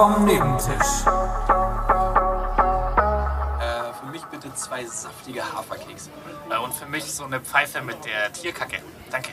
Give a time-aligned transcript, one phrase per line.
[0.00, 1.04] vom Nebentisch.
[3.60, 6.08] Äh, für mich bitte zwei saftige Haferkekse.
[6.48, 8.78] Äh, und für mich so eine Pfeife mit der Tierkacke.
[9.10, 9.28] Danke.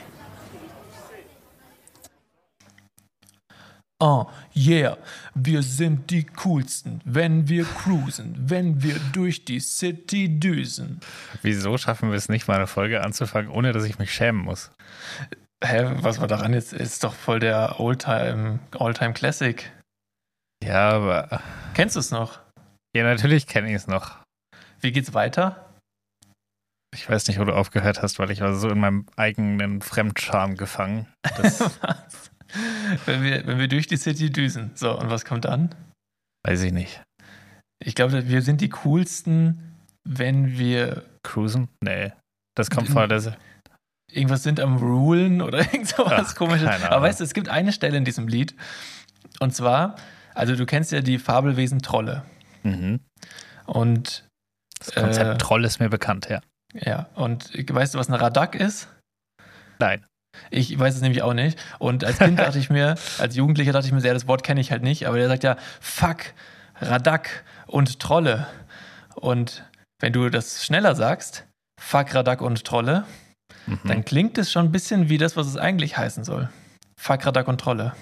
[3.98, 4.98] Oh, yeah,
[5.34, 11.00] wir sind die coolsten, wenn wir cruisen, wenn wir durch die City düsen.
[11.40, 14.70] Wieso schaffen wir es nicht, mal eine Folge anzufangen, ohne dass ich mich schämen muss?
[15.64, 16.74] Hä, was war daran jetzt?
[16.74, 19.72] Ist doch voll der Oldtime, Alltime Classic.
[20.68, 21.40] Ja, aber.
[21.72, 22.40] Kennst du es noch?
[22.94, 24.18] Ja, natürlich kenne ich es noch.
[24.82, 25.72] Wie geht's weiter?
[26.94, 30.56] Ich weiß nicht, wo du aufgehört hast, weil ich war so in meinem eigenen Fremdscham
[30.56, 31.06] gefangen.
[31.38, 32.30] Was?
[33.06, 34.70] Wenn wir, wenn wir durch die City düsen.
[34.74, 35.74] So, und was kommt dann?
[36.46, 37.02] weiß ich nicht.
[37.84, 41.68] Ich glaube, wir sind die coolsten, wenn wir Cruisen?
[41.82, 42.12] Nee.
[42.56, 43.36] Das kommt vor der.
[44.10, 46.68] irgendwas sind am Rulen oder irgend sowas komisches.
[46.84, 48.54] Aber weißt du, es gibt eine Stelle in diesem Lied.
[49.40, 49.96] Und zwar,
[50.38, 52.22] also du kennst ja die Fabelwesen Trolle.
[52.62, 53.00] Mhm.
[53.66, 54.26] Und
[54.78, 55.38] Das Konzept Äh.
[55.38, 56.40] Troll ist mir bekannt, ja.
[56.74, 58.88] ja, und weißt du, was ein Radak ist?
[59.78, 60.04] Nein.
[60.50, 61.58] Ich weiß es nämlich auch nicht.
[61.78, 64.60] Und als Kind dachte ich mir, als Jugendlicher dachte ich mir sehr, das Wort kenne
[64.60, 66.18] ich halt nicht, aber der sagt ja, fuck,
[66.80, 68.46] Radak und Trolle.
[69.16, 69.64] Und
[70.00, 71.46] wenn du das schneller sagst,
[71.80, 73.04] fuck, Radak und Trolle,
[73.66, 73.80] Mhm.
[73.84, 76.48] dann klingt es schon ein bisschen wie das, was es eigentlich heißen soll.
[77.00, 77.94] Fuck, Radak und Trolle.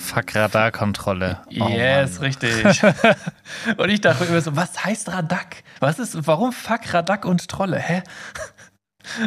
[0.00, 1.42] Fuck Radarkontrolle.
[1.60, 2.24] Oh, yes, Mann.
[2.24, 2.82] richtig.
[3.76, 5.62] und ich dachte immer so, was heißt Radak?
[5.80, 7.78] Was ist, warum fuck Radak und Trolle?
[7.78, 8.02] Hä?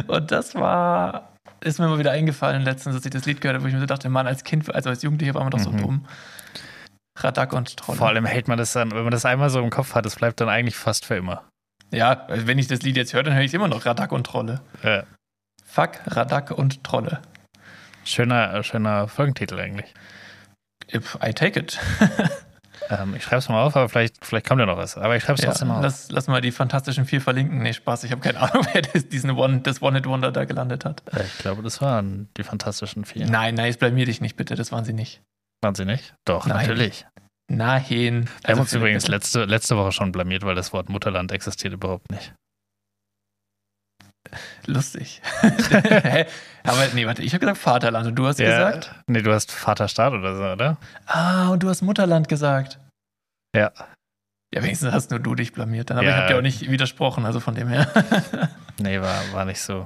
[0.08, 3.64] Und das war, ist mir mal wieder eingefallen letztens, als ich das Lied gehört habe,
[3.64, 5.72] wo ich mir so dachte, Mann, als Kind, also als Jugendlicher war man doch so
[5.72, 5.78] Mhm.
[5.82, 6.06] dumm.
[7.20, 7.98] Radak und Trolle.
[8.00, 10.16] Vor allem hält man das dann, wenn man das einmal so im Kopf hat, das
[10.16, 11.44] bleibt dann eigentlich fast für immer.
[11.92, 14.62] Ja, wenn ich das Lied jetzt höre, dann höre ich immer noch Radak und Trolle.
[14.82, 15.04] Äh,
[15.66, 17.22] Fuck, Radak und Trolle.
[18.04, 19.94] schöner, schöner Folgentitel eigentlich.
[20.94, 21.80] If I take it.
[22.90, 24.98] Ähm, ich schreibe es mal auf, aber vielleicht, vielleicht kommt ja noch was.
[24.98, 25.84] Aber ich schreibe es Ja, trotzdem mal auf.
[25.84, 27.60] lass, lass mal die Fantastischen Vier verlinken.
[27.62, 31.02] Nee, Spaß, ich habe keine Ahnung, wer das, diesen One, das One-Hit-Wonder da gelandet hat.
[31.14, 33.26] Äh, Ich glaube, das waren die Fantastischen Vier.
[33.28, 35.22] Nein, nein, jetzt blamier dich nicht, bitte, das waren sie nicht.
[35.62, 36.14] Waren sie nicht?
[36.26, 36.58] Doch, Nein.
[36.58, 37.06] natürlich.
[37.48, 37.84] Nein.
[37.88, 41.74] Wir Also haben uns übrigens letzte, letzte Woche schon blamiert, weil das Wort Mutterland existiert
[41.74, 42.34] überhaupt nicht.
[44.66, 45.22] Lustig.
[46.64, 48.94] Aber nee, warte, ich habe gesagt Vaterland und du hast gesagt?
[49.08, 50.78] Nee, du hast Vaterstaat oder so, oder?
[51.06, 52.80] Ah, und du hast Mutterland gesagt.
[53.56, 53.72] Ja.
[54.54, 55.90] Ja, wenigstens hast nur du dich blamiert.
[55.90, 56.18] Dann, aber ich Ja.
[56.22, 57.88] habe dir auch nicht widersprochen, also von dem her.
[58.80, 59.86] Nee, war, war nicht so.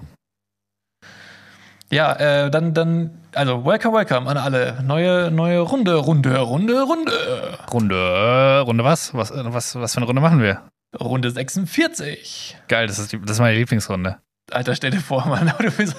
[1.92, 2.14] ja,
[2.46, 4.82] äh, dann, dann, also welcome, welcome an alle.
[4.82, 7.58] Neue, neue Runde, Runde, Runde, Runde.
[7.72, 9.14] Runde, Runde was?
[9.14, 9.76] Was, äh, was?
[9.76, 10.62] was für eine Runde machen wir?
[10.98, 12.58] Runde 46.
[12.70, 14.20] Geil, das ist, die, das ist meine Lieblingsrunde.
[14.52, 15.96] Alter, stell dir vor, Mann, du bist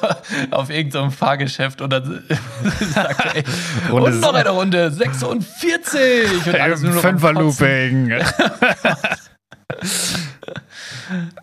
[0.51, 2.25] auf irgendeinem Fahrgeschäft und dann
[2.95, 3.45] sagt er, ey,
[3.93, 6.47] und noch eine Runde, 46.
[6.47, 7.01] Und alles nur noch.
[7.03, 8.09] Fünfer-Looping.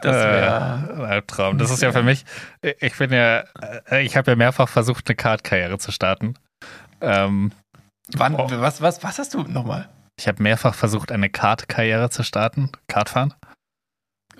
[0.01, 1.57] Das wäre Äh, Albtraum.
[1.57, 2.25] Das ist ja für mich,
[2.61, 3.43] ich bin ja,
[3.89, 6.35] äh, ich habe ja mehrfach versucht, eine Card-Karriere zu starten.
[7.01, 7.51] Ähm,
[8.15, 8.47] Wann, Oh.
[8.49, 9.89] was, was, was hast du nochmal?
[10.17, 12.71] ich habe mehrfach versucht, eine Kart-Karriere zu starten.
[12.87, 13.33] Kartfahren.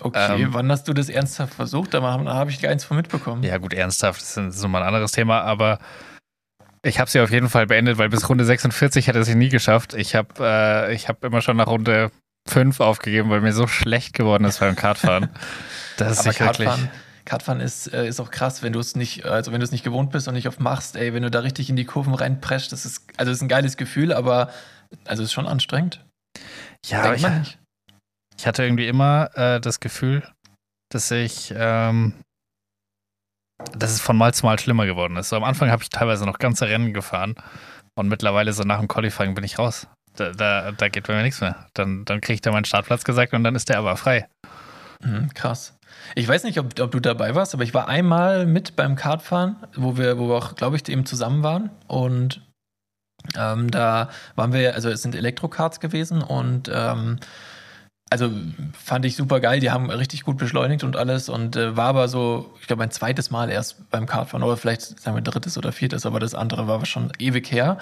[0.00, 0.54] Okay, Ähm.
[0.54, 1.94] wann hast du das ernsthaft versucht?
[1.94, 3.42] Da habe hab ich gar eins von mitbekommen.
[3.42, 5.78] Ja, gut, ernsthaft, das ist, nochmal ein anderes Thema, aber
[6.82, 9.94] ich habe sie auf jeden Fall beendet, weil bis Runde 46 hätte es nie geschafft.
[9.94, 12.10] Ich habe äh, ich hab immer schon nach Runde
[12.48, 15.30] 5 aufgegeben, weil mir so schlecht geworden ist beim Kartfahren.
[15.98, 16.68] Das ist wirklich.
[17.24, 19.82] Kartfahren, ist, äh, ist auch krass, wenn du es nicht, also wenn du es nicht
[19.82, 22.70] gewohnt bist und nicht oft machst, ey, wenn du da richtig in die Kurven reinprescht,
[22.70, 24.50] das ist, also das ist ein geiles Gefühl, aber
[25.06, 26.04] also es ist schon anstrengend.
[26.84, 27.58] Ja, ich.
[28.38, 30.22] Ich hatte irgendwie immer äh, das Gefühl,
[30.90, 32.14] dass ich, ähm,
[33.72, 35.30] dass es von Mal zu Mal schlimmer geworden ist.
[35.30, 37.34] So am Anfang habe ich teilweise noch ganze Rennen gefahren
[37.94, 39.88] und mittlerweile so nach dem Qualifying bin ich raus.
[40.16, 41.66] Da, da, da geht bei mir nichts mehr.
[41.74, 44.28] Dann, dann kriege ich da meinen Startplatz gesagt und dann ist der aber frei.
[45.02, 45.78] Mhm, krass.
[46.14, 49.56] Ich weiß nicht, ob, ob du dabei warst, aber ich war einmal mit beim Kartfahren,
[49.74, 51.70] wo wir, wo wir auch, glaube ich, eben zusammen waren.
[51.86, 52.42] Und
[53.36, 57.18] ähm, da waren wir, also es sind Elektrokarts gewesen und ähm,
[58.08, 58.30] also
[58.72, 59.58] fand ich super geil.
[59.58, 62.92] Die haben richtig gut beschleunigt und alles und äh, war aber so, ich glaube, ein
[62.92, 66.68] zweites Mal erst beim Kartfahren oder vielleicht sagen wir drittes oder viertes, aber das andere
[66.68, 67.78] war schon ewig her.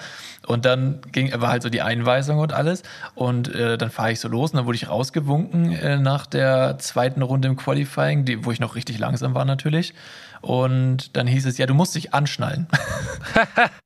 [0.47, 2.81] Und dann ging, war halt so die Einweisung und alles
[3.13, 6.79] und äh, dann fahre ich so los und dann wurde ich rausgewunken äh, nach der
[6.79, 9.93] zweiten Runde im Qualifying, die, wo ich noch richtig langsam war natürlich.
[10.41, 12.67] Und dann hieß es, ja, du musst dich anschnallen.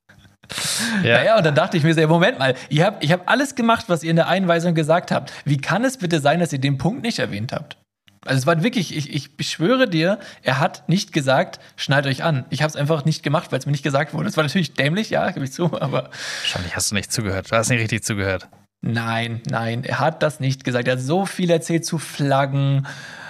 [1.03, 1.23] Ja.
[1.23, 3.85] ja, und dann dachte ich mir so, Moment mal, ihr habt, ich habe alles gemacht,
[3.87, 5.31] was ihr in der Einweisung gesagt habt.
[5.45, 7.77] Wie kann es bitte sein, dass ihr den Punkt nicht erwähnt habt?
[8.25, 12.45] Also es war wirklich, ich, ich beschwöre dir, er hat nicht gesagt, schneid euch an.
[12.49, 14.27] Ich habe es einfach nicht gemacht, weil es mir nicht gesagt wurde.
[14.27, 16.09] Es war natürlich dämlich, ja, gebe ich zu, aber.
[16.41, 17.49] Wahrscheinlich hast du nicht zugehört.
[17.49, 18.49] Du hast nicht richtig zugehört.
[18.81, 20.87] Nein, nein, er hat das nicht gesagt.
[20.87, 22.87] Er hat so viel erzählt zu Flaggen.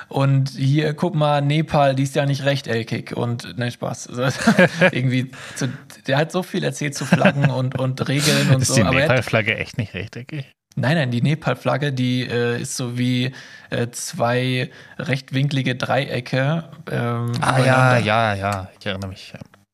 [0.10, 3.16] Und hier, guck mal, Nepal, die ist ja nicht rechteckig.
[3.16, 4.08] Und nein, Spaß.
[4.10, 4.40] Also,
[4.92, 5.70] irgendwie, zu,
[6.08, 8.76] der hat so viel erzählt zu Flaggen und, und Regeln und ist so.
[8.76, 10.52] die er hat- Nepal-Flagge echt nicht rechteckig?
[10.76, 13.34] Nein, nein, die Nepal-Flagge, die äh, ist so wie
[13.70, 16.70] äh, zwei rechtwinklige Dreiecke.
[16.90, 18.70] Ähm, Ah, ja, ja, ja.
[18.80, 19.34] Ich erinnere mich.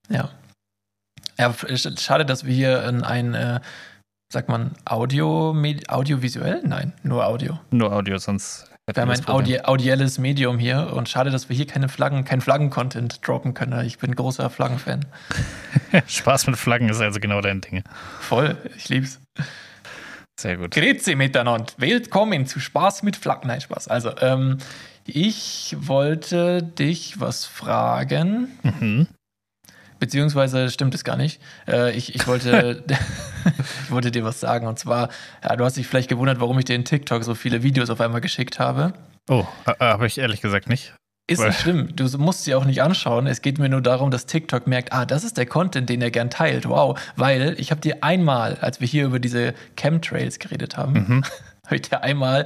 [0.10, 0.30] Ja.
[1.38, 1.54] Ja,
[1.98, 3.60] schade, dass wir hier in ein, äh,
[4.32, 5.54] sagt man, Audio,
[5.90, 6.62] audiovisuell?
[6.64, 7.60] Nein, nur Audio.
[7.72, 8.72] Nur Audio, sonst.
[8.88, 9.28] Wir haben ein.
[9.28, 13.84] Audi audielles Medium hier und schade, dass wir hier keine Flaggen, kein Flaggen-Content droppen können.
[13.84, 15.08] Ich bin großer Flaggen-Fan.
[16.08, 17.84] Spaß mit Flaggen ist also genau dein Ding.
[18.20, 19.20] Voll, ich lieb's.
[20.40, 20.70] Sehr gut.
[20.76, 21.74] Grüezi miteinander.
[21.78, 23.48] Willkommen zu Spaß mit Flaggen.
[23.48, 23.88] Nein, Spaß.
[23.88, 24.60] Also, ähm,
[25.08, 28.60] ich wollte dich was fragen.
[28.62, 29.08] Mhm.
[30.00, 31.42] Beziehungsweise stimmt es gar nicht.
[31.68, 32.84] Äh, ich, ich, wollte,
[33.86, 34.68] ich wollte dir was sagen.
[34.68, 35.10] Und zwar,
[35.44, 38.02] ja, du hast dich vielleicht gewundert, warum ich dir in TikTok so viele Videos auf
[38.02, 38.94] einmal geschickt habe.
[39.30, 40.94] Oh, äh, habe ich ehrlich gesagt nicht.
[41.28, 41.96] Ist Weil- nicht schlimm.
[41.96, 43.26] Du musst sie auch nicht anschauen.
[43.26, 46.12] Es geht mir nur darum, dass TikTok merkt, ah, das ist der Content, den er
[46.12, 46.70] gern teilt.
[46.70, 47.00] Wow.
[47.16, 51.24] Weil ich habe dir einmal, als wir hier über diese Chemtrails geredet haben, Mhm.
[51.68, 52.46] habe ich dir einmal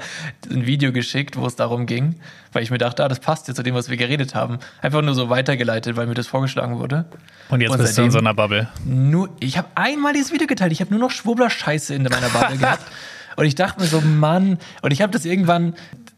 [0.50, 2.16] ein Video geschickt, wo es darum ging,
[2.54, 4.60] weil ich mir dachte, ah, das passt jetzt zu dem, was wir geredet haben.
[4.82, 7.06] Einfach nur so weitergeleitet, weil mir das vorgeschlagen wurde.
[7.50, 8.68] Und jetzt Und bist du in so einer Bubble.
[8.86, 10.72] Nur, ich habe einmal dieses Video geteilt.
[10.72, 12.84] Ich habe nur noch Schwurbler-Scheiße in meiner Bubble gehabt.
[13.36, 15.76] Und ich dachte mir so, Mann, und ich habe das irgendwann,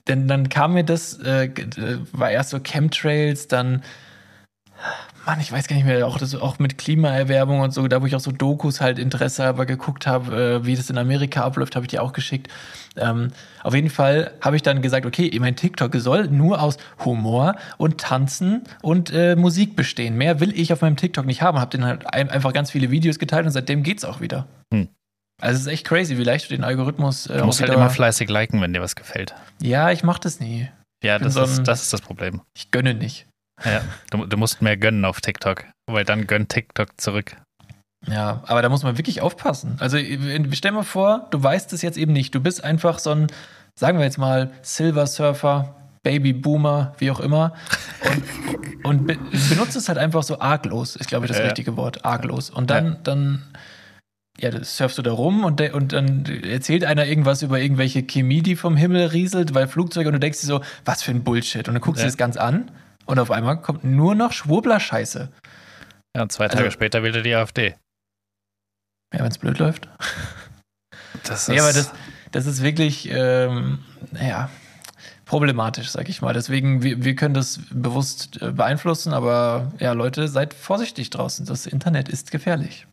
[0.08, 3.84] denn dann kam mir das, äh, äh, war erst so Chemtrails, dann,
[5.26, 8.06] Mann, ich weiß gar nicht mehr, auch, das, auch mit Klimaerwärmung und so, da wo
[8.06, 11.76] ich auch so Dokus halt Interesse aber geguckt habe, äh, wie das in Amerika abläuft,
[11.76, 12.48] habe ich dir auch geschickt.
[12.98, 13.30] Ähm,
[13.64, 18.00] auf jeden Fall habe ich dann gesagt, okay, mein TikTok soll nur aus Humor und
[18.00, 20.18] Tanzen und äh, Musik bestehen.
[20.18, 21.60] Mehr will ich auf meinem TikTok nicht haben.
[21.60, 24.48] Habe dann halt ein, einfach ganz viele Videos geteilt und seitdem geht's auch wieder.
[24.74, 24.88] Hm.
[25.42, 27.90] Also es ist echt crazy, wie leicht du den Algorithmus äh, Du musst halt immer
[27.90, 29.34] fleißig liken, wenn dir was gefällt.
[29.62, 30.70] Ja, ich mache das nie.
[31.04, 32.42] Ja, das so ein- ist, das ist das Problem.
[32.56, 33.28] Ich gönne nicht.
[33.66, 37.36] Ja, du, du musst mehr gönnen auf TikTok, weil dann gönnt TikTok zurück.
[38.08, 39.76] Ja, aber da muss man wirklich aufpassen.
[39.80, 39.98] Also
[40.54, 42.34] stell mal vor, du weißt es jetzt eben nicht.
[42.34, 43.28] Du bist einfach so ein,
[43.80, 47.54] sagen wir jetzt mal, Silver Surfer, Baby Boomer, wie auch immer.
[48.10, 48.24] Und,
[48.86, 49.18] und be
[49.50, 51.46] benutzt es halt einfach so arglos, ist glaube ich das Ja.
[51.46, 52.50] richtige Wort, arglos.
[52.50, 53.44] Und dann, dann,
[54.40, 58.42] ja, dann surfst du da rum und, und dann erzählt einer irgendwas über irgendwelche Chemie,
[58.42, 61.68] die vom Himmel rieselt, weil Flugzeuge und du denkst dir so, was für ein Bullshit.
[61.68, 62.08] Und dann guckst du Ja.
[62.10, 62.72] das ganz an
[63.12, 65.32] und auf einmal kommt nur noch Schwurbler-Scheiße.
[66.16, 67.76] Ja, und zwei Tage Also- später wählt er die AfD.
[69.14, 69.90] Ja, wenn es blöd läuft.
[71.24, 71.92] Das Nee, aber das,
[72.32, 74.50] das ist wirklich, ähm, naja,
[75.26, 76.34] problematisch, sag ich mal.
[76.34, 81.46] Deswegen, wir, wir können das bewusst äh, beeinflussen, aber ja, Leute, seid vorsichtig draußen.
[81.46, 82.88] Das Internet ist gefährlich.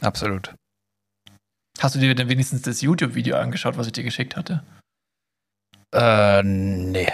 [0.00, 0.54] absolut.
[1.78, 4.62] Hast du dir denn wenigstens das YouTube-Video angeschaut, was ich dir geschickt hatte?
[5.94, 7.10] Äh, nee.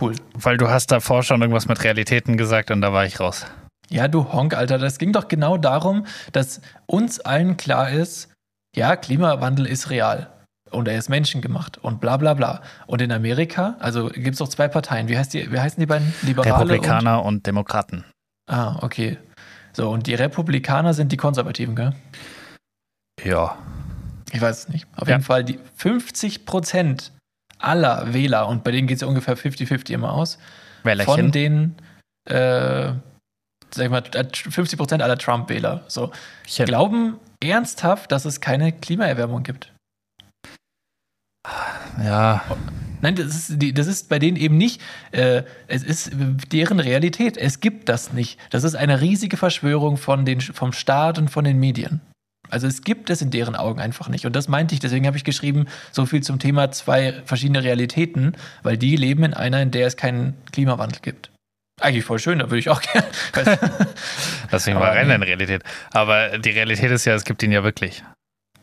[0.00, 0.14] Cool.
[0.34, 3.46] Weil du hast davor schon irgendwas mit Realitäten gesagt und da war ich raus.
[3.90, 8.30] Ja, du Honk, Alter, das ging doch genau darum, dass uns allen klar ist,
[8.74, 10.28] ja, Klimawandel ist real.
[10.70, 12.62] Und er ist menschengemacht und bla bla bla.
[12.86, 15.08] Und in Amerika, also gibt es doch zwei Parteien.
[15.08, 16.14] Wie, heißt die, wie heißen die beiden?
[16.22, 18.04] Liberale und Republikaner und, Demokraten.
[18.50, 19.18] Ah, okay.
[19.74, 21.92] So, und die Republikaner sind die Konservativen, gell?
[23.22, 23.58] Ja.
[24.32, 24.86] Ich weiß es nicht.
[24.96, 25.14] Auf Ja.
[25.16, 27.12] jeden Fall, die 50 Prozent
[27.64, 30.38] aller Wähler, und bei denen geht es ja ungefähr 50-50 immer aus,
[30.82, 31.14] Wählerchen.
[31.14, 31.74] von den,
[32.28, 32.92] äh,
[33.70, 36.12] sag ich mal, 50 Prozent aller Trump-Wähler, so,
[36.46, 36.66] Chen.
[36.66, 39.72] glauben ernsthaft, dass es keine Klimaerwärmung gibt.
[42.02, 42.42] ja.
[43.02, 46.12] Nein, das ist, das ist bei denen eben nicht, äh, es ist
[46.52, 47.36] deren Realität.
[47.36, 48.38] Es gibt das nicht.
[48.50, 52.00] Das ist eine riesige Verschwörung von den, vom Staat und von den Medien.
[52.52, 54.26] Also es gibt es in deren Augen einfach nicht.
[54.26, 58.36] Und das meinte ich, deswegen habe ich geschrieben, so viel zum Thema zwei verschiedene Realitäten,
[58.62, 61.30] weil die leben in einer, in der es keinen Klimawandel gibt.
[61.80, 63.08] Eigentlich voll schön, da würde ich auch gerne.
[64.50, 65.14] Lass mich mal rein nee.
[65.14, 65.62] in Realität.
[65.92, 68.04] Aber die Realität ist ja, es gibt ihn ja wirklich.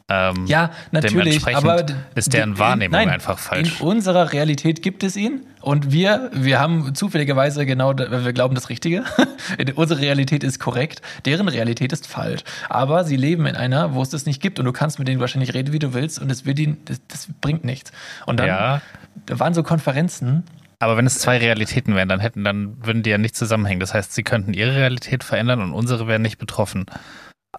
[0.09, 1.85] Ähm, ja, natürlich, aber
[2.15, 3.79] ist deren Wahrnehmung nein, einfach falsch.
[3.79, 8.69] In unserer Realität gibt es ihn und wir, wir haben zufälligerweise genau, wir glauben das
[8.69, 9.03] Richtige.
[9.75, 12.41] Unsere Realität ist korrekt, deren Realität ist falsch.
[12.69, 15.19] Aber sie leben in einer, wo es das nicht gibt und du kannst mit denen
[15.19, 17.91] wahrscheinlich reden, wie du willst und es wird ihnen, das, das bringt nichts.
[18.25, 18.81] Und dann ja,
[19.27, 20.43] da waren so Konferenzen.
[20.79, 23.79] aber wenn es zwei Realitäten wären, dann hätten, dann würden die ja nicht zusammenhängen.
[23.79, 26.85] Das heißt, sie könnten ihre Realität verändern und unsere wären nicht betroffen.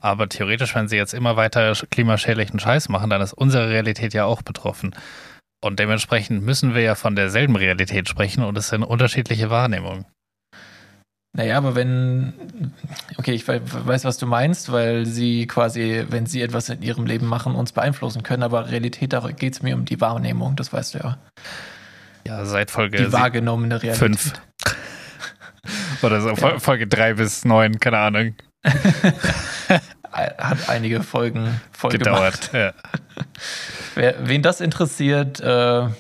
[0.00, 4.24] Aber theoretisch, wenn sie jetzt immer weiter klimaschädlichen Scheiß machen, dann ist unsere Realität ja
[4.24, 4.94] auch betroffen.
[5.62, 10.06] Und dementsprechend müssen wir ja von derselben Realität sprechen und es sind unterschiedliche Wahrnehmungen.
[11.32, 12.72] Naja, aber wenn,
[13.16, 17.26] okay, ich weiß, was du meinst, weil sie quasi, wenn sie etwas in ihrem Leben
[17.26, 20.94] machen, uns beeinflussen können, aber Realität, da geht es mir um die Wahrnehmung, das weißt
[20.94, 21.18] du ja.
[22.26, 24.18] Ja, seit Folge Die wahrgenommene Realität.
[24.18, 24.32] Fünf.
[26.02, 26.58] Oder so, ja.
[26.58, 28.34] Folge drei bis neun, keine Ahnung.
[30.12, 32.50] Hat einige Folgen voll gedauert.
[32.52, 32.72] Ja.
[33.94, 35.92] Wer, wen das interessiert, äh, ja,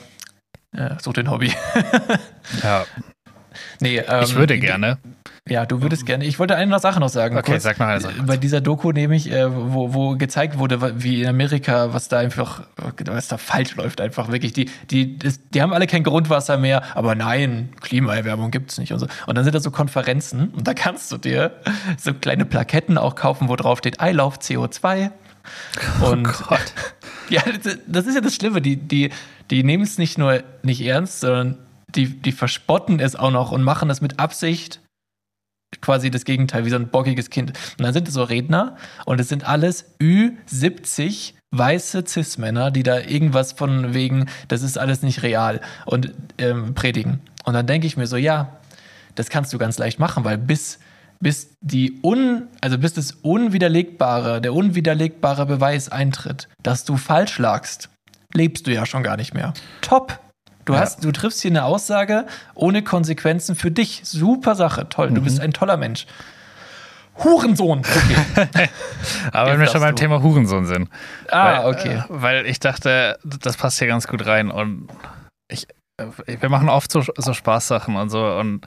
[1.00, 1.52] sucht den Hobby.
[2.62, 2.84] ja.
[3.80, 4.98] Nee, ähm, ich würde gerne.
[5.48, 6.24] Ja, du würdest gerne.
[6.26, 7.36] Ich wollte eine Sache noch sagen.
[7.36, 7.62] Okay, kurz.
[7.62, 8.22] sag noch eine Sache.
[8.22, 12.62] Bei dieser Doku nämlich, äh, wo, wo gezeigt wurde, wie in Amerika, was da einfach,
[13.06, 14.52] was da falsch läuft, einfach wirklich.
[14.52, 18.92] Die, die, das, die haben alle kein Grundwasser mehr, aber nein, Klimaerwärmung gibt es nicht
[18.92, 19.06] und so.
[19.26, 21.52] Und dann sind da so Konferenzen und da kannst du dir
[21.98, 25.10] so kleine Plaketten auch kaufen, wo drauf steht, I love CO2.
[26.02, 26.72] Und oh Gott.
[27.30, 27.42] ja,
[27.86, 28.60] das ist ja das Schlimme.
[28.60, 29.10] Die, die,
[29.50, 31.58] die nehmen es nicht nur nicht ernst, sondern
[31.94, 34.80] die, die verspotten es auch noch und machen das mit Absicht
[35.80, 37.52] quasi das Gegenteil, wie so ein bockiges Kind.
[37.78, 43.00] Und dann sind es so Redner und es sind alles Ü70 weiße Cis-Männer, die da
[43.00, 47.20] irgendwas von wegen, das ist alles nicht real und ähm, predigen.
[47.44, 48.56] Und dann denke ich mir so, ja,
[49.14, 50.78] das kannst du ganz leicht machen, weil bis,
[51.18, 57.90] bis die un, also bis das unwiderlegbare, der unwiderlegbare Beweis eintritt, dass du falsch lagst,
[58.32, 59.52] lebst du ja schon gar nicht mehr.
[59.80, 60.20] Top!
[60.64, 60.80] Du, ja.
[60.80, 64.02] hast, du triffst hier eine Aussage ohne Konsequenzen für dich.
[64.04, 65.10] Super Sache, toll.
[65.10, 65.14] Mhm.
[65.16, 65.44] Du bist mhm.
[65.44, 66.06] ein toller Mensch.
[67.24, 67.80] Hurensohn.
[67.80, 68.68] Okay.
[69.32, 70.00] Aber wenn wir schon beim du.
[70.00, 70.88] Thema Hurensohn sind.
[71.30, 71.94] Ah, weil, okay.
[71.94, 74.50] Äh, weil ich dachte, das passt hier ganz gut rein.
[74.50, 74.88] Und
[75.50, 75.66] ich,
[75.98, 76.06] äh,
[76.40, 78.24] wir machen oft so, so Spaßsachen und so.
[78.24, 78.66] Und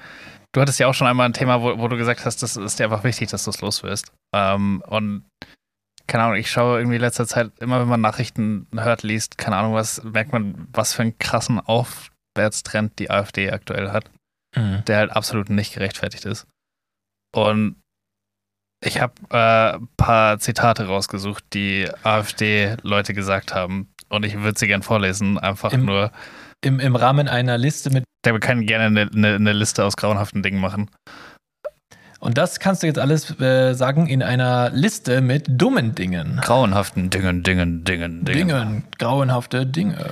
[0.52, 2.80] du hattest ja auch schon einmal ein Thema, wo, wo du gesagt hast, das ist
[2.80, 4.12] dir einfach wichtig, dass du es loswirst.
[4.36, 5.26] Ähm, und
[6.08, 9.56] keine Ahnung, ich schaue irgendwie in letzter Zeit, immer wenn man Nachrichten hört, liest, keine
[9.56, 14.10] Ahnung was, merkt man, was für einen krassen Aufwärtstrend die AfD aktuell hat,
[14.56, 14.84] mhm.
[14.86, 16.48] der halt absolut nicht gerechtfertigt ist.
[17.36, 17.78] Und
[18.86, 23.90] ich habe äh, ein paar Zitate rausgesucht, die AfD-Leute gesagt haben.
[24.10, 26.12] Und ich würde sie gern vorlesen, einfach Im, nur.
[26.62, 28.04] Im, Im Rahmen einer Liste mit.
[28.26, 30.90] Wir können gerne eine, eine, eine Liste aus grauenhaften Dingen machen.
[32.24, 36.40] Und das kannst du jetzt alles äh, sagen in einer Liste mit dummen Dingen.
[36.42, 38.48] Grauenhaften Dingen, Dingen, Dingen, Dingen.
[38.48, 40.12] Dingen, grauenhafte Dinge.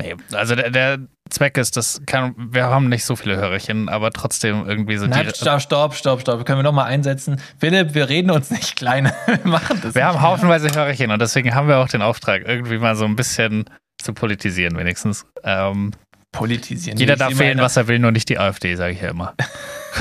[0.00, 0.98] Nee, also der, der
[1.30, 5.30] Zweck ist, das kann, wir haben nicht so viele Hörerchen, aber trotzdem irgendwie so Nein,
[5.32, 6.44] stopp, stopp, stopp, stopp.
[6.44, 7.40] Können wir nochmal einsetzen?
[7.60, 9.12] Philipp, wir reden uns nicht klein.
[9.26, 9.94] wir machen das.
[9.94, 13.14] Wir haben haufenweise Hörerchen und deswegen haben wir auch den Auftrag, irgendwie mal so ein
[13.14, 13.70] bisschen
[14.02, 15.24] zu politisieren, wenigstens.
[15.44, 15.92] Ähm,
[16.32, 16.98] politisieren.
[16.98, 19.34] Jeder darf wählen, was er will, nur nicht die AfD, sage ich ja immer.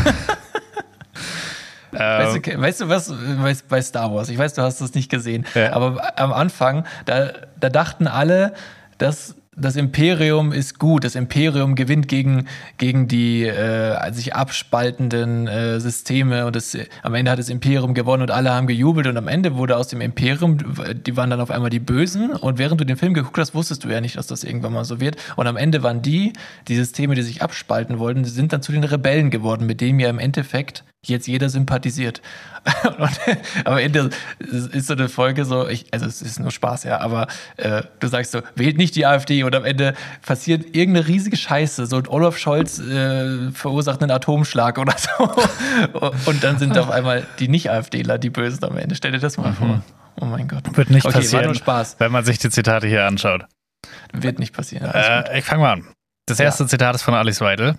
[1.93, 2.61] Weißt du, ähm.
[2.61, 3.13] weißt du, was
[3.63, 4.29] bei Star Wars?
[4.29, 5.45] Ich weiß, du hast es nicht gesehen.
[5.53, 5.73] Ja.
[5.73, 8.53] Aber am Anfang, da, da dachten alle,
[8.97, 11.03] dass das Imperium ist gut.
[11.03, 12.47] Das Imperium gewinnt gegen,
[12.77, 18.23] gegen die äh, sich abspaltenden äh, Systeme und das, am Ende hat das Imperium gewonnen
[18.23, 20.57] und alle haben gejubelt und am Ende wurde aus dem Imperium,
[21.05, 23.83] die waren dann auf einmal die Bösen und während du den Film geguckt hast, wusstest
[23.83, 26.33] du ja nicht, dass das irgendwann mal so wird und am Ende waren die,
[26.67, 30.09] die Systeme, die sich abspalten wollten, sind dann zu den Rebellen geworden, mit denen ja
[30.09, 32.21] im Endeffekt jetzt jeder sympathisiert.
[32.97, 33.19] Und
[33.65, 37.27] am Ende ist so eine Folge so, ich, also es ist nur Spaß, ja, aber
[37.57, 39.95] äh, du sagst so, wählt nicht die AfD und am Ende
[40.25, 45.29] passiert irgendeine riesige Scheiße, so Olaf Scholz äh, verursacht einen Atomschlag oder so.
[46.25, 48.95] und dann sind auf einmal die Nicht-AfDler die Bösen am Ende.
[48.95, 49.55] Stell dir das mal mhm.
[49.55, 49.83] vor.
[50.21, 50.77] Oh mein Gott.
[50.77, 51.59] Wird nicht okay, passieren,
[51.97, 53.45] wenn man sich die Zitate hier anschaut.
[54.13, 54.89] Wird nicht passieren.
[54.93, 55.87] Äh, ich fange mal an.
[56.27, 56.69] Das erste ja.
[56.69, 57.75] Zitat ist von Alice Weidel.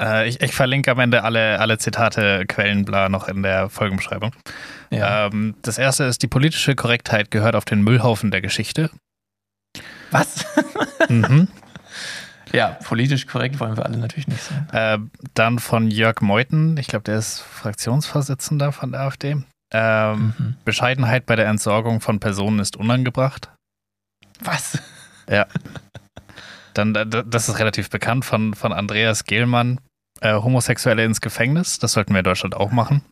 [0.00, 4.32] Äh, ich, ich, verlinke am Ende alle, alle Zitate, Quellen, bla, noch in der Folgenbeschreibung.
[4.90, 5.26] Ja.
[5.26, 8.90] Ähm, das erste ist, die politische Korrektheit gehört auf den Müllhaufen der Geschichte.
[10.10, 10.46] Was?
[11.08, 11.48] mhm.
[12.52, 14.68] Ja, politisch korrekt wollen wir alle natürlich nicht sein.
[14.72, 14.98] Äh,
[15.34, 19.36] dann von Jörg Meuthen, ich glaube, der ist Fraktionsvorsitzender von der AfD.
[19.72, 20.56] Ähm, mhm.
[20.64, 23.50] Bescheidenheit bei der Entsorgung von Personen ist unangebracht.
[24.40, 24.78] Was?
[25.28, 25.46] Ja.
[26.74, 29.78] Dann, das ist relativ bekannt von, von Andreas Gehlmann
[30.20, 31.78] äh, Homosexuelle ins Gefängnis.
[31.78, 33.02] Das sollten wir in Deutschland auch machen.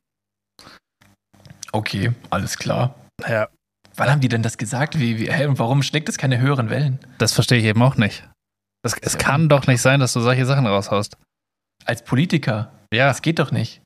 [1.73, 2.95] Okay, alles klar.
[3.27, 3.49] Ja.
[3.97, 4.99] Wann haben die denn das gesagt?
[4.99, 7.01] Wie, wie, und warum schlägt es keine höheren Wellen?
[7.19, 8.29] Das verstehe ich eben auch nicht.
[8.83, 9.19] Das, es ja.
[9.19, 11.17] kann doch nicht sein, dass du solche Sachen raushaust.
[11.85, 12.73] Als Politiker?
[12.93, 13.09] Ja.
[13.09, 13.83] Das geht doch nicht.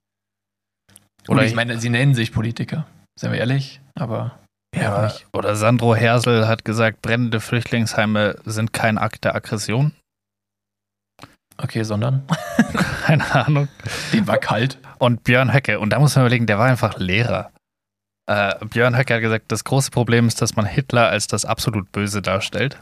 [1.28, 2.86] Oder Gut, ich meine, sie nennen sich Politiker.
[3.18, 4.38] Seien wir ehrlich, aber.
[4.74, 9.92] Ja oder Sandro Hersel hat gesagt, brennende Flüchtlingsheime sind kein Akt der Aggression.
[11.62, 12.26] Okay, sondern?
[13.06, 13.68] Keine Ahnung.
[14.12, 14.78] Den war kalt.
[14.98, 17.52] Und Björn Höcke, und da muss man überlegen, der war einfach Lehrer.
[18.28, 21.90] Äh, Björn Höcke hat gesagt, das große Problem ist, dass man Hitler als das absolut
[21.92, 22.78] Böse darstellt.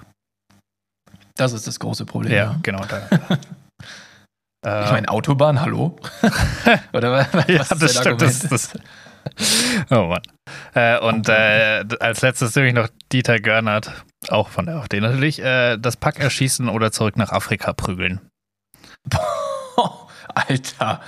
[1.37, 2.33] Das ist das große Problem.
[2.33, 2.85] Ja, genau.
[2.85, 3.39] Da.
[4.63, 5.97] Ich meine, Autobahn, hallo?
[6.93, 8.21] Oder was, ja, ist das stimmt.
[8.21, 8.79] Das, das,
[9.91, 10.21] oh Mann.
[10.75, 13.91] Äh, und äh, als letztes nämlich noch Dieter Görnert,
[14.29, 18.21] auch von der AfD natürlich, äh, das Pack erschießen oder zurück nach Afrika prügeln.
[20.35, 21.01] Alter.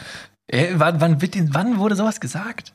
[0.49, 2.75] Ey, wann, wann, wird denn, wann wurde sowas gesagt?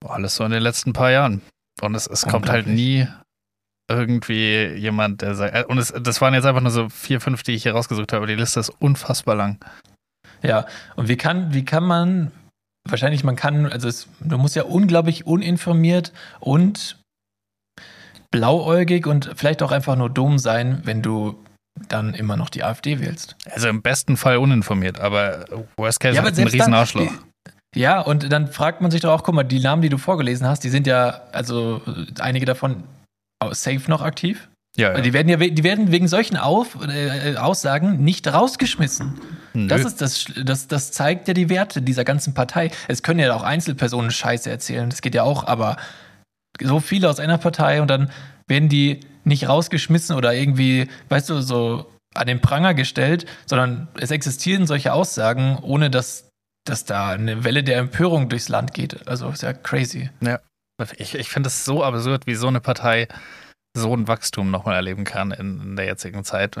[0.00, 1.42] Boah, alles so in den letzten paar Jahren.
[1.80, 3.06] Und es, es kommt halt nie
[3.88, 5.54] irgendwie jemand, der sagt.
[5.54, 8.12] äh, Und es, das waren jetzt einfach nur so vier, fünf, die ich hier rausgesucht
[8.12, 8.26] habe.
[8.26, 9.58] Die Liste ist unfassbar lang.
[10.42, 10.66] Ja,
[10.96, 12.32] und wie kann, wie kann man,
[12.88, 16.98] wahrscheinlich man kann, also es, du musst ja unglaublich uninformiert und
[18.30, 21.42] blauäugig und vielleicht auch einfach nur dumm sein, wenn du
[21.88, 23.36] dann immer noch die AfD wählst.
[23.50, 25.44] Also im besten Fall uninformiert, aber
[25.76, 27.12] Worst Case Ja, aber ein selbst riesen dann- Arschloch.
[27.74, 30.46] Ja, und dann fragt man sich doch auch, guck mal, die Namen, die du vorgelesen
[30.46, 31.82] hast, die sind ja, also
[32.20, 32.84] einige davon
[33.52, 34.48] safe noch aktiv.
[34.78, 35.00] Ja, ja.
[35.00, 39.20] Die werden ja die werden wegen solchen Auf, äh, Aussagen nicht rausgeschmissen.
[39.54, 39.68] Nö.
[39.68, 42.70] Das ist das, das, das zeigt ja die Werte dieser ganzen Partei.
[42.88, 45.76] Es können ja auch Einzelpersonen Scheiße erzählen, das geht ja auch, aber
[46.62, 48.10] so viele aus einer Partei und dann
[48.48, 54.10] werden die nicht rausgeschmissen oder irgendwie, weißt du, so an den Pranger gestellt, sondern es
[54.10, 56.30] existieren solche Aussagen, ohne dass,
[56.64, 59.06] dass da eine Welle der Empörung durchs Land geht.
[59.06, 60.10] Also ist ja crazy.
[60.96, 63.08] Ich, ich finde es so absurd, wie so eine Partei
[63.76, 66.56] so ein Wachstum nochmal erleben kann in, in der jetzigen Zeit.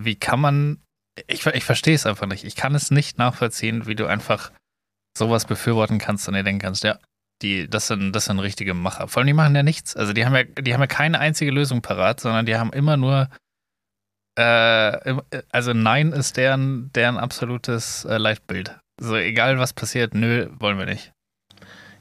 [0.00, 0.82] Wie kann man,
[1.28, 2.44] ich, ich verstehe es einfach nicht.
[2.44, 4.50] Ich kann es nicht nachvollziehen, wie du einfach
[5.16, 6.98] sowas befürworten kannst und dir denken kannst, ja,
[7.42, 9.08] die, das sind, das sind richtige Macher.
[9.08, 9.96] Vor allem, die machen ja nichts.
[9.96, 12.96] Also die haben ja, die haben ja keine einzige Lösung parat, sondern die haben immer
[12.96, 13.28] nur,
[14.38, 18.78] äh, im- also Nein ist deren, deren absolutes äh, Leitbild.
[19.00, 21.12] So, egal was passiert, nö, wollen wir nicht.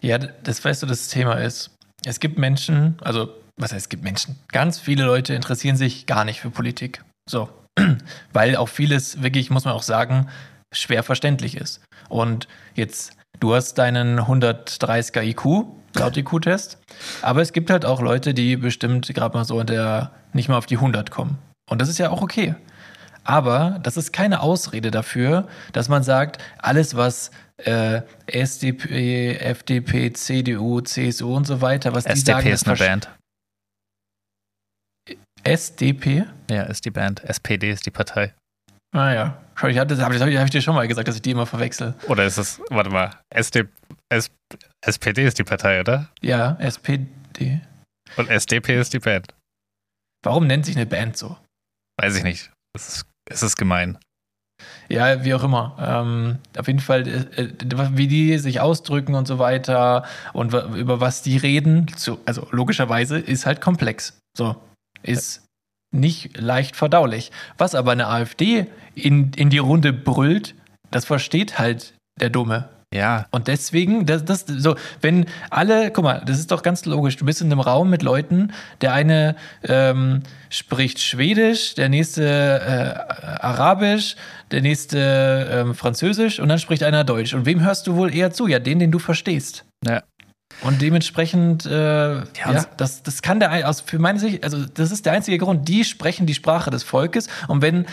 [0.02, 1.76] Ja, das weißt du, das Thema ist.
[2.06, 4.38] Es gibt Menschen, also was heißt, es gibt Menschen?
[4.50, 7.04] Ganz viele Leute interessieren sich gar nicht für Politik.
[7.30, 7.50] So.
[8.34, 10.30] Weil auch vieles, wirklich, muss man auch sagen,
[10.74, 11.82] schwer verständlich ist.
[12.08, 16.78] Und jetzt, du hast deinen 130er IQ, laut IQ-Test,
[17.22, 20.58] aber es gibt halt auch Leute, die bestimmt gerade mal so in der, nicht mal
[20.58, 21.38] auf die 100 kommen.
[21.70, 22.56] Und das ist ja auch okay.
[23.24, 30.82] Aber das ist keine Ausrede dafür, dass man sagt, alles, was äh, SDP, FDP, CDU,
[30.82, 33.10] CSU und so weiter, was die SDP sagen, ist eine Band.
[35.44, 36.26] SDP?
[36.50, 37.24] Ja, ist die Band.
[37.24, 38.34] SPD ist die Partei.
[38.92, 39.42] Ah ja.
[39.68, 41.46] Ich hatte, das habe ich, hab ich dir schon mal gesagt, dass ich die immer
[41.46, 41.94] verwechsel.
[42.08, 43.66] Oder ist es, warte mal, SD,
[44.08, 44.32] S,
[44.82, 46.10] SPD ist die Partei, oder?
[46.22, 47.62] Ja, SPD.
[48.16, 49.34] Und SDP ist die Band.
[50.24, 51.38] Warum nennt sich eine Band so?
[51.98, 52.52] Weiß ich nicht.
[52.74, 53.98] Es ist, es ist gemein.
[54.90, 55.76] Ja, wie auch immer.
[55.80, 61.00] Ähm, auf jeden Fall, äh, äh, wie die sich ausdrücken und so weiter und über
[61.00, 64.18] was die reden, zu, also logischerweise, ist halt komplex.
[64.38, 64.56] So,
[65.04, 65.46] ist
[65.92, 67.32] nicht leicht verdaulich.
[67.58, 70.56] Was aber eine AfD in, in die Runde brüllt,
[70.92, 72.70] das versteht halt der Dumme.
[72.94, 77.18] Ja, Und deswegen, das, das, so, wenn alle, guck mal, das ist doch ganz logisch.
[77.18, 83.22] Du bist in einem Raum mit Leuten, der eine ähm, spricht Schwedisch, der nächste äh,
[83.46, 84.16] Arabisch,
[84.50, 87.36] der nächste ähm, Französisch und dann spricht einer Deutsch.
[87.36, 88.48] Und wem hörst du wohl eher zu?
[88.48, 89.66] Ja, den, den du verstehst.
[89.86, 90.02] Ja.
[90.62, 94.92] Und dementsprechend, äh, ja, und- das, das kann der, aus, für meine Sicht, also das
[94.92, 95.68] ist der einzige Grund.
[95.68, 97.28] Die sprechen die Sprache des Volkes.
[97.48, 97.86] Und wenn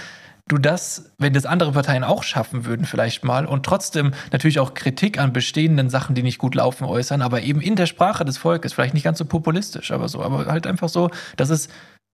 [0.48, 4.74] du das, wenn das andere Parteien auch schaffen würden, vielleicht mal, und trotzdem natürlich auch
[4.74, 8.38] Kritik an bestehenden Sachen, die nicht gut laufen, äußern, aber eben in der Sprache des
[8.38, 11.68] Volkes, vielleicht nicht ganz so populistisch, aber so, aber halt einfach so, dass es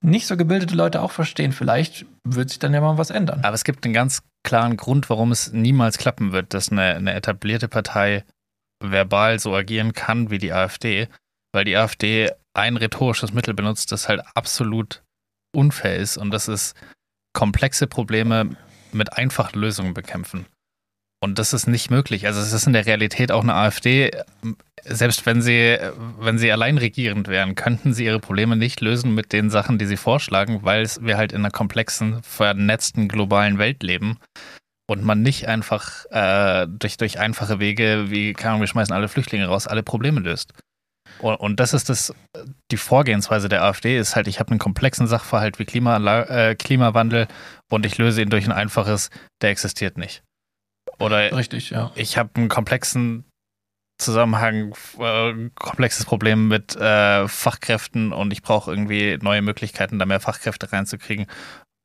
[0.04, 1.52] nicht so gebildete Leute auch verstehen.
[1.52, 3.40] Vielleicht wird sich dann ja mal was ändern.
[3.42, 7.14] aber es gibt einen ganz klaren Grund, warum es niemals klappen wird, dass eine, eine
[7.14, 8.24] etablierte Partei
[8.82, 11.08] verbal so agieren kann wie die AfD,
[11.52, 15.02] weil die AfD ein rhetorisches Mittel benutzt, das halt absolut
[15.54, 16.74] unfair ist und das ist
[17.32, 18.56] komplexe Probleme
[18.92, 20.46] mit einfachen Lösungen bekämpfen.
[21.22, 22.26] Und das ist nicht möglich.
[22.26, 24.10] Also es ist in der Realität auch eine AfD,
[24.82, 25.78] selbst wenn sie,
[26.18, 29.86] wenn sie allein regierend wären, könnten sie ihre Probleme nicht lösen mit den Sachen, die
[29.86, 34.18] sie vorschlagen, weil wir halt in einer komplexen, vernetzten globalen Welt leben
[34.92, 39.08] und man nicht einfach äh, durch, durch einfache Wege, wie, keine Ahnung, wir schmeißen alle
[39.08, 40.52] Flüchtlinge raus, alle Probleme löst.
[41.18, 42.14] Und, und das ist das,
[42.70, 47.26] die Vorgehensweise der AfD ist halt, ich habe einen komplexen Sachverhalt wie Klima, äh, Klimawandel
[47.70, 49.08] und ich löse ihn durch ein einfaches,
[49.40, 50.22] der existiert nicht.
[50.98, 51.90] Oder Richtig, ja.
[51.94, 53.24] ich habe einen komplexen
[53.98, 60.20] Zusammenhang, äh, komplexes Problem mit äh, Fachkräften und ich brauche irgendwie neue Möglichkeiten, da mehr
[60.20, 61.26] Fachkräfte reinzukriegen.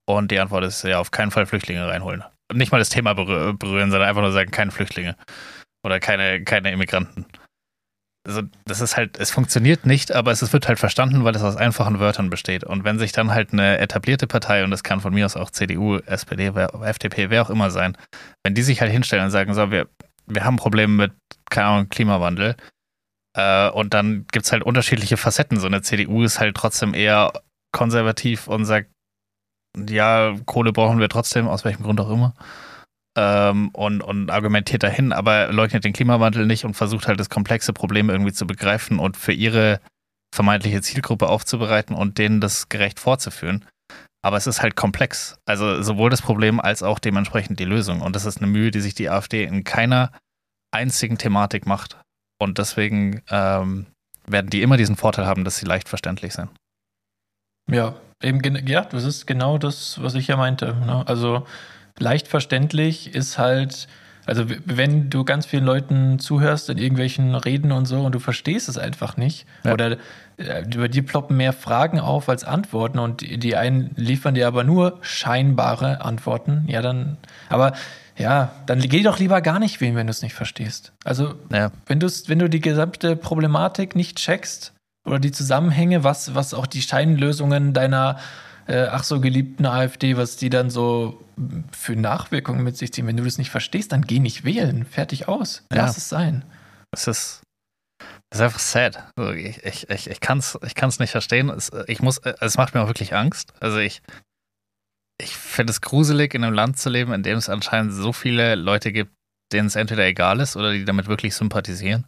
[0.10, 2.24] Und die Antwort ist ja auf keinen Fall Flüchtlinge reinholen.
[2.54, 5.16] Nicht mal das Thema berühr berühren, sondern einfach nur sagen, keine Flüchtlinge.
[5.84, 7.26] Oder keine, keine Immigranten.
[8.26, 11.56] also das ist halt, es funktioniert nicht, aber es wird halt verstanden, weil es aus
[11.56, 12.64] einfachen Wörtern besteht.
[12.64, 15.52] Und wenn sich dann halt eine etablierte Partei, und das kann von mir aus auch
[15.52, 17.98] CDU, SPD, FDP, wer auch immer sein,
[18.44, 19.88] wenn die sich halt hinstellen und sagen, so, wir,
[20.26, 21.14] wir haben Probleme mit,
[21.56, 22.56] Ahnung, Klimawandel,
[23.38, 25.60] äh, und dann gibt es halt unterschiedliche Facetten.
[25.60, 27.32] So eine CDU ist halt trotzdem eher
[27.72, 28.90] konservativ und sagt,
[29.90, 32.34] ja, Kohle brauchen wir trotzdem, aus welchem Grund auch immer
[33.18, 37.74] ähm, und, und argumentiert dahin, aber leugnet den Klimawandel nicht und versucht halt das komplexe
[37.74, 39.82] Problem irgendwie zu begreifen und für ihre
[40.34, 43.66] vermeintliche Zielgruppe aufzubereiten und denen das gerecht vorzuführen.
[44.22, 45.40] Aber es ist halt komplex.
[45.46, 48.02] Also sowohl das Problem als auch dementsprechend die Lösung.
[48.02, 50.12] Und das ist eine Mühe, die sich die AfD in keiner
[50.72, 51.98] einzigen Thematik macht.
[52.40, 53.88] Und deswegen ähm,
[54.28, 56.50] werden die immer diesen Vorteil haben, dass sie leicht verständlich sind.
[57.70, 60.76] Ja, eben, ja, das ist genau das, was ich ja meinte.
[60.86, 61.04] Ne?
[61.06, 61.46] Also
[62.00, 63.88] leicht verständlich ist halt,
[64.26, 68.70] also wenn du ganz vielen Leuten zuhörst in irgendwelchen Reden und so und du verstehst
[68.70, 69.74] es einfach nicht ja.
[69.74, 69.98] oder
[70.38, 74.48] äh, über dir ploppen mehr Fragen auf als Antworten und die, die einen liefern dir
[74.48, 77.18] aber nur scheinbare Antworten, ja dann,
[77.50, 77.74] aber
[78.18, 80.92] ja, dann geh doch lieber gar nicht wählen, wenn du es nicht verstehst.
[81.04, 81.72] Also ja.
[81.86, 84.74] wenn, wenn du die gesamte Problematik nicht checkst
[85.08, 88.20] oder die Zusammenhänge, was, was auch die Scheinlösungen deiner
[88.68, 91.24] äh, ach so geliebten AfD, was die dann so
[91.72, 93.08] für Nachwirkungen mit sich ziehen.
[93.08, 94.86] Wenn du das nicht verstehst, dann geh nicht wählen.
[94.86, 95.64] Fertig aus.
[95.72, 95.98] Lass ja.
[95.98, 96.44] es sein.
[96.92, 97.42] Es ist,
[98.30, 99.12] es ist einfach sad.
[99.36, 101.50] Ich, ich, ich, ich kann es ich kann's nicht verstehen.
[101.50, 103.54] Es, ich muss, es macht mir auch wirklich Angst.
[103.62, 104.02] Also ich,
[105.22, 108.56] ich finde es gruselig, in einem Land zu leben, in dem es anscheinend so viele
[108.56, 109.14] Leute gibt,
[109.54, 112.06] denen es entweder egal ist oder die damit wirklich sympathisieren.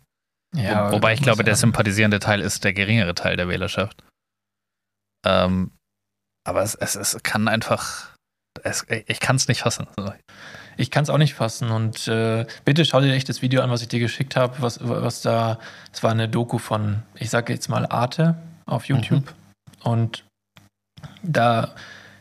[0.56, 4.04] Ja, Wo, wobei ich glaube, der sympathisierende Teil ist der geringere Teil der Wählerschaft.
[5.26, 5.72] Ähm,
[6.48, 8.16] aber es, es, es kann einfach,
[8.64, 9.88] es, ich kann es nicht fassen.
[10.78, 13.70] Ich kann es auch nicht fassen und äh, bitte schau dir echt das Video an,
[13.70, 15.60] was ich dir geschickt habe, was, was da,
[15.92, 19.92] es war eine Doku von, ich sage jetzt mal Arte auf YouTube mhm.
[19.92, 20.26] und
[21.22, 21.76] da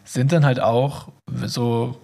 [0.04, 1.12] sind dann halt auch
[1.44, 2.00] so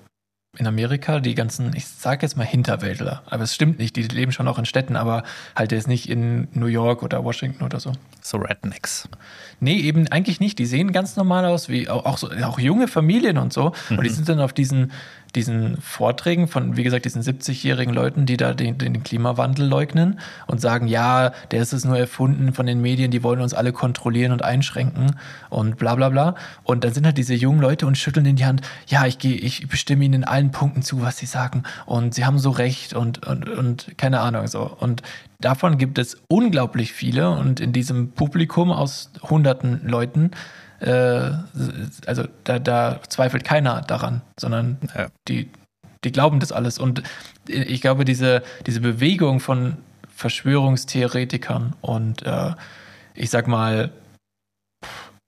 [0.56, 4.32] in Amerika die ganzen, ich sage jetzt mal Hinterwäldler, aber es stimmt nicht, die leben
[4.32, 5.24] schon auch in Städten, aber
[5.56, 7.92] halt jetzt nicht in New York oder Washington oder so.
[8.20, 9.08] So Rednecks.
[9.60, 10.58] Nee, eben eigentlich nicht.
[10.58, 13.72] Die sehen ganz normal aus, wie auch, auch, so, auch junge Familien und so.
[13.88, 13.98] Mhm.
[13.98, 14.14] Und die mhm.
[14.14, 14.92] sind dann auf diesen
[15.34, 20.60] diesen Vorträgen von, wie gesagt, diesen 70-jährigen Leuten, die da den, den, Klimawandel leugnen und
[20.60, 24.32] sagen, ja, der ist es nur erfunden von den Medien, die wollen uns alle kontrollieren
[24.32, 25.16] und einschränken
[25.50, 26.34] und bla bla bla.
[26.62, 29.36] Und dann sind halt diese jungen Leute und schütteln in die Hand, ja, ich gehe,
[29.36, 32.94] ich bestimme ihnen in allen Punkten zu, was sie sagen und sie haben so recht
[32.94, 34.62] und, und, und keine Ahnung so.
[34.62, 35.02] Und
[35.40, 40.30] davon gibt es unglaublich viele und in diesem Publikum aus hunderten Leuten
[40.84, 41.32] äh,
[42.06, 45.08] also da, da, zweifelt keiner daran, sondern ja.
[45.28, 45.50] die,
[46.04, 46.78] die glauben das alles.
[46.78, 47.02] Und
[47.48, 49.78] ich glaube, diese, diese Bewegung von
[50.14, 52.52] Verschwörungstheoretikern und äh,
[53.14, 53.90] ich sag mal,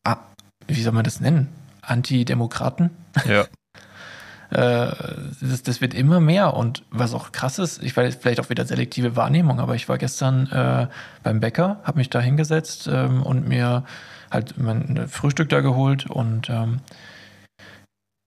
[0.04, 0.18] ah,
[0.66, 1.48] wie soll man das nennen?
[1.82, 2.90] Antidemokraten?
[3.26, 3.46] Ja.
[4.50, 4.92] Äh,
[5.40, 8.64] das, das, wird immer mehr und was auch krass ist, ich weiß vielleicht auch wieder
[8.64, 10.86] selektive Wahrnehmung, aber ich war gestern äh,
[11.24, 13.82] beim Bäcker, habe mich da hingesetzt ähm, und mir
[14.30, 16.80] halt mein Frühstück da geholt und ähm,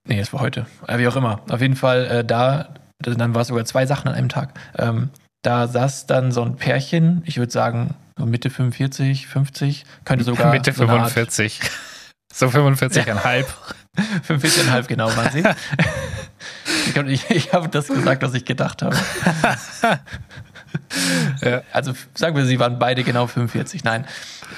[0.07, 1.41] nee, es war heute, äh, wie auch immer.
[1.49, 4.59] Auf jeden Fall äh, da, dann war es sogar zwei Sachen an einem Tag.
[4.77, 5.09] Ähm,
[5.41, 10.51] da saß dann so ein Pärchen, ich würde sagen so Mitte 45, 50, könnte sogar
[10.51, 11.61] Mitte so 45.
[12.31, 13.45] So 45,5.
[14.27, 15.43] 45,5 genau waren sie.
[17.07, 18.95] ich, ich, ich habe das gesagt, was ich gedacht habe.
[21.71, 23.83] Also sagen wir, sie waren beide genau 45.
[23.83, 24.05] Nein,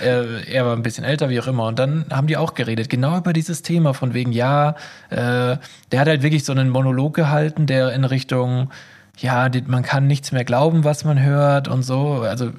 [0.02, 1.68] äh, er war ein bisschen älter, wie auch immer.
[1.68, 4.76] Und dann haben die auch geredet, genau über dieses Thema, von wegen, ja,
[5.10, 5.58] äh,
[5.92, 8.72] der hat halt wirklich so einen Monolog gehalten, der in Richtung,
[9.18, 12.22] ja, man kann nichts mehr glauben, was man hört und so.
[12.22, 12.52] Also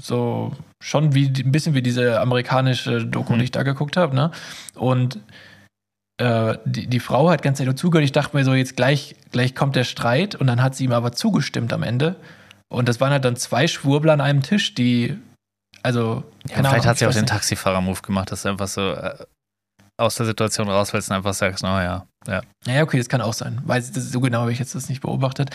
[0.00, 3.38] so schon wie ein bisschen wie diese amerikanische Doku, mhm.
[3.38, 4.30] die ich da geguckt habe, ne?
[4.74, 5.18] Und
[6.18, 8.04] äh, die, die Frau hat ganz ehrlich zugehört.
[8.04, 10.92] Ich dachte mir so, jetzt gleich, gleich kommt der Streit und dann hat sie ihm
[10.92, 12.16] aber zugestimmt am Ende.
[12.74, 15.16] Und das waren halt dann zwei Schwurbler an einem Tisch, die
[15.84, 19.16] also, ja, vielleicht Ahnung, hat sie auch den Taxifahrer-Move gemacht, dass du einfach so äh,
[19.98, 22.40] aus der Situation rausfällst und einfach sagst, naja, ja.
[22.66, 23.60] Ja, okay, das kann auch sein.
[23.66, 25.50] Weil das, so genau habe ich jetzt das nicht beobachtet.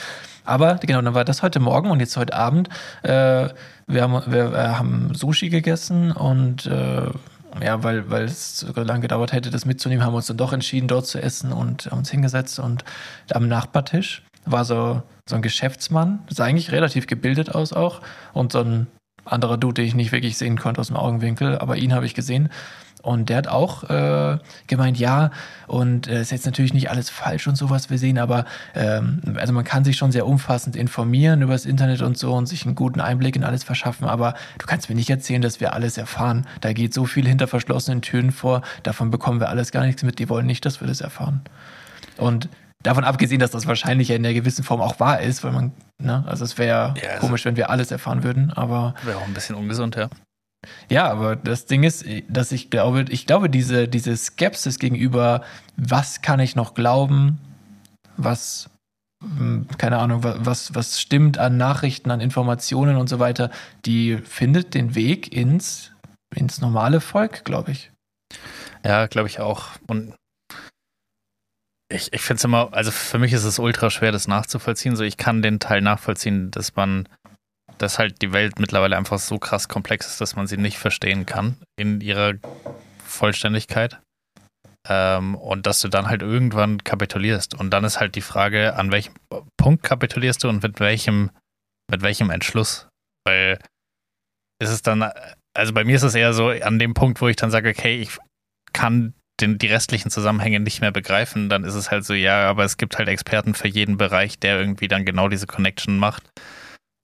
[0.45, 2.69] Aber genau, dann war das heute Morgen und jetzt heute Abend.
[3.01, 3.49] Äh,
[3.88, 7.10] wir, haben, wir äh, haben Sushi gegessen und äh,
[7.60, 10.53] ja, weil, weil es so lange gedauert hätte, das mitzunehmen, haben wir uns dann doch
[10.53, 12.86] entschieden, dort zu essen und haben uns hingesetzt und
[13.34, 18.01] am Nachbartisch war so, so ein Geschäftsmann, sah eigentlich relativ gebildet aus auch
[18.33, 18.88] und so ein
[19.25, 22.15] anderer Dude, den ich nicht wirklich sehen konnte aus dem Augenwinkel, aber ihn habe ich
[22.15, 22.49] gesehen.
[23.01, 25.31] Und der hat auch äh, gemeint, ja,
[25.67, 28.43] und es äh, ist jetzt natürlich nicht alles falsch und so, was wir sehen, aber
[28.75, 32.47] ähm, also man kann sich schon sehr umfassend informieren über das Internet und so und
[32.47, 35.73] sich einen guten Einblick in alles verschaffen, aber du kannst mir nicht erzählen, dass wir
[35.73, 36.45] alles erfahren.
[36.59, 40.19] Da geht so viel hinter verschlossenen Türen vor, davon bekommen wir alles gar nichts mit,
[40.19, 41.41] die wollen nicht, dass wir das erfahren.
[42.17, 42.49] Und
[42.84, 45.74] davon abgesehen, dass das wahrscheinlich ja in der gewissen Form auch wahr ist, weil man,
[46.02, 48.96] ne, also es wäre ja, also komisch, wenn wir alles erfahren würden, aber.
[49.04, 50.10] Wäre auch ein bisschen ungesund, ja.
[50.89, 55.44] Ja, aber das Ding ist, dass ich glaube, ich glaube, diese, diese Skepsis gegenüber,
[55.78, 57.39] was kann ich noch glauben,
[58.18, 58.70] was,
[59.24, 63.52] hm, keine Ahnung, was, was stimmt an Nachrichten, an Informationen und so weiter,
[63.86, 65.92] die findet den Weg ins,
[66.36, 67.92] ins normale Volk, glaube ich.
[68.84, 69.70] Ja, glaube ich auch.
[69.88, 70.13] Und
[71.89, 74.95] ich, ich finde es immer, also für mich ist es ultra schwer, das nachzuvollziehen.
[74.95, 77.08] So, ich kann den Teil nachvollziehen, dass man
[77.80, 81.25] dass halt die Welt mittlerweile einfach so krass komplex ist, dass man sie nicht verstehen
[81.25, 82.34] kann in ihrer
[83.04, 83.99] Vollständigkeit.
[84.88, 87.54] Ähm, und dass du dann halt irgendwann kapitulierst.
[87.54, 89.13] Und dann ist halt die Frage, an welchem
[89.58, 91.32] Punkt kapitulierst du und mit welchem,
[91.89, 92.88] mit welchem Entschluss?
[93.25, 93.60] Weil
[94.62, 95.12] ist es dann,
[95.54, 97.99] also bei mir ist es eher so an dem Punkt, wo ich dann sage, okay,
[97.99, 98.17] ich
[98.73, 102.63] kann den, die restlichen Zusammenhänge nicht mehr begreifen, dann ist es halt so, ja, aber
[102.63, 106.23] es gibt halt Experten für jeden Bereich, der irgendwie dann genau diese Connection macht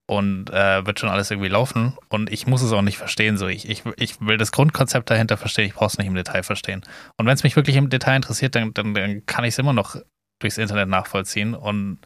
[0.08, 1.98] und äh, wird schon alles irgendwie laufen.
[2.10, 3.38] Und ich muss es auch nicht verstehen.
[3.38, 6.44] So, ich, ich, ich will das Grundkonzept dahinter verstehen, ich brauche es nicht im Detail
[6.44, 6.84] verstehen.
[7.18, 9.74] Und wenn es mich wirklich im Detail interessiert, dann, dann, dann kann ich es immer
[9.74, 9.96] noch
[10.42, 12.00] durchs Internet nachvollziehen und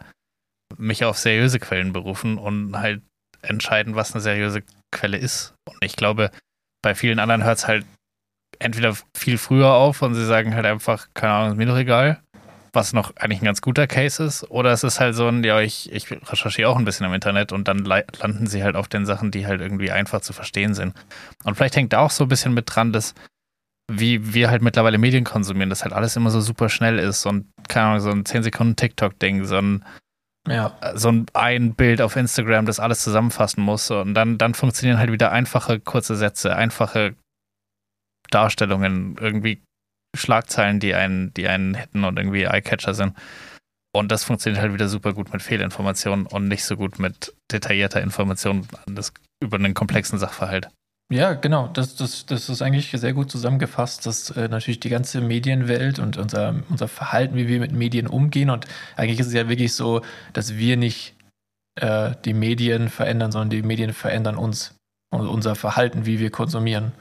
[0.78, 3.02] mich auf seriöse Quellen berufen und halt
[3.42, 5.56] entscheiden, was eine seriöse Quelle ist.
[5.68, 6.32] Und ich glaube,
[6.82, 7.86] bei vielen anderen hört es halt
[8.60, 12.22] entweder viel früher auf und sie sagen halt einfach, keine Ahnung, ist mir doch egal
[12.74, 15.60] was noch eigentlich ein ganz guter Case ist, oder es ist halt so ein, ja,
[15.60, 19.06] ich, ich recherchiere auch ein bisschen im Internet und dann landen sie halt auf den
[19.06, 20.94] Sachen, die halt irgendwie einfach zu verstehen sind.
[21.44, 23.14] Und vielleicht hängt da auch so ein bisschen mit dran, dass
[23.92, 27.48] wie wir halt mittlerweile Medien konsumieren, dass halt alles immer so super schnell ist und
[27.68, 29.84] keine Ahnung, so ein 10 Sekunden TikTok-Ding, so ein
[30.48, 30.76] ja.
[30.94, 33.90] so ein, ein Bild auf Instagram, das alles zusammenfassen muss.
[33.92, 37.16] Und dann, dann funktionieren halt wieder einfache, kurze Sätze, einfache
[38.32, 39.62] Darstellungen, irgendwie
[40.16, 43.16] Schlagzeilen, die einen, die einen hätten und irgendwie Eyecatcher sind.
[43.92, 48.02] Und das funktioniert halt wieder super gut mit Fehlinformationen und nicht so gut mit detaillierter
[48.02, 48.68] Information
[49.42, 50.70] über einen komplexen Sachverhalt.
[51.12, 51.68] Ja, genau.
[51.70, 56.18] Das, das, das ist eigentlich sehr gut zusammengefasst, dass äh, natürlich die ganze Medienwelt und
[56.18, 58.52] unser, unser Verhalten, wie wir mit Medien umgehen.
[58.52, 60.02] Und eigentlich ist es ja wirklich so,
[60.34, 61.16] dass wir nicht
[61.82, 64.76] äh, die Medien verändern, sondern die Medien verändern uns
[65.12, 66.92] und unser Verhalten, wie wir konsumieren.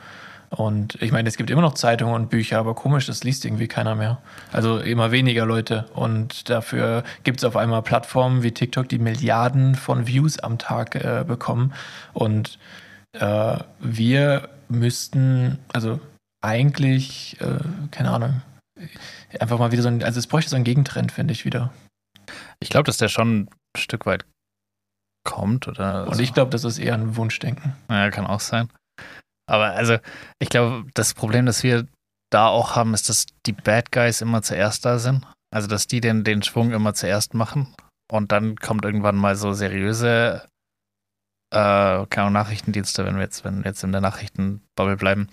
[0.50, 3.68] Und ich meine, es gibt immer noch Zeitungen und Bücher, aber komisch, das liest irgendwie
[3.68, 4.18] keiner mehr.
[4.50, 5.86] Also immer weniger Leute.
[5.94, 10.94] Und dafür gibt es auf einmal Plattformen wie TikTok, die Milliarden von Views am Tag
[10.94, 11.74] äh, bekommen.
[12.14, 12.58] Und
[13.12, 16.00] äh, wir müssten, also
[16.40, 17.58] eigentlich, äh,
[17.90, 18.42] keine Ahnung,
[19.38, 21.72] einfach mal wieder so ein, also es bräuchte so einen Gegentrend, finde ich wieder.
[22.60, 24.24] Ich glaube, dass der schon ein Stück weit
[25.24, 26.06] kommt, oder?
[26.06, 26.22] Und so.
[26.22, 27.74] ich glaube, das ist eher ein Wunschdenken.
[27.90, 28.68] Ja, kann auch sein.
[29.48, 29.98] Aber also,
[30.38, 31.86] ich glaube, das Problem, das wir
[32.30, 35.26] da auch haben, ist, dass die Bad Guys immer zuerst da sind.
[35.50, 37.74] Also, dass die den, den Schwung immer zuerst machen.
[38.10, 40.46] Und dann kommt irgendwann mal so seriöse
[41.50, 45.28] äh, keine Ahnung, Nachrichtendienste, wenn wir jetzt, wenn jetzt in der Nachrichtenbubble bleiben,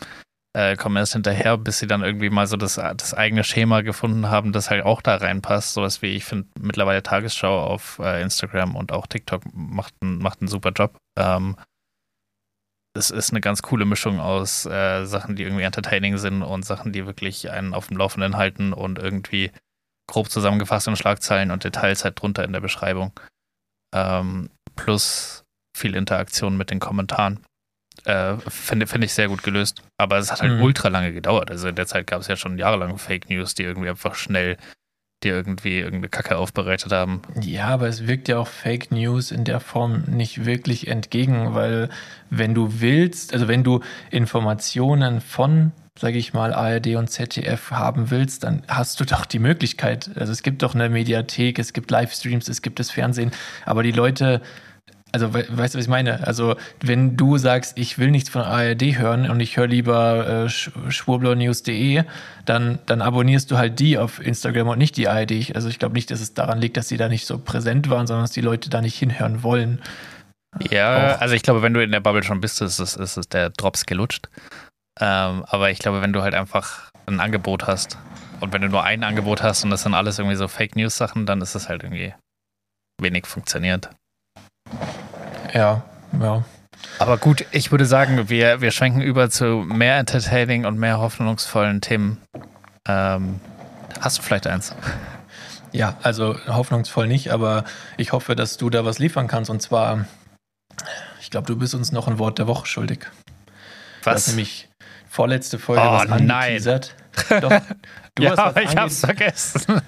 [0.56, 4.30] äh, kommen erst hinterher, bis sie dann irgendwie mal so das, das eigene Schema gefunden
[4.30, 5.74] haben, das halt auch da reinpasst.
[5.74, 10.48] Sowas wie, ich finde, mittlerweile Tagesschau auf äh, Instagram und auch TikTok macht, macht einen
[10.48, 10.98] super Job.
[11.18, 11.58] Ähm,
[12.96, 16.94] es ist eine ganz coole Mischung aus äh, Sachen, die irgendwie entertaining sind und Sachen,
[16.94, 19.52] die wirklich einen auf dem Laufenden halten und irgendwie
[20.08, 23.12] grob zusammengefasst in Schlagzeilen und Details halt drunter in der Beschreibung.
[23.94, 25.44] Ähm, plus
[25.76, 27.44] viel Interaktion mit den Kommentaren.
[28.06, 29.82] Äh, Finde find ich sehr gut gelöst.
[29.98, 30.62] Aber es hat halt mhm.
[30.62, 31.52] ultra lange gedauert.
[31.52, 34.58] Also in der Zeit gab es ja schon jahrelang Fake News, die irgendwie einfach schnell
[35.24, 37.22] die irgendwie irgendeine Kacke aufbereitet haben.
[37.42, 41.90] Ja, aber es wirkt ja auch Fake News in der Form nicht wirklich entgegen, weil
[42.30, 43.80] wenn du willst, also wenn du
[44.12, 49.40] Informationen von, sage ich mal, ARD und ZDF haben willst, dann hast du doch die
[49.40, 50.12] Möglichkeit.
[50.16, 53.32] Also es gibt doch eine Mediathek, es gibt Livestreams, es gibt das Fernsehen,
[53.66, 54.42] aber die Leute
[55.16, 56.28] also weißt du, was ich meine?
[56.28, 60.50] Also wenn du sagst, ich will nichts von ARD hören und ich höre lieber äh,
[60.50, 62.04] schwurblernews.de,
[62.44, 65.56] dann, dann abonnierst du halt die auf Instagram und nicht die ARD.
[65.56, 68.08] Also ich glaube nicht, dass es daran liegt, dass sie da nicht so präsent waren,
[68.08, 69.82] sondern dass die Leute da nicht hinhören wollen.
[70.70, 71.22] Ja, Auch.
[71.22, 73.86] also ich glaube, wenn du in der Bubble schon bist, ist, ist, ist der Drops
[73.86, 74.28] gelutscht.
[75.00, 77.98] Ähm, aber ich glaube, wenn du halt einfach ein Angebot hast
[78.42, 80.98] und wenn du nur ein Angebot hast und das sind alles irgendwie so Fake News
[80.98, 82.14] Sachen, dann ist das halt irgendwie
[83.02, 83.90] wenig funktioniert.
[85.56, 85.84] Ja,
[86.22, 86.44] ja.
[87.00, 91.82] Aber gut, ich würde sagen, wir, wir schwenken über zu mehr entertaining und mehr hoffnungsvollen
[91.82, 92.22] Themen.
[92.88, 93.40] Ähm,
[94.00, 94.76] hast du vielleicht eins?
[95.72, 97.64] Ja, also hoffnungsvoll nicht, aber
[97.98, 99.50] ich hoffe, dass du da was liefern kannst.
[99.50, 100.06] Und zwar,
[101.22, 103.08] ich glaube, du bist uns noch ein Wort der Woche schuldig.
[104.04, 104.28] Was?
[104.28, 104.70] Nämlich
[105.10, 106.30] vorletzte Folge Oh, was nein.
[106.32, 106.96] angeteasert.
[107.42, 107.50] Doch,
[108.16, 109.82] du hast ja, was ich hab's vergessen.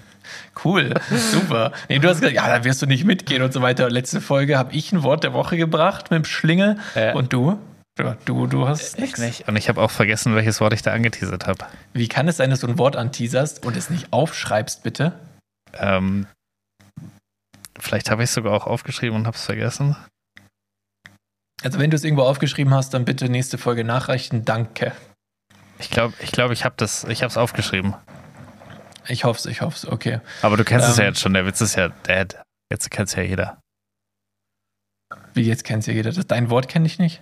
[0.63, 0.93] Cool,
[1.32, 1.72] super.
[1.89, 3.89] Nee, du hast gesagt, ja, da wirst du nicht mitgehen und so weiter.
[3.89, 7.13] Letzte Folge habe ich ein Wort der Woche gebracht mit dem Schlingel Ja.
[7.13, 7.60] und du?
[8.00, 9.20] Ja, du, du hast Ich nichts.
[9.20, 9.48] nicht.
[9.48, 11.65] Und ich habe auch vergessen, welches Wort ich da angeteasert habe.
[11.93, 15.13] Wie kann es sein, dass du ein Wort anteaserst und es nicht aufschreibst, bitte?
[15.74, 16.28] Ähm,
[17.80, 19.96] vielleicht habe ich es sogar auch aufgeschrieben und habe es vergessen.
[21.63, 24.46] Also wenn du es irgendwo aufgeschrieben hast, dann bitte nächste Folge nachreichen.
[24.46, 24.91] Danke.
[25.80, 27.96] Ich glaube, ich, glaub, ich habe es aufgeschrieben.
[29.08, 29.86] Ich hoffe es, ich hoffe es.
[29.91, 30.20] Okay.
[30.41, 31.10] Aber du kennst es ja Ähm.
[31.10, 31.34] jetzt schon.
[31.34, 32.38] Der Witz ist ja dead.
[32.72, 33.62] Jetzt kennt es ja jeder.
[35.34, 36.12] Wie jetzt kennt ja jeder.
[36.12, 37.22] Das, dein Wort kenne ich nicht.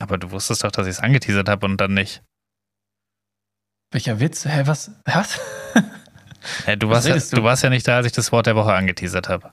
[0.00, 2.22] Aber du wusstest doch, dass ich es angeteasert habe und dann nicht.
[3.92, 4.44] Welcher Witz?
[4.44, 4.90] Hä, was?
[5.04, 5.40] Was?
[6.66, 7.42] Ja, du, Was warst ja, du?
[7.42, 7.44] du?
[7.46, 9.52] warst ja nicht da, als ich das Wort der Woche angeteasert habe.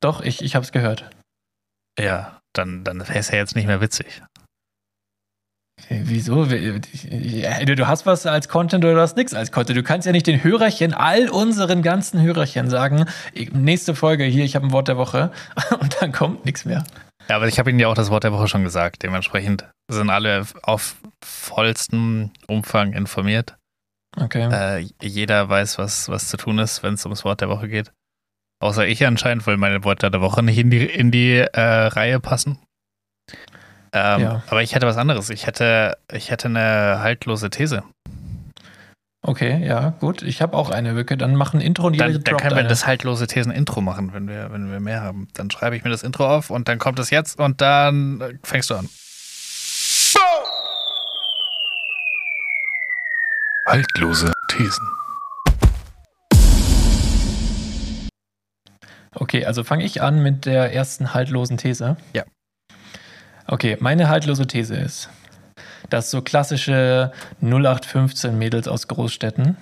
[0.00, 1.10] Doch, ich, ich habe es gehört.
[1.98, 4.22] Ja, dann, dann wäre es ja jetzt nicht mehr witzig.
[5.88, 6.44] Äh, Wieso?
[6.44, 9.78] Du hast was als Content oder du hast nichts als Content.
[9.78, 13.06] Du kannst ja nicht den Hörerchen, all unseren ganzen Hörerchen sagen,
[13.52, 15.30] nächste Folge hier, ich habe ein Wort der Woche
[15.80, 16.84] und dann kommt nichts mehr.
[17.28, 19.02] Ja, aber ich habe Ihnen ja auch das Wort der Woche schon gesagt.
[19.02, 23.56] Dementsprechend sind alle auf vollstem Umfang informiert.
[24.16, 24.48] Okay.
[24.50, 27.92] Äh, jeder weiß, was, was zu tun ist, wenn es ums Wort der Woche geht.
[28.60, 32.20] Außer ich anscheinend, weil meine Worte der Woche nicht in die, in die äh, Reihe
[32.20, 32.58] passen.
[33.92, 34.42] Ähm, Ja.
[34.48, 35.30] Aber ich hätte was anderes.
[35.30, 37.82] Ich hätte, ich hätte eine haltlose These.
[39.22, 40.22] Okay, ja, gut.
[40.22, 40.96] Ich habe auch eine.
[40.96, 42.68] Wir können dann machen Intro und jeder Dann, dann droppt können wir eine.
[42.68, 45.28] das haltlose Thesen-Intro machen, wenn wir, wenn wir mehr haben.
[45.34, 48.70] Dann schreibe ich mir das Intro auf und dann kommt es jetzt und dann fängst
[48.70, 48.88] du an.
[53.66, 54.86] Haltlose Thesen.
[59.14, 61.96] Okay, also fange ich an mit der ersten haltlosen These.
[62.14, 62.24] Ja.
[63.50, 65.08] Okay, meine haltlose These ist,
[65.88, 67.10] dass so klassische
[67.42, 69.56] 0815 Mädels aus Großstädten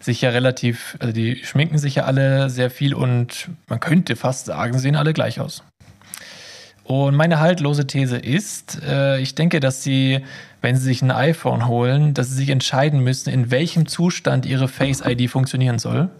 [0.00, 4.46] sich ja relativ, also die schminken sich ja alle sehr viel und man könnte fast
[4.46, 5.62] sagen, sehen alle gleich aus.
[6.82, 10.24] Und meine haltlose These ist, äh, ich denke, dass sie,
[10.60, 14.66] wenn sie sich ein iPhone holen, dass sie sich entscheiden müssen, in welchem Zustand ihre
[14.66, 16.10] Face ID funktionieren soll.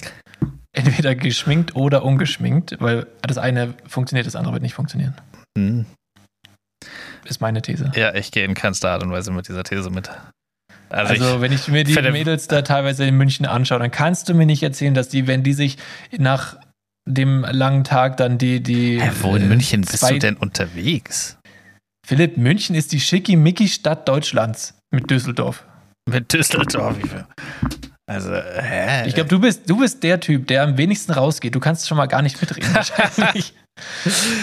[0.72, 5.16] Entweder geschminkt oder ungeschminkt, weil das eine funktioniert, das andere wird nicht funktionieren.
[5.58, 5.86] Hm.
[7.24, 7.92] Ist meine These.
[7.94, 10.10] Ja, ich gehe in keinster Art und Weise mit dieser These mit.
[10.88, 14.28] Also, Also, ich, wenn ich mir die Mädels da teilweise in München anschaue, dann kannst
[14.28, 15.78] du mir nicht erzählen, dass die, wenn die sich
[16.18, 16.56] nach
[17.08, 18.62] dem langen Tag dann die.
[18.62, 21.38] die Hä, wo in äh, München bist du denn unterwegs?
[22.06, 25.64] Philipp, München ist die schickimicki-Stadt Deutschlands mit Düsseldorf.
[26.10, 26.96] Mit Düsseldorf.
[28.10, 29.06] Also, hä?
[29.06, 31.54] Ich glaube, du bist, du bist der Typ, der am wenigsten rausgeht.
[31.54, 33.54] Du kannst schon mal gar nicht mitreden, wahrscheinlich.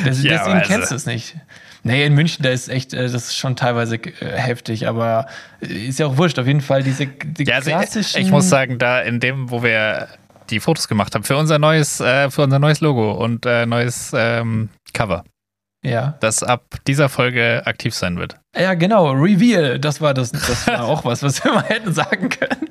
[0.03, 1.35] Das, Ja, deswegen also- kennst du es nicht.
[1.83, 5.27] Nee, in München, da ist echt, äh, das ist schon teilweise äh, heftig, aber
[5.61, 6.37] äh, ist ja auch wurscht.
[6.39, 8.21] Auf jeden Fall diese die Ja, also ich, klassischen.
[8.21, 10.07] ich muss sagen, da in dem, wo wir
[10.49, 14.11] die Fotos gemacht haben, für unser neues, äh, für unser neues Logo und äh, neues
[14.15, 15.23] ähm, Cover,
[15.85, 16.17] Ja.
[16.19, 18.35] das ab dieser Folge aktiv sein wird.
[18.57, 19.11] ja, genau.
[19.11, 19.79] Reveal.
[19.79, 20.31] Das war das.
[20.31, 22.69] Das war auch was, was wir mal hätten sagen können.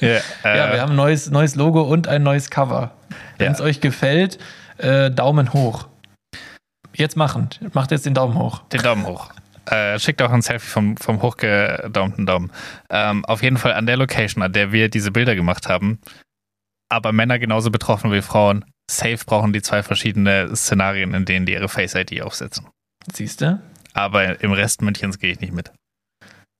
[0.00, 2.92] Ja, äh, Ja, wir haben ein neues, neues Logo und ein neues Cover.
[3.36, 3.64] Wenn es Ja.
[3.66, 4.38] euch gefällt,
[4.80, 5.88] Daumen hoch.
[6.98, 7.48] Jetzt machen.
[7.72, 8.62] Macht jetzt den Daumen hoch.
[8.72, 9.30] den Daumen hoch.
[9.66, 12.50] Äh, schickt auch ein Selfie vom, vom hochgedaumten Daumen.
[12.90, 16.00] Ähm, auf jeden Fall an der Location, an der wir diese Bilder gemacht haben,
[16.88, 18.64] aber Männer genauso betroffen wie Frauen.
[18.90, 22.66] Safe brauchen die zwei verschiedene Szenarien, in denen die ihre Face-ID aufsetzen.
[23.12, 23.60] Siehst du?
[23.92, 25.70] Aber im Rest Münchens gehe ich nicht mit.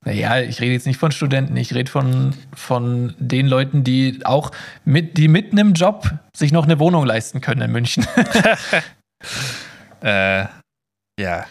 [0.05, 4.53] Naja, ich rede jetzt nicht von Studenten, ich rede von, von den Leuten, die auch
[4.85, 8.07] mit, die mitten im Job sich noch eine Wohnung leisten können in München.
[10.02, 10.46] Äh,
[11.20, 11.46] ja.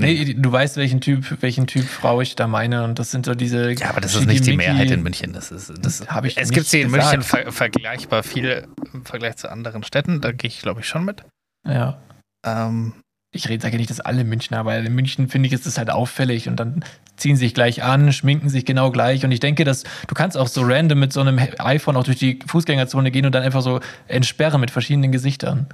[0.00, 2.84] nee, du weißt, welchen Typ, welchen Typ Frau ich da meine.
[2.84, 3.72] Und das sind so diese.
[3.72, 5.32] Ja, aber das ist nicht die Mehrheit in München.
[5.32, 7.16] Das ist, das, Hab ich es gibt sie in gesagt.
[7.16, 10.20] München ver vergleichbar viel im Vergleich zu anderen Städten.
[10.20, 11.24] Da gehe ich, glaube ich, schon mit.
[11.66, 11.98] Ja.
[12.44, 12.92] Ähm,
[13.32, 15.90] Ich rede, sage nicht, dass alle Münchner, weil in München finde ich, ist es halt
[15.90, 16.84] auffällig und dann
[17.16, 19.24] ziehen sich gleich an, schminken sich genau gleich.
[19.24, 22.18] Und ich denke, dass du kannst auch so random mit so einem iPhone auch durch
[22.18, 25.66] die Fußgängerzone gehen und dann einfach so entsperren mit verschiedenen Gesichtern.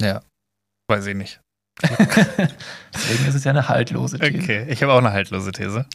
[0.00, 0.22] Ja.
[0.88, 1.40] Weiß ich nicht.
[1.82, 4.38] Deswegen ist es ja eine haltlose These.
[4.38, 5.86] Okay, ich habe auch eine haltlose These.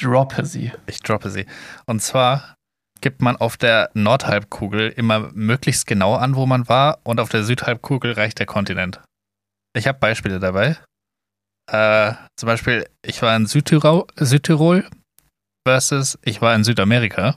[0.00, 0.72] Droppe sie.
[0.86, 1.46] Ich droppe sie.
[1.86, 2.56] Und zwar
[3.00, 7.44] gibt man auf der Nordhalbkugel immer möglichst genau an, wo man war, und auf der
[7.44, 9.00] Südhalbkugel reicht der Kontinent.
[9.76, 10.76] Ich habe Beispiele dabei.
[11.70, 14.88] Äh, zum Beispiel, ich war in Südtirol, Südtirol
[15.66, 17.36] versus ich war in Südamerika.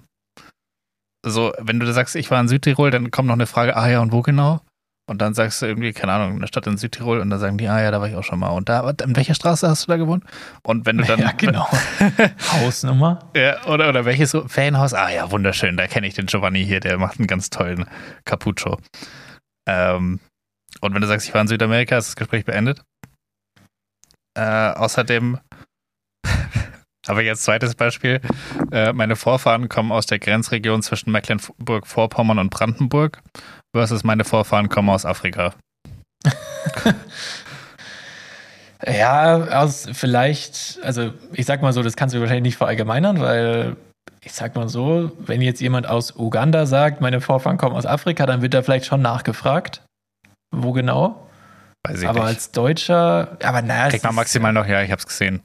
[1.25, 3.89] So, wenn du da sagst, ich war in Südtirol, dann kommt noch eine Frage, ah
[3.89, 4.61] ja, und wo genau?
[5.09, 7.67] Und dann sagst du irgendwie, keine Ahnung, eine Stadt in Südtirol und dann sagen die,
[7.67, 8.49] ah ja, da war ich auch schon mal.
[8.49, 10.23] Und da, in welcher Straße hast du da gewohnt?
[10.61, 11.19] Und wenn du dann.
[11.29, 11.67] Ja, genau.
[12.51, 13.19] Hausnummer.
[13.35, 14.93] Ja, oder, oder welches Fanhaus?
[14.93, 17.85] Ah ja, wunderschön, da kenne ich den Giovanni hier, der macht einen ganz tollen
[18.23, 18.77] Capuccio.
[19.67, 20.19] Ähm,
[20.79, 22.83] und wenn du sagst, ich war in Südamerika, ist das Gespräch beendet.
[24.37, 25.39] Äh, außerdem
[27.17, 28.21] ich jetzt zweites Beispiel.
[28.71, 33.21] Äh, meine Vorfahren kommen aus der Grenzregion zwischen Mecklenburg-Vorpommern und Brandenburg
[33.75, 35.53] versus meine Vorfahren kommen aus Afrika.
[38.85, 43.75] ja, aus vielleicht, also ich sag mal so, das kannst du wahrscheinlich nicht verallgemeinern, weil
[44.21, 48.25] ich sag mal so, wenn jetzt jemand aus Uganda sagt, meine Vorfahren kommen aus Afrika,
[48.25, 49.81] dann wird da vielleicht schon nachgefragt.
[50.51, 51.29] Wo genau?
[51.87, 52.27] Weiß ich aber nicht.
[52.27, 53.89] als Deutscher, aber naja.
[53.89, 55.41] Kriegt man maximal noch, ja, ich hab's gesehen.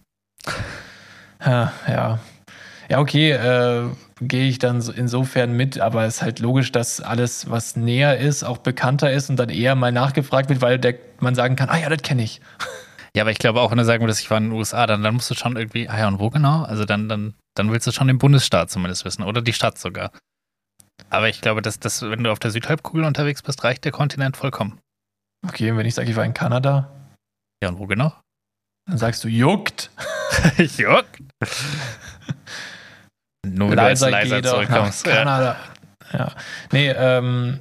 [1.44, 2.18] Ja, ja.
[2.88, 3.88] Ja, okay, äh,
[4.20, 8.44] gehe ich dann insofern mit, aber es ist halt logisch, dass alles, was näher ist,
[8.44, 11.78] auch bekannter ist und dann eher mal nachgefragt wird, weil der, man sagen kann, ah
[11.78, 12.40] ja, das kenne ich.
[13.16, 15.02] Ja, aber ich glaube auch, wenn du sagen würdest, ich war in den USA, dann,
[15.02, 16.62] dann musst du schon irgendwie, ah ja, und wo genau?
[16.64, 20.10] Also dann, dann, dann willst du schon den Bundesstaat zumindest wissen oder die Stadt sogar.
[21.10, 24.36] Aber ich glaube, dass, dass wenn du auf der Südhalbkugel unterwegs bist, reicht der Kontinent
[24.36, 24.80] vollkommen.
[25.46, 26.90] Okay, und wenn ich sage, ich war in Kanada.
[27.62, 28.12] Ja, und wo genau?
[28.86, 29.90] Dann sagst du, juckt.
[30.58, 31.22] juckt.
[33.46, 35.04] Nur wenn leiser du als leiser zurückkommst.
[35.04, 35.56] Kanada.
[36.12, 36.18] Ja.
[36.18, 36.32] ja.
[36.72, 37.60] Nee, ähm,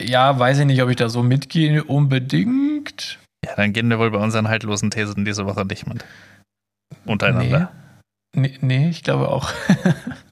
[0.00, 3.18] ja, weiß ich nicht, ob ich da so mitgehe unbedingt.
[3.44, 6.04] Ja, dann gehen wir wohl bei unseren haltlosen Thesen diese Woche nicht mit.
[7.04, 7.72] Untereinander.
[8.34, 9.52] Nee, nee, nee ich glaube auch.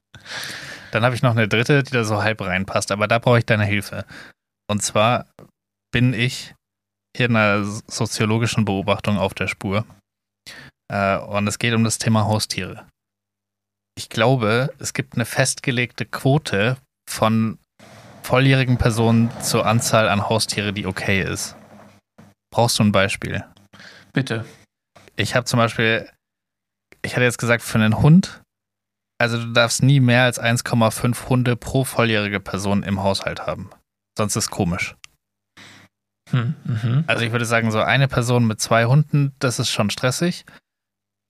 [0.91, 3.47] dann habe ich noch eine dritte, die da so halb reinpasst, aber da brauche ich
[3.47, 4.05] deine Hilfe.
[4.71, 5.27] Und zwar
[5.93, 6.55] bin ich
[7.17, 9.85] hier in einer soziologischen Beobachtung auf der Spur.
[10.93, 12.87] Äh, und es geht um das Thema Haustiere.
[13.97, 16.77] Ich glaube, es gibt eine festgelegte Quote
[17.09, 17.59] von
[18.23, 21.57] volljährigen Personen zur Anzahl an Haustiere, die okay ist.
[22.51, 23.45] Brauchst du ein Beispiel?
[24.13, 24.45] Bitte.
[25.17, 26.11] Ich habe zum Beispiel,
[27.03, 28.43] ich hatte jetzt gesagt, für einen Hund,
[29.21, 33.71] also du darfst nie mehr als 1,5 Hunde pro volljährige Person im Haushalt haben.
[34.17, 34.97] Sonst ist es komisch.
[36.31, 37.05] Hm, mhm.
[37.07, 40.45] Also ich würde sagen, so eine Person mit zwei Hunden, das ist schon stressig.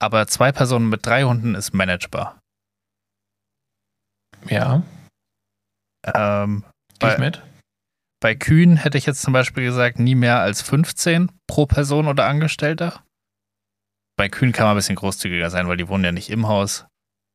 [0.00, 2.38] Aber zwei Personen mit drei Hunden ist managebar.
[4.48, 4.82] Ja.
[6.04, 6.64] Ähm,
[6.98, 7.42] Geh ich mit?
[8.20, 12.26] Bei Kühen hätte ich jetzt zum Beispiel gesagt, nie mehr als 15 pro Person oder
[12.26, 13.02] Angestellter.
[14.16, 16.86] Bei Kühen kann man ein bisschen großzügiger sein, weil die wohnen ja nicht im Haus.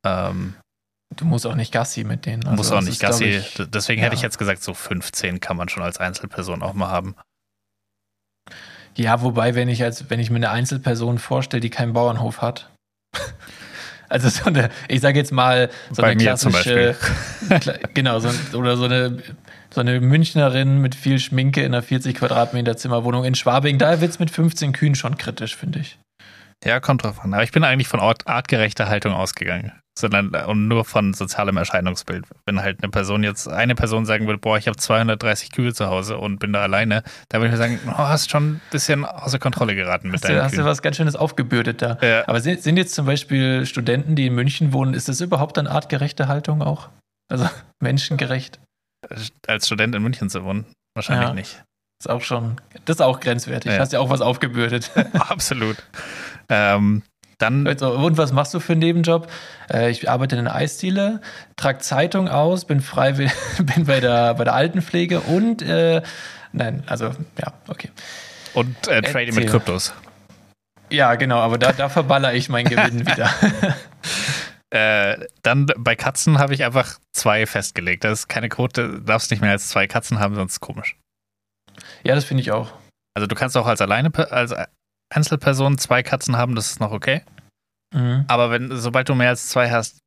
[0.05, 0.55] Ähm,
[1.15, 2.43] du musst auch nicht Gassi mit denen.
[2.43, 3.25] Also musst auch nicht Gassi.
[3.25, 4.05] Ich, Deswegen ja.
[4.05, 7.15] hätte ich jetzt gesagt, so 15 kann man schon als Einzelperson auch mal haben.
[8.95, 12.69] Ja, wobei, wenn ich als, wenn ich mir eine Einzelperson vorstelle, die keinen Bauernhof hat.
[14.09, 16.95] also so eine, ich sage jetzt mal, so Bei eine klassische,
[17.93, 19.17] genau, so, oder so eine,
[19.73, 24.11] so eine Münchnerin mit viel Schminke in einer 40 Quadratmeter Zimmerwohnung in Schwabing, da wird
[24.11, 25.99] es mit 15 Kühen schon kritisch, finde ich.
[26.65, 27.33] Ja, kommt drauf an.
[27.33, 32.25] Aber ich bin eigentlich von Art, artgerechter Haltung ausgegangen sondern und nur von sozialem Erscheinungsbild.
[32.45, 35.87] Wenn halt eine Person jetzt, eine Person sagen würde, boah, ich habe 230 Kühe zu
[35.87, 39.05] Hause und bin da alleine, da würde ich mir sagen, oh, hast schon ein bisschen
[39.05, 41.97] außer Kontrolle geraten mit hast deinen du, Hast du was ganz Schönes aufgebürdet da.
[42.01, 42.27] Ja.
[42.27, 45.69] Aber sind, sind jetzt zum Beispiel Studenten, die in München wohnen, ist das überhaupt eine
[45.69, 46.89] artgerechte Haltung auch?
[47.29, 47.47] Also
[47.79, 48.59] menschengerecht?
[49.47, 50.65] Als Student in München zu wohnen?
[50.95, 51.33] Wahrscheinlich ja.
[51.33, 51.63] nicht.
[52.01, 53.73] Ist auch schon, das ist auch grenzwertig.
[53.73, 53.79] Ja.
[53.79, 54.91] Hast ja auch was aufgebürdet.
[55.13, 55.77] Absolut.
[56.47, 57.03] Ähm,
[57.39, 59.31] dann also, und was machst du für einen Nebenjob?
[59.71, 61.21] Äh, ich arbeite in einer Eisdiele,
[61.55, 63.13] trage Zeitung aus, bin frei,
[63.59, 66.01] bin bei der, bei der Altenpflege und äh,
[66.51, 67.05] nein, also
[67.39, 67.89] ja, okay.
[68.53, 69.93] Und äh, trade mit Kryptos.
[70.91, 73.29] Ja, genau, aber da, da verballer ich meinen Gewinn wieder.
[74.71, 78.03] Äh, dann bei Katzen habe ich einfach zwei festgelegt.
[78.03, 80.59] Das ist keine Quote, du darfst nicht mehr als zwei Katzen haben, sonst ist es
[80.59, 80.95] komisch.
[82.03, 82.71] Ja, das finde ich auch.
[83.15, 84.53] Also du kannst auch als alleine als
[85.09, 87.23] Einzelperson zwei Katzen haben, das ist noch okay.
[87.93, 88.25] Mhm.
[88.27, 89.99] Aber wenn, sobald du mehr als zwei hast,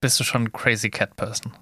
[0.00, 1.52] bist du schon crazy cat person.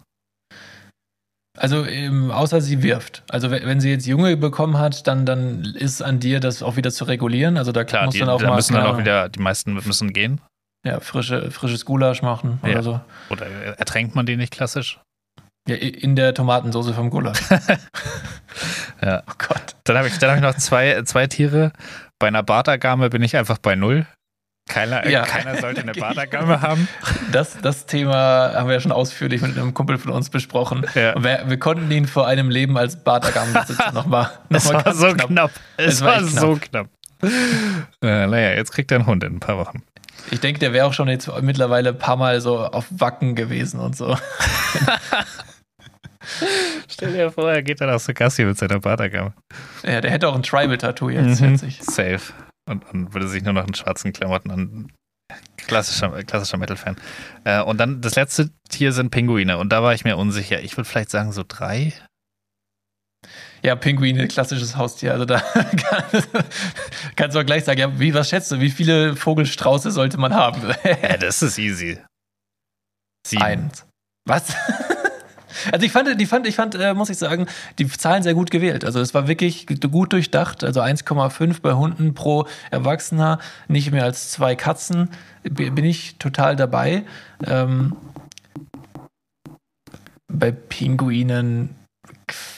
[1.58, 3.24] Also ähm, außer sie wirft.
[3.28, 6.92] Also wenn sie jetzt Junge bekommen hat, dann, dann ist an dir, das auch wieder
[6.92, 7.56] zu regulieren.
[7.56, 9.74] Also da Klar, muss die, dann auch da mal müssen dann auch wieder, die meisten
[9.74, 10.40] müssen gehen.
[10.86, 12.82] Ja, frische, frisches Gulasch machen oder ja.
[12.82, 13.00] so.
[13.30, 13.46] Oder
[13.78, 15.00] ertränkt man die nicht klassisch?
[15.68, 17.40] Ja, in der Tomatensauce vom Gulasch.
[19.02, 19.22] ja.
[19.28, 19.76] Oh Gott.
[19.84, 21.72] Dann habe ich, hab ich noch zwei, zwei Tiere.
[22.18, 24.06] Bei einer Bartagame bin ich einfach bei null.
[24.68, 25.22] Keiner, Ja.
[25.24, 26.88] keiner sollte eine Badagamme haben.
[27.32, 30.84] Das, das Thema haben wir ja schon ausführlich mit einem Kumpel von uns besprochen.
[30.94, 31.14] Ja.
[31.22, 35.52] Wir, wir konnten ihn vor einem Leben als Bartagam-Besitzer nochmal noch Es war so knapp.
[35.78, 36.88] Es, Es war war, echt so knapp.
[37.22, 39.82] Äh, naja, jetzt kriegt er einen Hund in ein paar Wochen.
[40.30, 43.80] Ich denke, der wäre auch schon jetzt mittlerweile ein paar Mal so auf Wacken gewesen
[43.80, 44.18] und so.
[46.98, 49.32] Stell dir vor, er geht dann auch so Gassi mit seiner Badagamme.
[49.84, 51.50] Ja, der hätte auch ein Tribal-Tattoo jetzt, Mhm.
[51.52, 51.80] schätze ich.
[51.82, 52.20] Safe.
[52.68, 54.92] Und, und würde sich nur noch in schwarzen Klamotten an.
[55.58, 56.96] Klassischer, klassischer Metal-Fan.
[57.44, 59.58] Äh, und dann das letzte Tier sind Pinguine.
[59.58, 60.60] Und da war ich mir unsicher.
[60.60, 61.92] Ich würde vielleicht sagen so drei.
[63.62, 65.12] Ja, Pinguine, klassisches Haustier.
[65.12, 66.04] Also da kann,
[67.16, 70.34] kannst du auch gleich sagen, ja, wie, was schätzt du, wie viele Vogelstrauße sollte man
[70.34, 70.62] haben?
[71.02, 71.98] Ja, das ist easy.
[73.26, 73.42] Sieben.
[73.42, 73.86] Eins.
[74.26, 74.54] Was?
[75.72, 77.46] Also ich fand, die fand, ich fand, äh, muss ich sagen,
[77.78, 78.84] die Zahlen sehr gut gewählt.
[78.84, 80.64] Also es war wirklich gut durchdacht.
[80.64, 83.38] Also 1,5 bei Hunden pro Erwachsener,
[83.68, 85.10] nicht mehr als zwei Katzen.
[85.42, 87.04] Bin ich total dabei.
[87.46, 87.96] Ähm,
[90.30, 91.74] bei Pinguinen,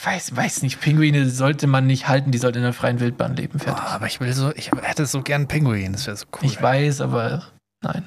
[0.03, 3.59] weiß, weiß nicht, Pinguine sollte man nicht halten, die sollten in der freien Wildbahn leben.
[3.59, 3.83] Fertig.
[3.83, 5.93] aber ich will so, ich hätte so gern Pinguin.
[5.93, 6.39] Das wäre so cool.
[6.43, 7.45] Ich weiß, aber
[7.81, 8.03] nein.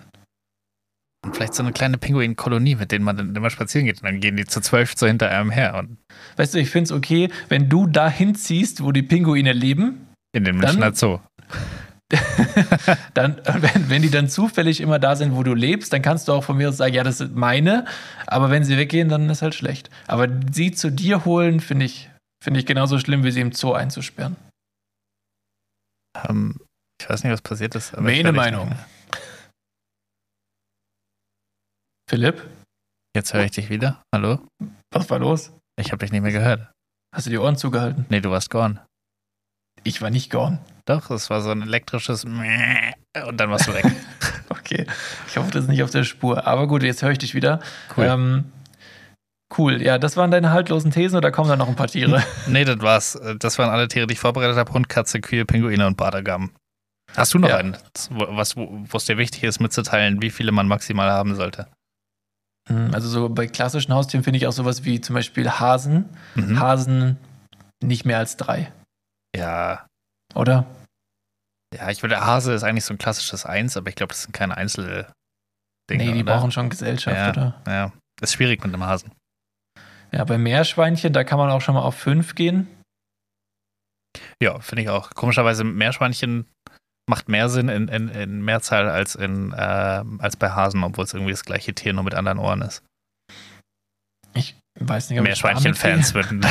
[1.25, 3.97] Und vielleicht so eine kleine Pinguinkolonie, mit denen man dann immer spazieren geht.
[4.03, 5.75] Und dann gehen die zu zwölf so hinter einem her.
[5.77, 5.97] Und
[6.37, 10.45] Weißt du, ich finde es okay, wenn du dahin ziehst, wo die Pinguine leben, in
[10.45, 11.21] dem Dann- Münchner Zoo.
[13.15, 16.33] dann, wenn, wenn die dann zufällig immer da sind, wo du lebst, dann kannst du
[16.33, 17.87] auch von mir aus sagen, ja, das sind meine,
[18.27, 19.89] aber wenn sie weggehen, dann ist halt schlecht.
[20.07, 22.11] Aber sie zu dir holen, finde ich,
[22.43, 24.37] finde ich genauso schlimm, wie sie im Zoo einzusperren.
[26.29, 26.61] Ähm,
[27.01, 27.99] ich weiß nicht, was passiert ist.
[27.99, 28.69] Meine Meinung.
[28.69, 28.79] nicht-
[32.09, 32.43] Philipp,
[33.17, 34.03] Jetzt höre ich dich wieder.
[34.15, 34.41] Hallo?
[34.93, 35.53] was war los?
[35.81, 36.71] Ich habe dich nicht mehr gehört.
[37.15, 38.07] Hast du die Ohren zugehalten?
[38.09, 38.85] Nee, du warst gone.
[39.85, 40.59] Ich war nicht gone.
[40.85, 42.35] Doch, es war so ein elektrisches und
[43.37, 43.85] dann warst du weg.
[44.51, 44.87] Okay,
[45.29, 46.47] ich hoffe, das ist nicht auf der Spur.
[46.47, 47.61] Aber gut, jetzt höre ich dich wieder.
[47.97, 48.05] Cool.
[48.07, 48.45] Ähm,
[49.59, 52.23] cool, ja, das waren deine haltlosen Thesen oder kommen da noch ein paar Tiere?
[52.47, 53.19] nee, das war's.
[53.41, 54.73] Das waren alle Tiere, die ich vorbereitet habe.
[54.73, 56.51] Hund, Katze, Kühe, Pinguine und Badagamen.
[57.15, 57.57] Hast du noch Ja.
[57.59, 57.77] einen,
[58.11, 61.67] was, wo es dir wichtig ist mitzuteilen, wie viele man maximal haben sollte?
[62.69, 66.09] Hm, Also so bei klassischen Haustieren finde ich auch sowas wie zum Beispiel Hasen.
[66.35, 66.59] Mhm.
[66.61, 67.19] Hasen
[67.83, 68.73] nicht mehr als drei,
[69.37, 69.87] Ja,
[70.35, 70.67] oder?
[71.75, 74.33] ja, ich würde, Hase ist eigentlich so ein klassisches Eins, aber ich glaube, das sind
[74.33, 75.11] keine Einzel
[75.91, 76.37] Dinge, nee, die oder?
[76.37, 77.31] brauchen schon Gesellschaft, Ja.
[77.31, 77.63] oder?
[77.67, 77.93] Ja,
[78.23, 79.13] ist schwierig mit einem Hasen.
[80.13, 82.69] Ja, bei Meerschweinchen, da kann man auch schon mal auf fünf gehen.
[84.41, 85.11] Ja, finde ich auch.
[85.11, 86.47] Komischerweise Meerschweinchen
[87.09, 91.15] macht mehr Sinn in, in, in Mehrzahl als, in, äh, als bei Hasen, obwohl es
[91.15, 92.83] irgendwie das gleiche Tier nur mit anderen Ohren ist.
[94.35, 96.45] Ich weiß nicht, ob Meerschweinchen-Fans würden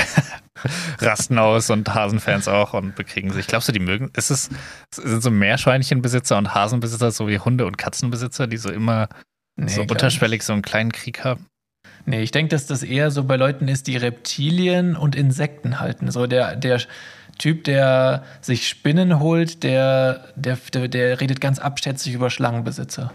[0.99, 3.47] rasten aus und Hasenfans auch und bekriegen sich.
[3.47, 4.12] Glaubst du, die mögen?
[4.16, 4.49] Ist es,
[4.95, 9.10] sind so Meerschweinchenbesitzer und Hasenbesitzer so wie Hunde- und Katzenbesitzer, die so immer
[9.56, 11.47] Nee, so unterschwellig so einen kleinen Krieg haben?
[12.06, 16.12] Nee, ich denke, dass das eher so bei Leuten ist, die Reptilien und Insekten halten.
[16.12, 16.82] So der, der
[17.38, 23.14] Typ, der sich Spinnen holt, der, der, der, der redet ganz abschätzig über Schlangenbesitzer.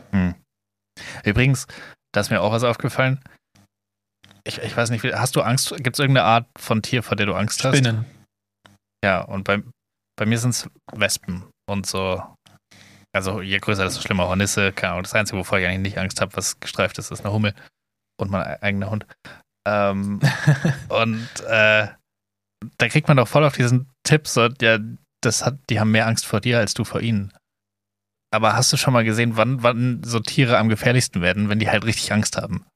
[1.24, 1.66] Übrigens,
[2.12, 3.20] da ist mir auch was aufgefallen.
[4.44, 5.70] Ich, ich weiß nicht, wie- hast du Angst?
[5.76, 7.76] Gibt es irgendeine Art von Tier, vor der du Angst hast?
[7.76, 8.04] Spinnen.
[9.04, 9.62] Ja, und bei,
[10.18, 12.22] bei mir sind es Wespen und so.
[13.14, 14.28] Also je größer, desto schlimmer.
[14.28, 15.04] Hornisse, keine Ahnung.
[15.04, 17.54] Das Einzige, wovor ich eigentlich nicht Angst habe, was gestreift ist, ist eine Hummel
[18.20, 19.06] und mein eigener Hund.
[19.66, 20.20] Ähm,
[20.88, 21.88] und äh,
[22.78, 24.78] da kriegt man doch voll auf diesen Tipp, so, ja,
[25.20, 27.32] das hat, die haben mehr Angst vor dir als du vor ihnen.
[28.30, 31.70] Aber hast du schon mal gesehen, wann, wann so Tiere am gefährlichsten werden, wenn die
[31.70, 32.66] halt richtig Angst haben?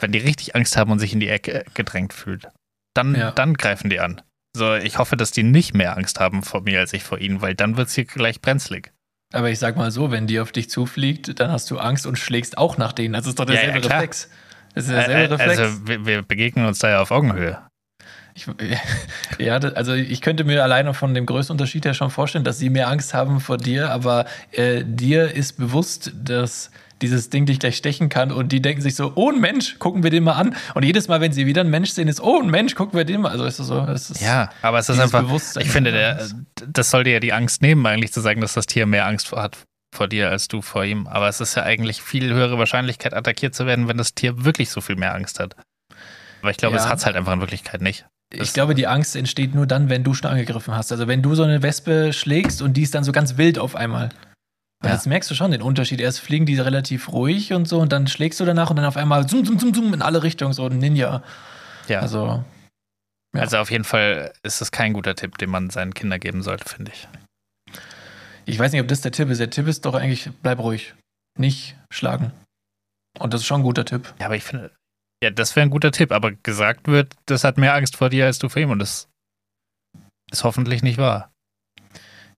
[0.00, 2.48] Wenn die richtig Angst haben und sich in die Ecke gedrängt fühlt.
[2.94, 3.30] Dann, Ja.
[3.32, 4.22] dann greifen die an.
[4.56, 7.42] So, ich hoffe, dass die nicht mehr Angst haben vor mir als ich vor ihnen,
[7.42, 8.92] weil dann wird es hier gleich brenzlig.
[9.34, 12.16] Aber ich sag mal so, wenn die auf dich zufliegt, dann hast du Angst und
[12.16, 13.12] schlägst auch nach denen.
[13.12, 13.98] Das ist doch Ja, derselbe ja, klar.
[14.00, 14.30] Reflex.
[14.74, 15.58] Das ist derselbe Äh, Reflex.
[15.58, 17.58] Also, wir, wir begegnen uns da ja auf Augenhöhe.
[18.36, 18.46] Ich,
[19.38, 22.68] ja, das- also ich könnte mir alleine von dem Größenunterschied her schon vorstellen, dass sie
[22.70, 26.70] mehr Angst haben vor dir, aber äh, dir ist bewusst, dass
[27.02, 30.02] dieses Ding dich gleich stechen kann und die denken sich so, oh ein Mensch, gucken
[30.02, 30.54] wir den mal an.
[30.74, 33.04] Und jedes Mal, wenn sie wieder einen Mensch sehen, ist, oh ein Mensch, gucken wir
[33.04, 33.30] den mal.
[33.32, 35.24] Also ist das so, es ist Ja, aber es ist einfach,
[35.60, 36.26] ich finde, der,
[36.66, 39.28] das soll dir ja die Angst nehmen, eigentlich zu sagen, dass das Tier mehr Angst
[39.28, 39.58] vor- hat
[39.94, 41.06] vor dir als du vor ihm.
[41.06, 44.70] Aber es ist ja eigentlich viel höhere Wahrscheinlichkeit, attackiert zu werden, wenn das Tier wirklich
[44.70, 45.54] so viel mehr Angst hat.
[46.42, 46.82] Aber ich glaube, Ja.
[46.82, 48.06] es hat es halt einfach in Wirklichkeit nicht.
[48.32, 50.90] Ich glaube, die Angst entsteht nur dann, wenn du schon angegriffen hast.
[50.90, 53.76] Also wenn du so eine Wespe schlägst und die ist dann so ganz wild auf
[53.76, 54.08] einmal.
[54.84, 54.92] Ja.
[54.92, 56.00] Jetzt merkst du schon den Unterschied.
[56.00, 58.96] Erst fliegen die relativ ruhig und so und dann schlägst du danach und dann auf
[58.96, 61.22] einmal zoom, zoom, zoom, zoom in alle Richtungen, so ein Ninja.
[61.88, 62.00] Ja.
[62.00, 62.44] Also,
[63.34, 63.40] ja.
[63.40, 66.68] Also auf jeden Fall ist es kein guter Tipp, den man seinen Kindern geben sollte,
[66.68, 67.08] finde ich.
[68.44, 69.38] Ich weiß nicht, ob das der Tipp ist.
[69.38, 70.94] Der Tipp ist doch eigentlich, bleib ruhig.
[71.38, 72.32] Nicht schlagen.
[73.18, 74.14] Und das ist schon ein guter Tipp.
[74.20, 74.70] Ja, aber ich finde,
[75.22, 78.26] ja, das wäre ein guter Tipp, aber gesagt wird, das hat mehr Angst vor dir
[78.26, 79.08] als du vor ihm und das
[80.30, 81.30] ist hoffentlich nicht wahr.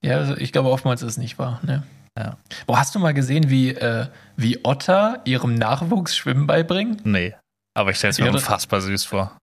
[0.02, 1.60] Ja, also ich glaube, oftmals ist es nicht wahr.
[1.62, 1.82] Ne?
[2.16, 2.36] Ja.
[2.66, 4.06] Wo hast du mal gesehen, wie, äh,
[4.36, 7.00] wie Otter ihrem Nachwuchs Schwimmen beibringen?
[7.04, 7.34] Nee.
[7.74, 9.36] Aber ich stelle es mir Ja, unfassbar süß vor.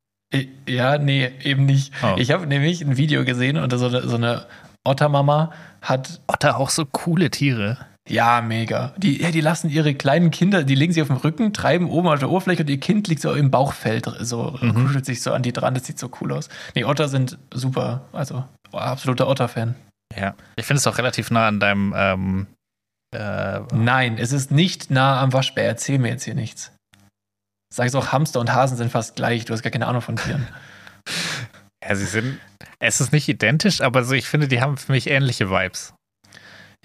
[0.68, 1.94] Ja, nee, eben nicht.
[2.04, 2.16] Oh.
[2.18, 4.46] Ich habe nämlich ein Video gesehen und so eine, so eine
[4.84, 7.78] Ottermama hat, Otter auch so coole Tiere.
[8.08, 8.94] Ja, mega.
[8.98, 12.08] Die, ja, die lassen ihre kleinen Kinder, die legen sie auf den Rücken, treiben oben
[12.08, 14.74] auf der Oberfläche und ihr Kind liegt so im Bauchfeld, so Mhm.
[14.86, 15.74] kuschelt sich so an die dran.
[15.74, 16.50] Das sieht so cool aus.
[16.76, 18.02] Nee, Otter sind super.
[18.14, 19.76] Also, absoluter Otter-Fan.
[20.16, 20.36] Ja.
[20.56, 22.48] Ich finde es auch relativ nah an deinem ähm,
[23.16, 25.66] äh, Nein, es ist nicht nah am Waschbär.
[25.66, 26.72] Erzähl mir jetzt hier nichts.
[27.74, 29.46] Sag es auch, Hamster und Hasen sind fast gleich.
[29.46, 30.48] Du hast gar keine Ahnung von Tieren.
[31.88, 32.40] Ja, sie sind.
[32.80, 35.94] Es ist nicht identisch, aber so, ich finde, die haben für mich ähnliche Vibes.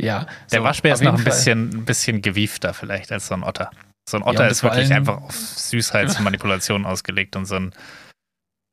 [0.00, 0.26] Ja.
[0.52, 3.70] Der so, Waschbär ist noch ein bisschen, ein bisschen gewiefter vielleicht als so ein Otter.
[4.08, 7.72] So ein Ja, Otter und ist wirklich einfach auf Süßheitsmanipulation ausgelegt und so ein,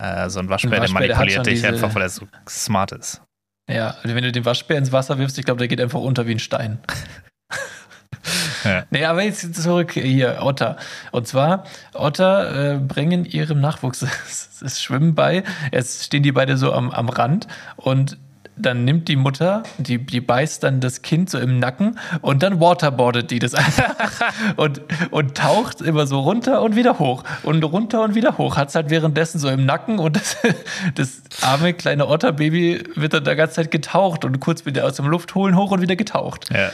[0.02, 2.28] äh, so ein Waschbär, Ein Waschbär, der der manipuliert schon dich einfach, weil er so
[2.48, 3.22] smart ist.
[3.70, 6.26] Ja, also wenn du den Waschbär ins Wasser wirfst, ich glaube, der geht einfach unter
[6.26, 6.80] wie ein Stein.
[8.64, 8.86] Ja.
[8.90, 10.78] Nee, aber jetzt zurück hier, Otter.
[11.12, 11.64] Und zwar,
[11.94, 15.44] Otter äh, bringen ihrem Nachwuchs das, das Schwimmen bei.
[15.72, 17.48] Jetzt stehen die beide so am, am Rand
[17.78, 18.18] und
[18.58, 22.60] dann nimmt die Mutter, die, die beißt dann das Kind so im Nacken und dann
[22.60, 23.96] waterboardet die das einfach
[24.56, 24.82] und,
[25.12, 28.58] und taucht immer so runter und wieder hoch und runter und wieder hoch.
[28.58, 30.38] Hat es halt währenddessen so im Nacken und das,
[30.96, 35.08] das arme kleine Otterbaby wird dann da ganze Zeit getaucht und kurz wieder aus dem
[35.08, 36.50] Luft holen, hoch und wieder getaucht.
[36.52, 36.72] Ja.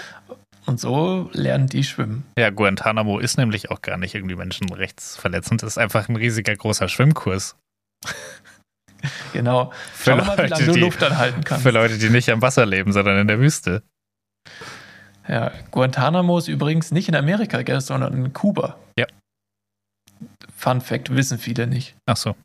[0.66, 2.24] Und so lernen die schwimmen.
[2.38, 5.62] ja, Guantanamo ist nämlich auch gar nicht irgendwie menschenrechtsverletzend.
[5.62, 7.56] Das ist einfach ein riesiger großer Schwimmkurs.
[9.34, 9.72] Genau.
[9.94, 11.64] Für Schau mal, wie Leute, lange du die- Luft anhalten kannst.
[11.64, 13.84] Für Leute, die nicht am Wasser leben, sondern in der Wüste.
[15.28, 18.78] Ja, Guantanamo ist übrigens nicht in Amerika, gell, sondern in Kuba.
[18.98, 19.06] Ja.
[20.56, 21.96] Fun Fact, wissen viele nicht.
[22.06, 22.36] Ach so,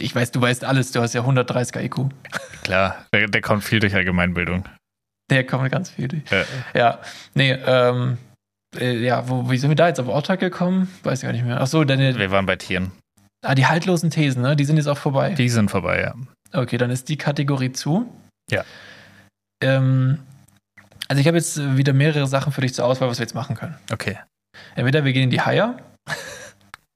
[0.00, 2.10] Ich weiß, du weißt alles, du hast ja 130er IQ.
[2.62, 3.04] klar.
[3.12, 4.64] Der, der kommt viel durch Allgemeinbildung.
[5.30, 6.22] Der kommt ganz viel durch.
[6.30, 6.44] Ja.
[6.74, 6.98] Ja,
[7.34, 8.18] nee, ähm,
[8.78, 10.88] äh, ja, wo, wie sind wir da jetzt auf Otter gekommen?
[11.02, 11.60] Weiß ich gar nicht mehr.
[11.60, 12.92] Ach so, deine, Wir waren bei Tieren.
[13.44, 14.56] Ah, die haltlosen Thesen, ne?
[14.56, 15.34] Die sind jetzt auch vorbei.
[15.34, 16.14] Die sind vorbei, ja.
[16.52, 18.12] Okay, dann ist die Kategorie zu.
[18.50, 18.64] Ja.
[19.62, 20.20] Ähm,
[21.08, 23.56] also ich habe jetzt wieder mehrere Sachen für dich zur Auswahl, was wir jetzt machen
[23.56, 23.76] können.
[23.92, 24.18] Okay.
[24.74, 25.78] Entweder wir gehen in die Haier.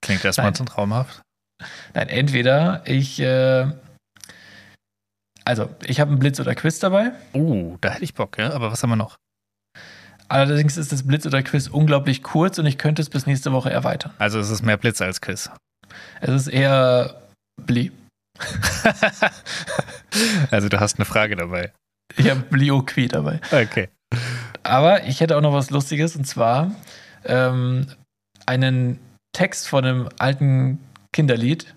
[0.03, 1.22] Klingt erstmal so traumhaft.
[1.95, 3.70] Nein, entweder ich, äh,
[5.45, 7.12] also ich habe einen Blitz oder Quiz dabei.
[7.34, 8.53] Uh, da hätte ich Bock, ja.
[8.53, 9.16] Aber was haben wir noch?
[10.28, 13.70] Allerdings ist das Blitz oder Quiz unglaublich kurz und ich könnte es bis nächste Woche
[13.70, 14.12] erweitern.
[14.18, 15.51] Also es ist mehr Blitz als Quiz.
[16.20, 17.22] Es ist eher
[17.61, 17.92] Bli.
[20.50, 21.72] also du hast eine Frage dabei.
[22.16, 23.40] Ich habe Blioqui dabei.
[23.50, 23.88] Okay.
[24.62, 26.70] Aber ich hätte auch noch was Lustiges und zwar
[27.24, 27.86] ähm,
[28.46, 28.98] einen
[29.34, 30.78] Text von einem alten
[31.12, 31.74] Kinderlied,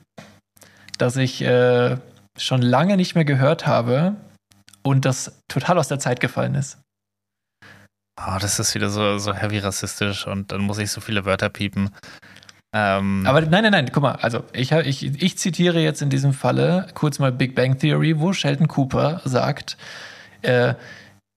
[0.97, 1.97] das ich äh,
[2.37, 4.15] schon lange nicht mehr gehört habe
[4.83, 6.79] und das total aus der Zeit gefallen ist.
[8.19, 11.49] Oh, das ist wieder so, so heavy rassistisch und dann muss ich so viele Wörter
[11.49, 11.89] piepen.
[12.77, 16.33] Ähm, Aber nein, nein, nein, guck mal, also ich, ich, ich zitiere jetzt in diesem
[16.33, 19.77] Falle kurz mal Big Bang Theory, wo Sheldon Cooper sagt,
[20.41, 20.73] äh,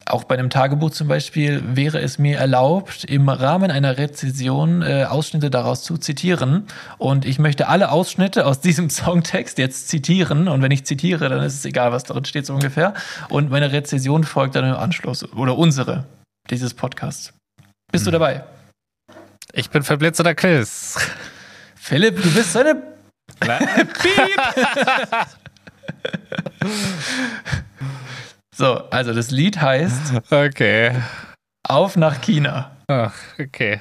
[0.07, 5.05] auch bei einem Tagebuch zum Beispiel, wäre es mir erlaubt, im Rahmen einer Rezession äh,
[5.05, 6.65] Ausschnitte daraus zu zitieren.
[6.97, 10.49] Und ich möchte alle Ausschnitte aus diesem Songtext jetzt zitieren.
[10.49, 12.95] Und wenn ich zitiere, dann ist es egal, was darin steht, so ungefähr.
[13.29, 15.31] Und meine Rezession folgt dann im Anschluss.
[15.35, 16.05] Oder unsere,
[16.51, 17.33] dieses Podcast.
[17.93, 18.13] Bist du Hm.
[18.15, 18.43] dabei?
[19.55, 20.97] ich bin für Blitz oder Quiz.
[21.89, 22.83] Philipp, du bist so eine
[28.55, 30.93] So, also das Lied heißt okay.
[31.69, 33.81] Auf nach China Ach, okay.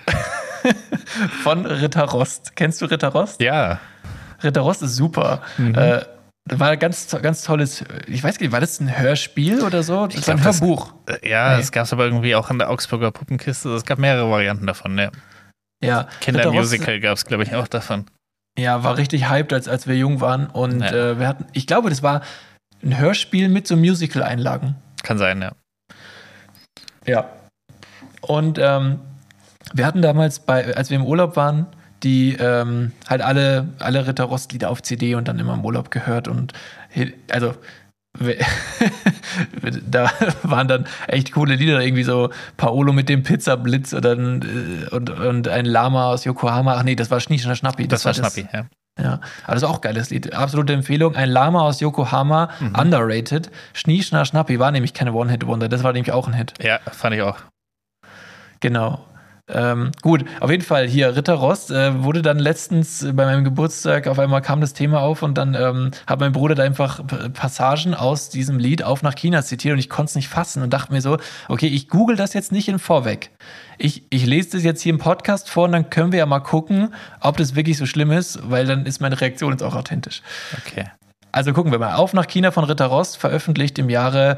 [1.44, 2.56] von Ritter Rost.
[2.56, 3.42] Kennst du Ritter Rost?
[3.42, 3.80] Ja.
[4.44, 5.42] Ritter Rost ist super.
[5.58, 5.74] Mhm.
[5.76, 6.02] Äh,
[6.50, 10.08] war ein ganz, ganz tolles, ich weiß nicht, war das ein Hörspiel oder so?
[10.08, 10.94] Das Ich war ein glaub, das- Hörbuch.
[11.08, 11.62] Äh, Ja, Nee.
[11.62, 13.70] es gab es aber irgendwie auch in der Augsburger Puppenkiste.
[13.74, 14.98] Es gab mehrere Varianten davon.
[14.98, 15.10] Ja.
[15.84, 18.06] Ja, Kindermusical gab es, glaube ich, auch davon.
[18.58, 20.48] Ja, war richtig hyped, als, als wir jung waren.
[20.48, 21.12] Und Ja.
[21.12, 22.22] äh, wir hatten, ich glaube, das war
[22.84, 24.76] ein Hörspiel mit so Musical-Einlagen.
[25.04, 25.52] Kann sein, ja.
[27.06, 27.30] Ja.
[28.22, 29.00] Und ähm,
[29.74, 31.68] wir hatten damals, bei, als wir im Urlaub waren,
[32.04, 36.28] die ähm, halt alle, alle Ritter Rost-Lieder auf CD und dann immer im Urlaub gehört.
[36.28, 36.54] Und
[37.32, 37.56] also
[39.90, 40.10] da
[40.44, 44.42] waren dann echt coole Lieder, irgendwie so Paolo mit dem Pizzablitz oder ein,
[44.92, 46.76] äh, und, und ein Lama aus Yokohama.
[46.76, 47.88] Ach nee, das war Schnie Schnappi.
[47.88, 48.66] Das, war Schnappi, ja.
[49.00, 49.14] Ja,
[49.44, 50.34] aber das ist auch ein geiles Lied.
[50.34, 51.16] Absolute Empfehlung.
[51.16, 52.76] Ein Lama aus Yokohama, Mhm.
[52.76, 53.52] underrated.
[53.74, 55.70] Schnie, Schna, Schnappi war nämlich keine One-Hit-Wonder.
[55.70, 56.54] Das war nämlich auch ein Hit.
[56.62, 57.38] Ja, fand ich auch.
[58.60, 59.06] Genau.
[59.50, 64.08] Ähm, gut, auf jeden Fall hier, Ritter Rost äh, wurde dann letztens bei meinem Geburtstag,
[64.08, 67.02] auf einmal kam das Thema auf und dann ähm, hat mein Bruder da einfach
[67.34, 70.74] Passagen aus diesem Lied auf nach China zitiert und ich konnte es nicht fassen und
[70.74, 71.18] dachte mir so,
[71.48, 73.32] okay, ich google das jetzt nicht in Vorweg.
[73.78, 76.40] Ich, ich lese das jetzt hier im Podcast vor und dann können wir ja mal
[76.40, 80.24] gucken, ob das wirklich so schlimm ist, weil dann ist meine Reaktion jetzt auch authentisch.
[80.58, 80.86] Okay.
[81.32, 81.94] Also gucken wir mal.
[81.96, 84.38] Auf nach China von Ritter Rost, veröffentlicht im Jahre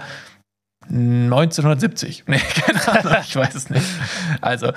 [0.87, 2.23] 1970.
[2.27, 3.85] Nee, keine Ahnung, ich weiß es nicht.
[4.41, 4.71] Also,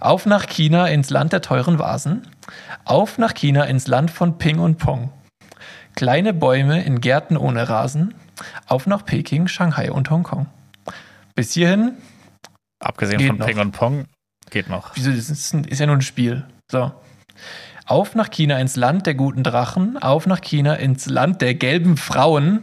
[0.00, 2.22] auf nach China ins Land der teuren Vasen.
[2.84, 5.12] Auf nach China ins Land von Ping und Pong.
[5.94, 8.14] Kleine Bäume in Gärten ohne Rasen.
[8.66, 10.46] Auf nach Peking, Shanghai und Hongkong.
[11.34, 11.92] Bis hierhin,
[12.78, 13.46] Abgesehen von noch.
[13.46, 14.06] Ping und Pong,
[14.50, 14.92] geht noch.
[14.94, 16.46] wieso, das ist, ist ja nur ein Spiel.
[16.70, 16.92] So.
[17.86, 19.98] Auf nach China ins Land der guten Drachen.
[19.98, 22.62] Auf nach China ins Land der gelben Frauen.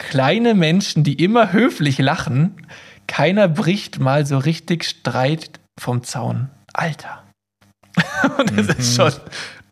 [0.00, 2.66] Kleine Menschen, die immer höflich lachen.
[3.06, 6.48] Keiner bricht mal so richtig Streit vom Zaun.
[6.72, 7.22] Alter.
[8.38, 9.02] Und das ist Mhm.
[9.10, 9.12] schon,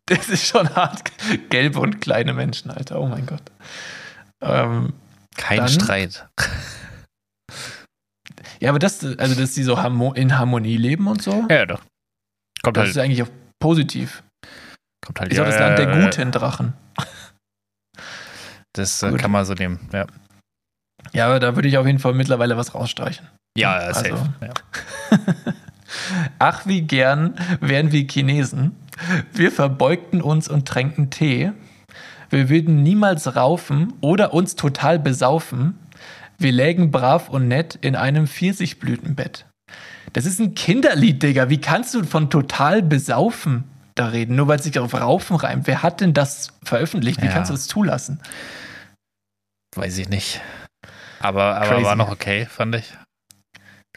[0.07, 1.11] das ist schon hart.
[1.51, 3.01] Gelbe und kleine Menschen, Alter.
[3.01, 3.43] Oh mein Gott.
[4.43, 4.93] Ähm,
[5.37, 6.27] Kein Dann- Streit.
[8.61, 11.81] ja, aber das, also, dass sie so harmo in Harmonie leben und so, Ja, doch.
[12.63, 13.29] Kommt das halt, ist eigentlich auch
[13.61, 14.23] positiv.
[15.05, 16.73] kommt halt Ist auch das Land der guten Drachen.
[18.79, 19.21] Das äh, Gut.
[19.21, 19.79] kann man so nehmen.
[19.93, 20.07] Ja,
[21.13, 23.27] Ja, aber da würde ich auf jeden Fall mittlerweile was rausstreichen.
[23.57, 24.33] ja Also- safe.
[24.41, 24.51] Ja.
[26.39, 28.77] Ach, wie gern wären wir Chinesen.
[29.33, 31.53] Wir verbeugten uns und tränken Tee.
[32.31, 35.79] Wir würden niemals raufen oder uns total besaufen.
[36.37, 39.47] Wir lägen brav und nett in einem Pfirsichblütenbett.
[40.13, 41.49] Das ist ein Kinderlied, Digga.
[41.49, 43.65] Wie kannst du von total besaufen
[43.95, 44.37] da reden?
[44.37, 45.67] Nur weil es sich auf Raufen reimt.
[45.67, 47.23] Wer hat denn das veröffentlicht?
[47.23, 47.33] Wie Ja.
[47.33, 48.21] kannst du das zulassen?
[49.77, 50.41] Weiß ich nicht.
[51.21, 51.85] Aber, aber Crazy.
[51.85, 52.93] war noch okay, fand ich.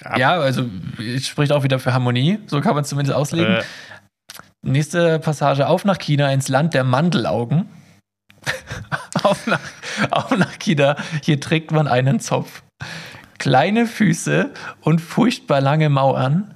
[0.03, 0.67] Ab- Ja, also
[0.99, 2.39] es spricht auch wieder für Harmonie.
[2.47, 3.55] So kann man es zumindest auslegen.
[3.57, 3.63] Äh,
[4.63, 5.67] Nächste Passage.
[5.67, 7.67] Auf nach China ins Land der Mandelaugen.
[9.23, 9.59] auf, nach,
[10.11, 10.95] auf nach China.
[11.23, 12.63] Hier trägt man einen Zopf.
[13.39, 14.51] Kleine Füße
[14.81, 16.53] und furchtbar lange Mauern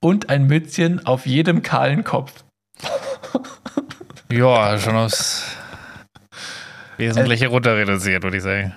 [0.00, 2.44] und ein Mützchen auf jedem kahlen Kopf.
[4.32, 5.44] ja, schon aufs
[6.98, 8.74] Wesentliche runter reduziert, würde ich sagen.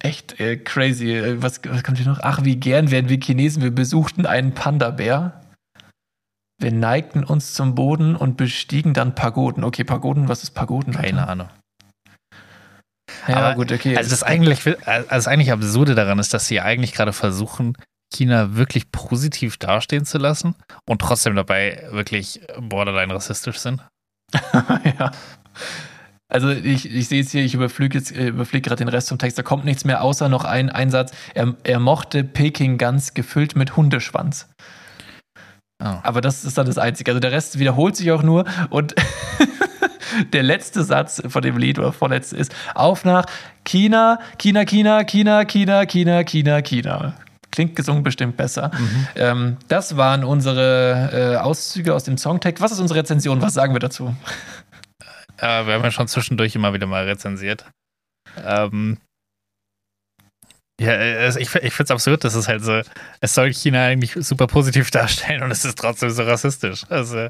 [0.00, 1.12] Echt äh, crazy.
[1.14, 2.20] Äh, Was, was kommt hier noch?
[2.22, 3.62] Ach, wie gern wären wir Chinesen.
[3.62, 5.40] Wir besuchten einen Panda-Bär.
[6.60, 9.64] Wir neigten uns zum Boden und bestiegen dann Pagoden.
[9.64, 10.92] Okay, Pagoden, was ist Pagoden?
[10.92, 11.48] Keine Ahnung.
[13.26, 13.96] Ja, Aber- gut, okay.
[13.96, 17.76] Also das eigentlich, also das eigentlich Absurde daran ist, dass sie eigentlich gerade versuchen,
[18.12, 20.54] China wirklich positiv dastehen zu lassen
[20.88, 23.86] und trotzdem dabei wirklich borderline rassistisch sind.
[24.54, 25.10] ja.
[26.30, 29.18] Also ich, ich sehe jetzt hier, ich überflüge jetzt, äh, überfliege gerade den Rest vom
[29.18, 31.12] Text, da kommt nichts mehr, außer noch ein Einsatz.
[31.34, 34.48] Er, er mochte Peking ganz gefüllt mit Hundeschwanz.
[35.82, 35.86] Oh.
[36.02, 37.10] Aber das ist dann das Einzige.
[37.10, 38.94] Also der Rest wiederholt sich auch nur und
[40.32, 43.24] der letzte Satz von dem Lied oder vorletzte ist auf nach
[43.64, 47.14] China, China, China, China, China, China, China, China.
[47.50, 48.70] Klingt gesungen bestimmt besser.
[49.16, 52.62] Ähm, das waren unsere äh, Auszüge aus dem Songtext.
[52.62, 53.40] Was ist unsere Rezension?
[53.40, 54.14] Was sagen wir dazu?
[55.38, 57.64] Äh, wir haben ja schon zwischendurch immer wieder mal rezensiert.
[58.44, 58.98] Ähm,
[60.80, 62.80] ja, es- ich, ich finde es absurd, dass es halt so,
[63.20, 66.84] es soll China eigentlich super positiv darstellen und es ist trotzdem so rassistisch.
[66.88, 67.28] Also,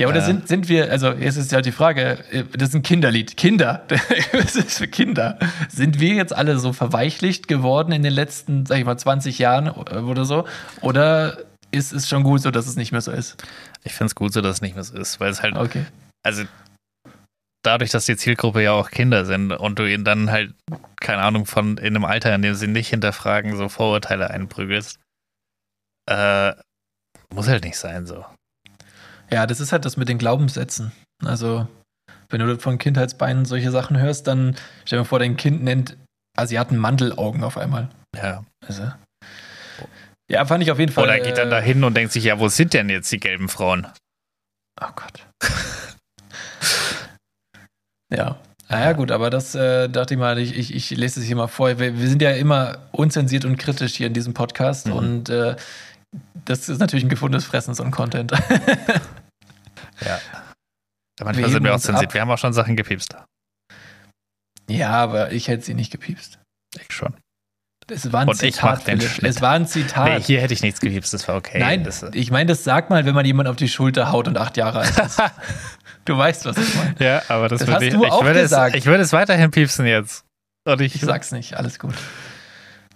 [0.00, 0.24] Ja, oder Äh.
[0.24, 3.36] sind, sind wir, also jetzt ist ja die Frage, äh, das ist ein Kinderlied.
[3.36, 3.84] Kinder,
[4.32, 5.38] das ist für Kinder.
[5.68, 9.68] Sind wir jetzt alle so verweichlicht geworden in den letzten, sag ich mal, 20 Jahren
[9.68, 10.46] oder so?
[10.80, 11.38] Oder
[11.72, 13.42] ist es schon gut so, dass es nicht mehr so ist?
[13.84, 15.84] ich finde es gut so, dass es nicht mehr so ist, weil es halt, Okay.
[16.22, 16.44] also
[17.62, 20.54] dadurch, dass die Zielgruppe ja auch Kinder sind und du ihnen dann halt,
[21.00, 24.98] keine Ahnung, von in einem Alter, in dem sie nicht hinterfragen, so Vorurteile einprügelst,
[26.10, 26.52] äh,
[27.34, 28.24] muss halt nicht sein so.
[29.30, 30.92] Ja, das ist halt das mit den Glaubenssätzen.
[31.24, 31.66] Also,
[32.28, 35.96] wenn du von Kindheitsbeinen solche Sachen hörst, dann stell dir mal vor, dein Kind nennt
[36.36, 37.88] Asiaten Mandelaugen auf einmal.
[38.16, 38.44] Ja.
[38.66, 38.90] Also,
[40.32, 41.04] ja, fand ich auf jeden Fall.
[41.04, 43.20] Oder geht dann äh, da hin und denkt sich, ja, wo sind denn jetzt die
[43.20, 43.86] gelben Frauen?
[44.80, 45.26] Oh Gott.
[48.14, 48.36] ja.
[48.68, 51.48] Naja, gut, aber das äh, dachte ich mal, ich, ich, ich lese es hier mal
[51.48, 51.78] vor.
[51.78, 54.92] Wir, wir sind ja immer unzensiert und kritisch hier in diesem Podcast Mhm.
[54.92, 55.56] und äh,
[56.44, 58.32] das ist natürlich ein gefundenes Fressen, so ein Content.
[60.00, 60.18] Ja.
[61.18, 62.12] Wir Manchmal heben sind wir auch zensiert.
[62.14, 63.14] Wir haben auch schon Sachen gepiepst.
[64.68, 66.38] ja, aber ich hätte sie nicht gepiepst.
[66.80, 67.14] Ich schon.
[67.88, 68.36] Es war ein Und.
[68.38, 69.22] Schnitt.
[69.22, 70.08] Es war ein Zitat.
[70.08, 71.58] Nee, hier hätte ich nichts gepiepst, das war okay.
[71.58, 74.38] Nein, das, ich meine, das sagt mal, wenn man jemand auf die Schulter haut und
[74.38, 75.20] acht Jahre alt ist.
[76.04, 76.94] du weißt, was ich meine.
[76.98, 78.74] ja, aber das, Das würde ich, ich auch würde gesagt.
[78.74, 80.24] Es, ich würde es weiterhin piepsen jetzt.
[80.64, 81.94] Und ich, Ich sag's nicht, alles gut.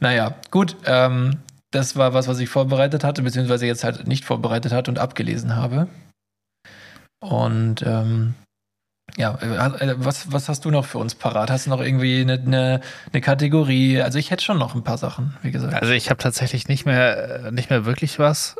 [0.00, 0.76] Naja, gut.
[0.84, 1.38] Ähm,
[1.72, 5.57] das war was, was ich vorbereitet hatte, beziehungsweise jetzt halt nicht vorbereitet hatte und abgelesen
[5.57, 5.88] habe.
[7.20, 8.34] Und ähm,
[9.16, 11.50] ja, äh, was, was hast du noch für uns parat?
[11.50, 12.80] Hast du noch irgendwie eine, eine,
[13.12, 14.00] eine Kategorie?
[14.02, 15.74] Also ich hätte schon noch ein paar Sachen, wie gesagt.
[15.74, 18.57] Also ich habe tatsächlich nicht mehr, äh, nicht mehr wirklich was.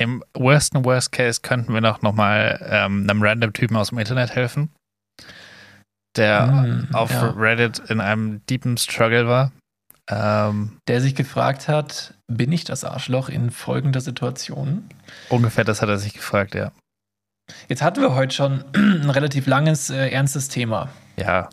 [0.00, 3.98] Im worsten Worst Case könnten wir noch, noch mal ähm, einem random Typen aus dem
[3.98, 4.70] Internet helfen,
[6.16, 7.30] der Hm, auf ja.
[7.36, 9.52] Reddit in einem deepen Struggle war.
[10.08, 14.88] Ähm, Der sich gefragt hat, bin ich das Arschloch in folgender Situation?
[15.28, 16.72] ungefähr das hat er sich gefragt, ja.
[17.68, 20.88] Jetzt hatten wir heute schon ein relativ langes, äh, ernstes Thema.
[21.16, 21.50] Ja.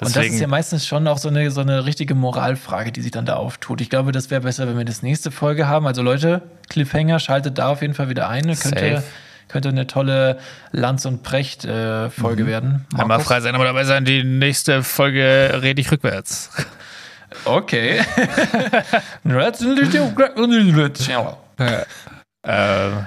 [0.00, 3.00] Und das ist ja Deswegen, meistens schon auch so eine, so eine richtige Moralfrage, die
[3.02, 3.80] sich dann da auftut.
[3.80, 5.88] Ich glaube, das wäre besser, wenn wir das nächste Folge haben.
[5.88, 8.44] Also Leute, Cliffhanger, schaltet da auf jeden Fall wieder ein.
[8.44, 9.02] Könnte,
[9.48, 10.38] könnte eine tolle
[10.70, 12.86] Lanz- und Precht-Folge werden.
[12.92, 13.26] einmal Markus?
[13.26, 16.50] frei sein, aber dabei sein, die nächste Folge rede ich rückwärts.
[17.44, 18.00] Okay.
[22.44, 23.06] ähm,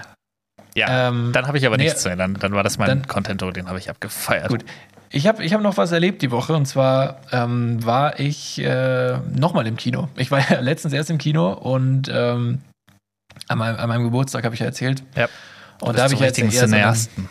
[0.75, 2.15] ja, ähm, dann habe ich aber nee, nichts mehr.
[2.15, 4.49] Dann, dann war das mein dann- Content, den habe ich abgefeiert.
[4.49, 4.65] Gut.
[5.11, 9.17] Ich habe ich hab noch was erlebt die Woche und zwar ähm, war ich äh,
[9.35, 10.07] nochmal im Kino.
[10.15, 12.61] Ich war ja letztens erst im Kino und ähm,
[13.47, 15.03] an, meinem, an meinem Geburtstag habe ich ja erzählt.
[15.15, 15.27] Ja.
[15.81, 17.29] Und da habe ich jetzt eher so einen- Cineasten.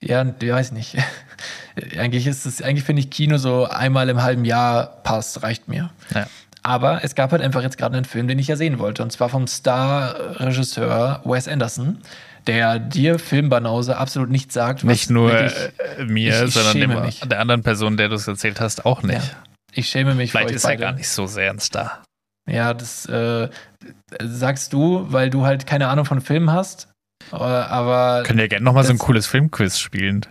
[0.00, 0.96] Ja, ich weiß nicht.
[1.98, 5.90] eigentlich ist es, eigentlich finde ich Kino so einmal im halben Jahr passt, reicht mir.
[6.14, 6.26] Ja.
[6.62, 9.02] Aber es gab halt einfach jetzt gerade einen Film, den ich ja sehen wollte.
[9.02, 11.98] Und zwar vom Star-Regisseur Wes Anderson,
[12.48, 14.80] der dir Filmbanause absolut nichts sagt.
[14.84, 17.20] was Nicht nur wirklich- äh, mir, ich- ich sondern mich.
[17.20, 19.22] der anderen Person, der du es erzählt hast, auch nicht.
[19.22, 19.36] Ja,
[19.72, 20.82] ich schäme mich Vielleicht ist er beide.
[20.82, 22.02] gar nicht so sehr ein Star.
[22.50, 23.48] Ja, das äh,
[24.22, 26.88] sagst du, weil du halt keine Ahnung von Filmen hast.
[27.30, 30.24] Äh, Aber Können wir gerne nochmal so ein cooles Filmquiz spielen.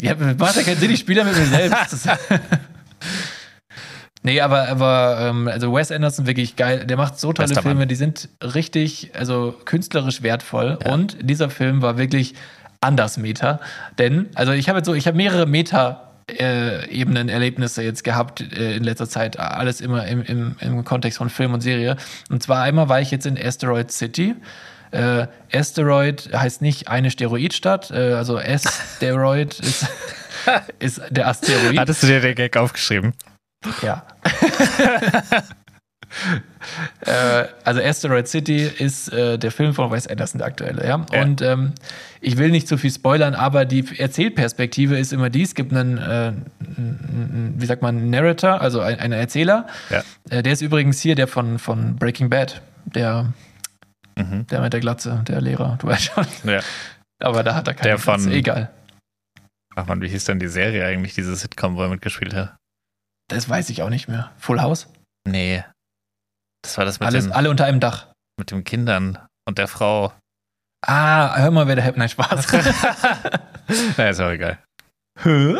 [0.00, 2.08] Ja, macht ja keinen Sinn, ich spiele ja mit mir selbst.
[4.22, 6.86] Nee, aber, aber ähm, also Wes Anderson wirklich geil.
[6.86, 7.88] Der macht so tolle Bester Filme, Mann.
[7.88, 10.78] die sind richtig, also künstlerisch wertvoll.
[10.84, 10.92] Ja.
[10.92, 12.34] Und dieser Film war wirklich
[12.80, 13.60] anders Meta.
[13.98, 16.08] Denn, also ich habe jetzt so, ich habe mehrere Meta.
[16.28, 21.18] Äh, Ebenen, Erlebnisse jetzt gehabt äh, in letzter Zeit, alles immer im, im, im Kontext
[21.18, 21.96] von Film und Serie.
[22.30, 24.36] Und zwar einmal war ich jetzt in Asteroid City.
[24.92, 29.88] Äh, Asteroid heißt nicht eine Steroidstadt, äh, also Asteroid ist,
[30.78, 31.76] ist der Asteroid.
[31.76, 33.14] Hattest du dir den Gag aufgeschrieben?
[33.82, 34.04] Ja.
[37.06, 41.04] äh, also Asteroid City ist äh, der Film von Wes Anderson, der aktuelle, ja.
[41.12, 41.22] Ja.
[41.22, 41.72] Und ähm,
[42.20, 45.98] ich will nicht zu viel spoilern, aber die Erzählperspektive ist immer die, es gibt einen,
[45.98, 46.32] äh,
[47.56, 49.66] wie sagt man, Narrator, also ein, einen Erzähler.
[49.90, 50.02] Ja.
[50.30, 53.32] Äh, der ist übrigens hier der von, von Breaking Bad, der,
[54.14, 54.46] Mhm.
[54.48, 56.26] der mit der Glatze, der Lehrer, du weißt schon.
[56.44, 56.60] Ja.
[57.20, 58.70] Aber da hat er keine Der von- egal.
[59.74, 62.54] Ach man, wie hieß denn die Serie eigentlich, diese Sitcom, wo er mitgespielt hat?
[63.32, 64.30] Das weiß ich auch nicht mehr.
[64.38, 64.88] Full House?
[65.28, 65.64] Nee.
[66.64, 68.06] Das war das mit, Alles, den, alle unter einem Dach.
[68.38, 69.18] mit den Kindern
[69.48, 70.12] und der Frau.
[70.86, 72.46] Ah, hör mal, wer der Nein, Spaß.
[73.96, 74.58] naja, ist auch egal.
[75.22, 75.54] Hä?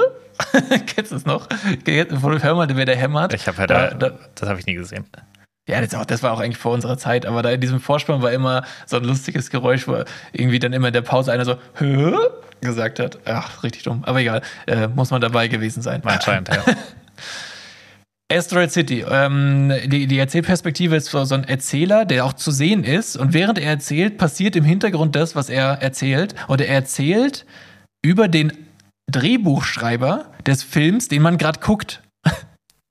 [0.87, 1.49] Kennst du es noch?
[1.87, 3.33] Hör mal, wer der hämmert.
[3.35, 5.07] Ich habe halt, Da- da, da- das habe ich nie gesehen.
[5.69, 8.21] Ja, das, auch, das war auch eigentlich vor unserer Zeit, aber da in diesem Vorspann
[8.21, 10.03] war immer so ein lustiges Geräusch, wo
[10.33, 12.13] irgendwie dann immer in der Pause einer so Hä?
[12.61, 13.19] gesagt hat.
[13.27, 14.03] Ach, richtig dumm.
[14.05, 16.03] Aber egal, äh, muss man dabei gewesen sein.
[16.05, 16.65] Anscheinend, ja.
[18.33, 19.05] Asteroid City.
[19.09, 23.17] Ähm, die, die Erzählperspektive ist so ein Erzähler, der auch zu sehen ist.
[23.17, 26.35] Und während er erzählt, passiert im Hintergrund das, was er erzählt.
[26.49, 27.47] Und er erzählt
[28.03, 28.53] über den
[29.11, 32.03] Drehbuchschreiber des Films, den man gerade guckt.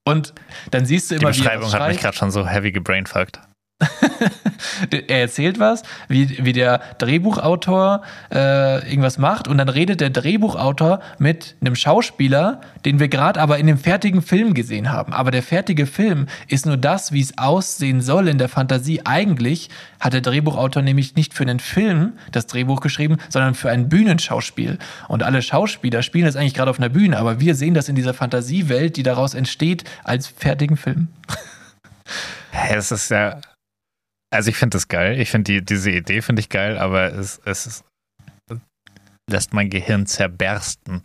[0.08, 0.34] Und
[0.72, 3.40] dann siehst du Die immer, er Beschreibung hat mich gerade schon so heavy gebrainfuckt.
[5.08, 8.02] er erzählt was, wie, wie der Drehbuchautor
[8.32, 13.58] äh, irgendwas macht und dann redet der Drehbuchautor mit einem Schauspieler, den wir gerade aber
[13.58, 15.14] in dem fertigen Film gesehen haben.
[15.14, 19.02] Aber der fertige Film ist nur das, wie es aussehen soll in der Fantasie.
[19.06, 19.70] Eigentlich
[20.00, 24.78] hat der Drehbuchautor nämlich nicht für einen Film das Drehbuch geschrieben, sondern für ein Bühnenschauspiel.
[25.08, 27.96] Und alle Schauspieler spielen das eigentlich gerade auf einer Bühne, aber wir sehen das in
[27.96, 31.08] dieser Fantasiewelt, die daraus entsteht, als fertigen Film.
[32.52, 33.40] Hä, es ist ja.
[34.32, 35.20] Also ich finde das geil.
[35.20, 37.84] Ich finde die, diese Idee finde ich geil, aber es, es ist,
[39.30, 41.04] lässt mein Gehirn zerbersten.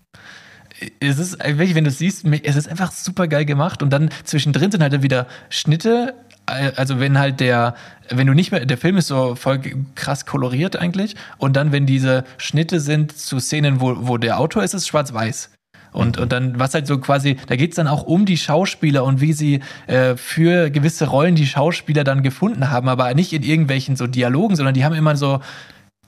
[1.01, 4.11] es ist wirklich, wenn du es siehst, es ist einfach super geil gemacht und dann
[4.25, 6.15] zwischendrin sind halt wieder Schnitte.
[6.47, 7.75] äh, Also wenn halt der,
[8.11, 9.61] wenn du nicht mehr, der Film ist so voll
[9.97, 14.63] krass koloriert eigentlich und dann wenn diese Schnitte sind zu Szenen, wo, wo der Autor
[14.63, 15.51] ist, ist es schwarz-weiß.
[15.97, 19.23] Und, und dann, was halt so quasi, da geht's dann auch um die Schauspieler und
[19.23, 23.97] wie sie äh, für gewisse Rollen die Schauspieler dann gefunden haben, aber nicht in irgendwelchen
[23.97, 25.41] so Dialogen, sondern die haben immer so,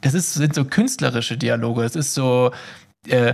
[0.03, 1.84] das ist, sind so künstlerische Dialoge.
[1.84, 2.53] Es ist so,
[3.09, 3.32] äh,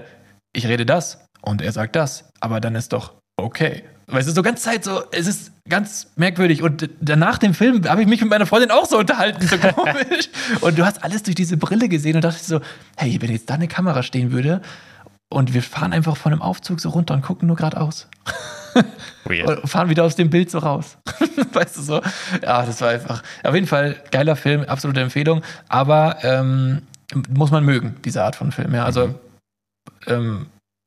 [0.55, 3.83] ich rede das und er sagt das, aber dann ist doch okay.
[4.07, 6.63] Weil es ist so ganz Zeit so, es ist ganz merkwürdig.
[6.63, 10.29] Und danach dem Film habe ich mich mit meiner Freundin auch so unterhalten, so komisch.
[10.61, 12.61] und du hast alles durch diese Brille gesehen und dachte so,
[12.97, 14.61] hey, wenn jetzt da eine Kamera stehen würde
[15.33, 18.09] und wir fahren einfach von einem Aufzug so runter und gucken nur geradeaus.
[19.25, 19.63] Weird.
[19.63, 20.99] Und fahren wieder aus dem Bild so raus.
[21.53, 22.03] weißt du so?
[22.43, 23.23] Ja, das war einfach.
[23.43, 25.43] Auf jeden Fall geiler Film, absolute Empfehlung.
[25.69, 26.83] Aber ähm,
[27.29, 28.75] muss man mögen, diese Art von Film.
[28.75, 29.15] Ja, also
[30.07, 30.47] ähm,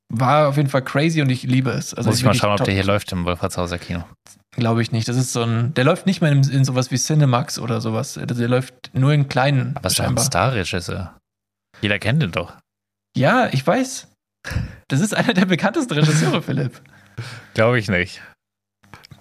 [0.10, 1.94] war auf jeden Fall crazy und ich liebe es.
[1.94, 4.04] Also Muss ich mal schauen, ob der hier läuft im Wolfratshauser Kino.
[4.56, 5.08] Glaube ich nicht.
[5.08, 5.74] Das ist so ein.
[5.74, 8.14] Der läuft nicht mehr in, in sowas wie Cinemax oder sowas.
[8.14, 9.76] Der, der läuft nur in kleinen.
[9.76, 10.18] Aber es ist ein.
[10.18, 11.18] Star-Regisseur.
[11.82, 12.54] Jeder kennt ihn doch.
[13.16, 14.08] Ja, ich weiß.
[14.88, 16.82] Das ist einer der bekanntesten Regisseure, Philipp.
[17.54, 18.22] Glaube ich nicht.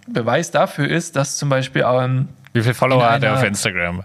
[0.06, 4.04] Beweis dafür ist, dass zum Beispiel, ähm, Wie viele Follower hat er auf Instagram?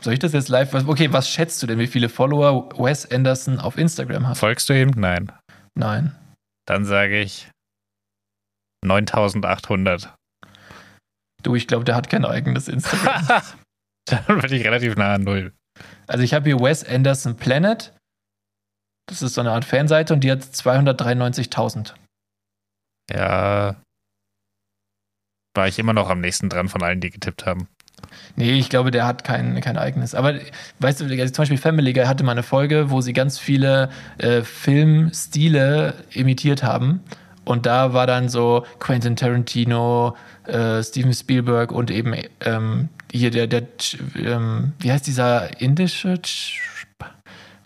[0.00, 0.72] soll ich das jetzt live?
[0.74, 4.38] Okay, was schätzt du denn, wie viele Follower Wes Anderson auf Instagram hat?
[4.38, 4.90] Folgst du ihm?
[4.96, 5.32] Nein.
[5.74, 6.14] Nein.
[6.66, 7.50] Dann sage ich
[8.84, 10.14] 9800.
[11.42, 13.26] Du, ich glaube, der hat kein eigenes Instagram.
[14.06, 15.52] Dann bin ich relativ nah an Null.
[16.06, 17.92] also ich habe hier Wes Anderson Planet.
[19.08, 21.94] Das ist so eine Art Fanseite und die hat 293.000.
[23.12, 23.76] Ja.
[25.56, 27.68] War ich immer noch am nächsten dran von allen, die getippt haben.
[28.36, 30.14] Nee, ich glaube, der hat kein, kein eigenes.
[30.14, 30.34] Aber
[30.80, 33.90] weißt du, also zum Beispiel Family Guy hatte mal eine Folge, wo sie ganz viele
[34.18, 37.00] äh, Filmstile imitiert haben.
[37.44, 43.46] Und da war dann so Quentin Tarantino, äh, Steven Spielberg und eben ähm, hier der,
[43.46, 43.62] der
[44.16, 46.58] ähm, wie heißt dieser indische, Ch-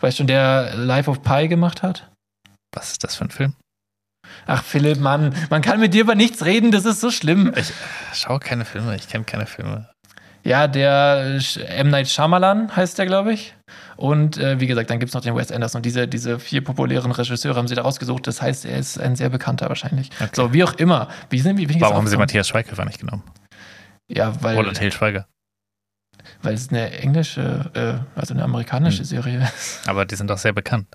[0.01, 2.09] weißt schon, der Life of Pi gemacht hat?
[2.73, 3.53] Was ist das für ein Film?
[4.47, 7.53] Ach, Philipp, Mann, man kann mit dir über nichts reden, das ist so schlimm.
[7.55, 7.71] Ich
[8.13, 9.89] schaue keine Filme, ich kenne keine Filme.
[10.43, 11.89] Ja, der Sch- M.
[11.91, 13.53] Night Shyamalan heißt der, glaube ich.
[13.95, 15.79] Und äh, wie gesagt, dann gibt es noch den Wes Anderson.
[15.79, 18.25] Und diese, diese vier populären Regisseure haben sie da rausgesucht.
[18.25, 20.09] Das heißt, er ist ein sehr bekannter wahrscheinlich.
[20.19, 20.29] Okay.
[20.33, 21.09] So, wie auch immer.
[21.29, 22.17] Wie sind wie jetzt Warum haben sie?
[22.17, 23.21] Matthias Schweighöfer nicht genommen?
[24.11, 25.27] Ja, weil, Oder Till Schweiger.
[26.43, 29.05] Weil es eine englische, äh, also eine amerikanische Hm.
[29.05, 29.87] Serie ist.
[29.87, 30.87] Aber die sind doch sehr bekannt.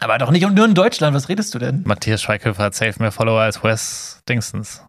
[0.00, 1.14] Aber doch nicht nur in Deutschland.
[1.14, 1.82] Was redest du denn?
[1.84, 4.84] Matthias Schweighöfer hat safe mehr Follower als Wes Dingstons.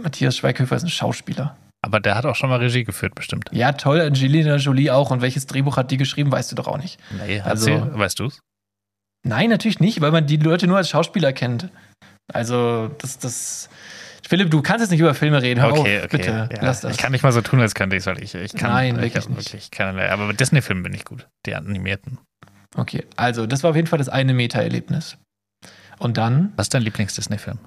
[0.00, 1.56] Matthias Schweighöfer ist ein Schauspieler.
[1.84, 3.48] Aber der hat auch schon mal Regie geführt, bestimmt.
[3.50, 4.00] Ja, toll.
[4.00, 5.10] Angelina Jolie auch.
[5.10, 7.00] Und welches Drehbuch hat die geschrieben, weißt du doch auch nicht.
[7.26, 7.98] Nee, Also- sie?
[7.98, 8.38] Weißt du's?
[9.26, 11.68] Nein, natürlich nicht, weil man die Leute nur als Schauspieler kennt.
[12.32, 13.68] Also, das, das.
[14.26, 15.60] Philipp, du kannst jetzt nicht über Filme reden.
[15.60, 16.16] Hör Okay, auf, okay.
[16.16, 16.48] bitte.
[16.52, 16.92] Ja, Lass das.
[16.92, 18.70] Ich kann nicht mal so tun, als könnte ich es, weil ich, ich kann.
[18.70, 19.52] Nein, ich wirklich nicht.
[19.52, 20.10] wirklich keinerlei.
[20.10, 21.28] Aber mit Disney-Filmen bin ich gut.
[21.46, 22.18] Die animierten.
[22.76, 25.18] Okay, also, das war auf jeden Fall das eine Meta-Erlebnis.
[25.98, 27.58] Und dann, Was ist dein Lieblings-Disney-Film?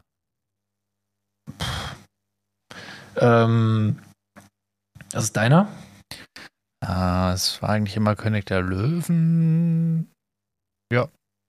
[3.17, 3.99] ähm,
[5.11, 5.67] das ist deiner?
[6.83, 10.11] Ah, es war eigentlich immer König der Löwen.
[10.91, 11.07] Ja,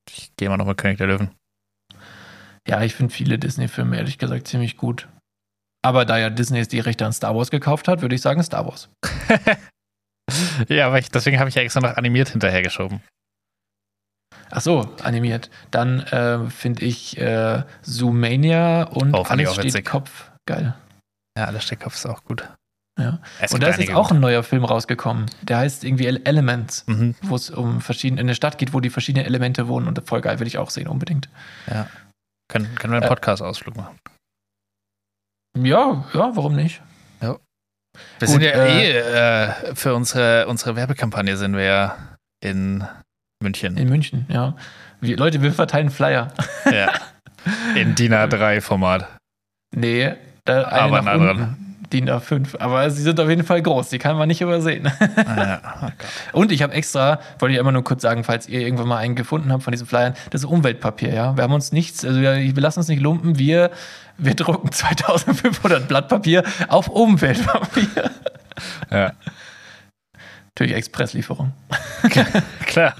[0.08, 1.30] ich gehe mal noch mit König der Löwen.
[2.66, 5.08] Ja, ich finde viele Disney-Filme ehrlich gesagt ziemlich gut.
[5.84, 8.66] Aber da ja Disney die Rechte an Star Wars gekauft hat, würde ich sagen Star
[8.66, 8.88] Wars.
[10.68, 13.00] ja, aber ich, deswegen habe ich ja extra noch animiert hinterhergeschoben.
[14.50, 15.50] Ach so, animiert.
[15.70, 19.84] Dann äh, finde ich äh, Zoomania und Oh, alles steht witzig.
[19.86, 20.30] Kopf.
[20.46, 20.74] Geil.
[21.38, 22.48] Ja, der Steckkopf ist auch gut.
[22.98, 23.20] Ja.
[23.52, 25.26] Und da ist jetzt auch ein neuer Film rausgekommen.
[25.42, 27.14] Der heißt irgendwie Ele- Elements, Mhm.
[27.22, 29.86] wo es um verschiedene, in eine Stadt geht, wo die verschiedenen Elemente wohnen.
[29.86, 31.28] Und voll geil, will ich auch sehen, unbedingt.
[32.48, 33.98] Können, können wir einen Äh, Podcast-Ausflug machen?
[35.58, 36.82] Ja, ja, warum nicht?
[38.18, 38.98] Wir Gut, sind ja äh, eh,
[39.70, 41.96] äh, für unsere, unsere Werbekampagne sind wir ja
[42.42, 42.84] in
[43.42, 43.78] München.
[43.78, 44.54] In München, ja.
[45.00, 46.28] Wir, Leute, wir verteilen Flyer.
[46.70, 46.92] ja.
[47.76, 49.06] In DIN A3-Format.
[49.74, 51.65] Nee, da eine Aber nach unten.
[51.92, 52.58] DIN A5.
[52.58, 54.90] Aber sie sind auf jeden Fall groß, die kann man nicht übersehen.
[55.16, 55.60] Ah, ja.
[56.32, 56.40] Oh.
[56.40, 59.14] Und ich habe extra, wollte ich immer nur kurz sagen, falls ihr irgendwann mal einen
[59.16, 61.36] gefunden habt von diesen Flyern, das ist Umweltpapier, ja.
[61.36, 63.70] Wir haben uns nichts, also wir, wir lassen uns nicht lumpen, wir,
[64.18, 68.10] wir drucken 2500 Blatt Papier auf Umweltpapier.
[68.90, 69.12] Ja.
[70.54, 71.52] Natürlich Expresslieferung.
[72.64, 72.94] Klar.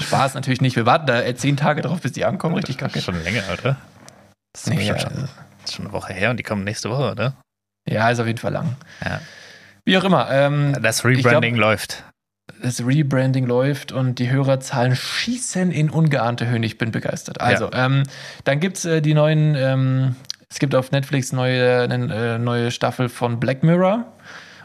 [0.00, 0.74] Spaß natürlich nicht.
[0.74, 2.56] Wir warten da äh, zehn Tage drauf, bis die ankommen.
[2.56, 2.98] Richtig Das kacke.
[2.98, 3.76] ist schon länger, oder?
[4.52, 5.30] Das ist, Nee, schon, das
[5.66, 7.34] ist schon eine Woche her und die kommen nächste Woche, oder?
[7.88, 8.76] Ja, ist auf jeden Fall lang.
[9.04, 9.20] Ja.
[9.84, 10.28] Wie auch immer.
[10.30, 12.04] Ähm, Das Rebranding läuft.
[12.62, 16.62] das Rebranding läuft und die Hörerzahlen schießen in ungeahnte Höhen.
[16.62, 17.40] Ich bin begeistert.
[17.40, 18.04] Also, ähm,
[18.44, 20.16] dann gibt es äh, die neuen, ähm,
[20.48, 24.06] es gibt auf Netflix neue, eine äh, neue Staffel von Black Mirror.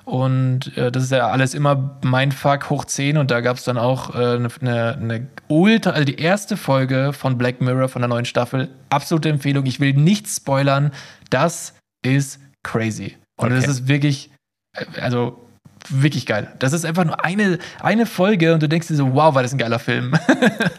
[0.06, 3.78] Und äh, das ist ja alles immer Mindfuck hoch 10 und da gab es dann
[3.78, 8.26] auch äh, eine, eine ultra, also die erste Folge von Black Mirror von der neuen
[8.26, 8.70] Staffel.
[8.90, 9.66] Absolute Empfehlung.
[9.68, 10.92] Ich will nichts spoilern.
[11.30, 13.18] Das ist crazy.
[13.38, 13.56] Und Okay.
[13.62, 14.32] das ist wirklich,
[14.78, 15.46] äh, also
[15.90, 16.52] wirklich geil.
[16.60, 19.54] Das ist einfach nur eine, eine Folge und du denkst dir so, wow, war das
[19.54, 20.12] ein geiler Film.
[20.28, 20.72] das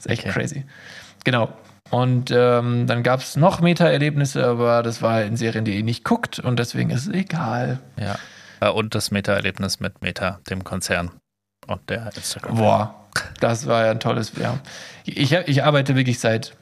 [0.00, 0.32] ist echt Okay.
[0.32, 0.64] crazy.
[1.24, 1.52] Genau.
[1.90, 6.04] Und ähm, dann gab es noch Meta-Erlebnisse, aber das war in Serien, die ihr nicht
[6.04, 7.78] guckt und deswegen ist es egal.
[7.98, 8.18] Ja.
[8.60, 11.12] Äh, Und das Meta-Erlebnis mit Meta, dem Konzern
[11.66, 12.56] und der Instagram.
[12.56, 12.94] Boah,
[13.40, 14.58] das war ja ein tolles, ja.
[15.06, 16.56] Ich, ich arbeite wirklich seit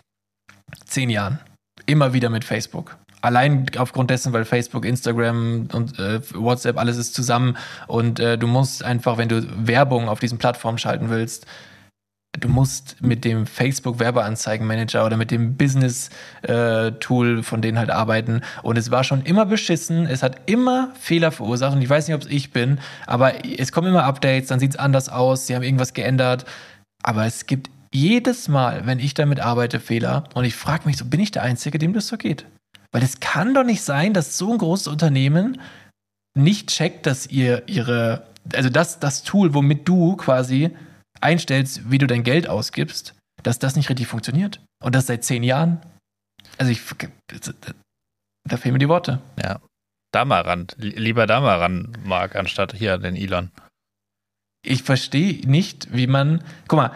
[0.84, 1.40] zehn Jahren
[1.86, 2.96] immer wieder mit Facebook.
[3.26, 7.56] Allein aufgrund dessen, weil Facebook, Instagram und äh, WhatsApp, alles ist zusammen.
[7.88, 11.44] Und äh, du musst einfach, wenn du Werbung auf diesen Plattformen schalten willst,
[12.38, 16.10] du musst mit dem Facebook Werbeanzeigenmanager oder mit dem Business
[16.42, 18.42] äh, Tool von denen halt arbeiten.
[18.62, 21.74] Und es war schon immer beschissen, es hat immer Fehler verursacht.
[21.74, 24.70] Und ich weiß nicht, ob es ich bin, aber es kommen immer Updates, dann sieht
[24.70, 26.44] es anders aus, sie haben irgendwas geändert,
[27.02, 30.24] aber es gibt jedes Mal, wenn ich damit arbeite, Fehler.
[30.34, 32.44] Und ich frage mich so, bin ich der Einzige, dem das so geht?
[32.96, 35.60] Weil es kann doch nicht sein, dass so ein großes Unternehmen
[36.34, 40.74] nicht checkt, dass ihr ihre, also das, das Tool, womit du quasi
[41.20, 44.60] einstellst, wie du dein Geld ausgibst, dass das nicht richtig funktioniert.
[44.82, 45.82] Und das seit zehn Jahren.
[46.56, 46.80] Also ich,
[48.48, 49.20] da fehlen mir die Worte.
[49.42, 49.60] Ja.
[50.10, 50.66] Da mal ran.
[50.78, 53.50] Li- Lieber da mal ran, Marc, anstatt hier den Elon.
[54.64, 56.92] Ich verstehe nicht, wie man, guck mal,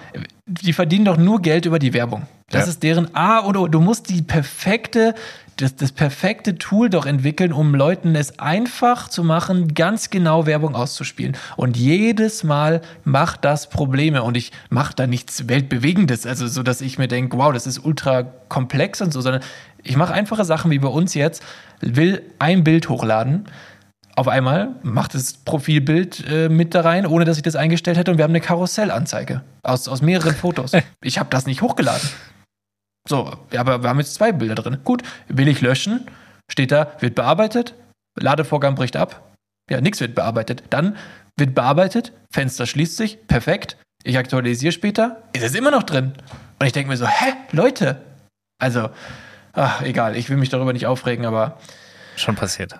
[0.50, 2.26] die verdienen doch nur Geld über die Werbung.
[2.50, 2.70] Das Ja.
[2.70, 5.14] ist deren A oder du musst die perfekte,
[5.56, 10.74] das, das perfekte Tool doch entwickeln, um Leuten es einfach zu machen, ganz genau Werbung
[10.74, 11.36] auszuspielen.
[11.56, 16.80] Und jedes Mal macht das Probleme und ich mache da nichts Weltbewegendes, also so, dass
[16.80, 19.42] ich mir denke, wow, das ist ultra komplex und so, sondern
[19.84, 21.42] ich mache einfache Sachen wie bei uns jetzt,
[21.80, 23.44] will ein Bild hochladen,
[24.16, 28.10] auf einmal macht das Profilbild äh, mit da rein, ohne dass ich das eingestellt hätte
[28.10, 30.72] und wir haben eine Karussellanzeige aus, aus mehreren Fotos.
[31.02, 32.08] Ich habe das nicht hochgeladen.
[33.08, 34.78] So, aber wir haben jetzt zwei Bilder drin.
[34.84, 36.06] Gut, will ich löschen?
[36.50, 37.74] Steht da, wird bearbeitet,
[38.18, 39.32] Ladevorgang bricht ab.
[39.70, 40.64] Ja, nichts wird bearbeitet.
[40.70, 40.96] Dann
[41.38, 43.76] wird bearbeitet, Fenster schließt sich, perfekt.
[44.02, 46.12] Ich aktualisiere später, ist es immer noch drin.
[46.58, 48.02] Und ich denke mir so, hä, Leute?
[48.58, 48.90] Also,
[49.52, 51.58] ach, egal, ich will mich darüber nicht aufregen, aber
[52.16, 52.78] Schon passiert.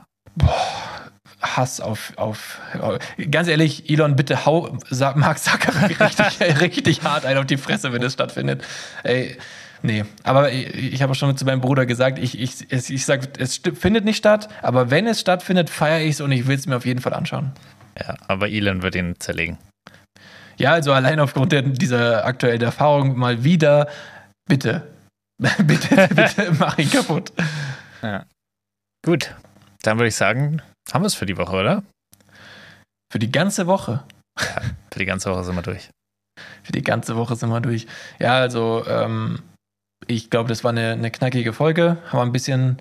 [1.42, 2.58] Hass auf, auf,
[3.30, 5.98] ganz ehrlich, Elon, bitte hau Sa- Mark Zuckerberg
[6.38, 8.62] richtig, richtig hart ein auf die Fresse, wenn das stattfindet.
[9.04, 9.38] Ey,
[9.82, 13.04] nee, aber ich, ich habe auch schon zu meinem Bruder gesagt, ich, ich, es- ich
[13.06, 16.56] sag, es findet nicht statt, aber wenn es stattfindet, feiere ich es und ich will
[16.56, 17.52] es mir auf jeden Fall anschauen.
[17.98, 19.56] Ja, aber Elon wird ihn zerlegen.
[20.58, 23.88] Ja, also allein aufgrund der, dieser aktuellen Erfahrung mal wieder,
[24.46, 24.86] bitte,
[25.38, 27.32] bitte, bitte mach ihn kaputt.
[29.04, 29.34] Gut,
[29.82, 30.60] dann würde ich sagen,
[30.92, 31.82] haben wir es für die Woche, oder?
[33.12, 34.04] Für die ganze Woche.
[34.92, 35.90] Für die ganze Woche sind wir durch.
[36.62, 37.86] Für die ganze Woche sind wir durch.
[38.18, 39.40] Ja, also ähm,
[40.06, 41.98] ich glaube, das war eine, eine knackige Folge.
[42.08, 42.78] Haben wir ein bisschen,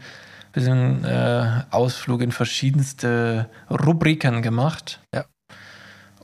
[0.54, 5.02] bisschen äh, Ausflug in verschiedenste Rubriken gemacht.
[5.14, 5.26] Ja.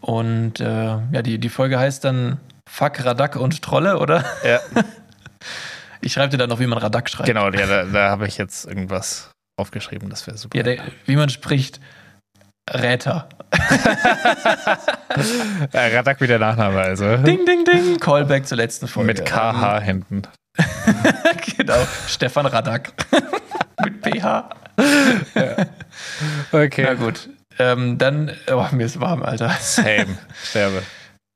[0.01, 4.23] Und äh, ja, die, die Folge heißt dann Fuck, Radak und Trolle, oder?
[4.43, 4.59] Ja,
[6.05, 7.25] Ich schreibe dir dann noch, wie man Radak schreibt.
[7.25, 10.57] genau, ja, da, da habe ich jetzt irgendwas aufgeschrieben, das wäre super.
[10.57, 11.79] Ja, der, wie man spricht,
[12.69, 13.29] Räter.
[15.71, 17.17] äh, Radak wie der Nachname, also.
[17.17, 17.99] Ding, ding, ding.
[17.99, 19.07] Callback zur letzten Folge.
[19.13, 20.23] Mit KH hinten.
[21.57, 21.77] genau.
[22.07, 22.93] Stefan Radak.
[23.83, 24.49] Mit PH.
[26.51, 26.83] Okay.
[26.83, 27.29] Na gut.
[27.59, 29.49] Ähm, dann, oh, mir ist warm, Alter.
[29.59, 30.17] Same.
[30.43, 30.81] Sterbe.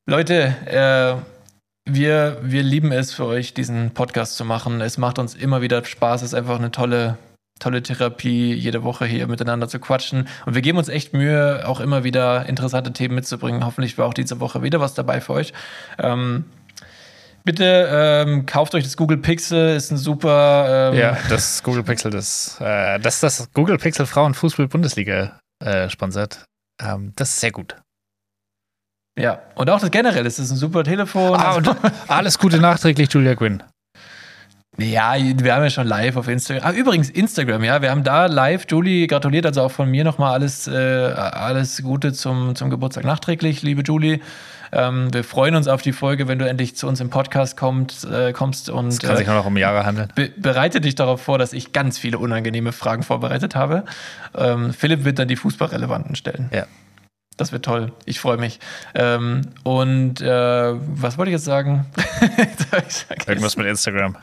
[0.09, 1.15] Leute, äh,
[1.85, 4.81] wir, wir lieben es für euch, diesen Podcast zu machen.
[4.81, 6.21] Es macht uns immer wieder Spaß.
[6.21, 7.17] Es ist einfach eine tolle,
[7.59, 10.27] tolle Therapie, jede Woche hier miteinander zu quatschen.
[10.45, 13.65] Und wir geben uns echt Mühe, auch immer wieder interessante Themen mitzubringen.
[13.65, 15.53] Hoffentlich war auch diese Woche wieder was dabei für euch.
[15.97, 16.45] Ähm,
[17.43, 17.89] bitte
[18.27, 20.91] ähm, kauft euch das Google Pixel, ist ein super.
[20.93, 25.89] Ähm, Ja, das Google Pixel, das, äh, das das Google Pixel Frauen Fußball Bundesliga äh,
[25.89, 26.45] sponsert.
[26.81, 27.75] Ähm, das ist sehr gut.
[29.17, 29.41] ja.
[29.55, 31.35] Und auch das generell, es ist ein super Telefon.
[31.39, 31.69] Ah, und
[32.07, 33.61] alles Gute nachträglich, Julia Quinn.
[34.79, 36.63] Ja, wir haben ja schon live auf Instagram.
[36.63, 40.33] Ah, übrigens, Instagram, ja, wir haben da live, Julie gratuliert, also auch von mir nochmal
[40.33, 44.19] alles, äh, alles Gute zum, zum Geburtstag nachträglich, liebe Julie.
[44.71, 48.05] Ähm, wir freuen uns auf die Folge, wenn du endlich zu uns im Podcast kommt,
[48.05, 50.09] äh, kommst und kann sich äh, nur noch um Jahre handeln.
[50.15, 53.83] be bereite dich darauf vor, dass ich ganz viele unangenehme Fragen vorbereitet habe.
[54.37, 56.49] Ähm, Philipp wird dann die fußballrelevanten stellen.
[56.53, 56.65] Ja.
[57.39, 57.93] Das wird toll.
[58.03, 58.59] Ich freue mich.
[58.93, 61.85] Ähm, und äh, was wollte ich jetzt sagen?
[62.69, 63.07] Vergessen.
[63.27, 64.17] Irgendwas mit Instagram.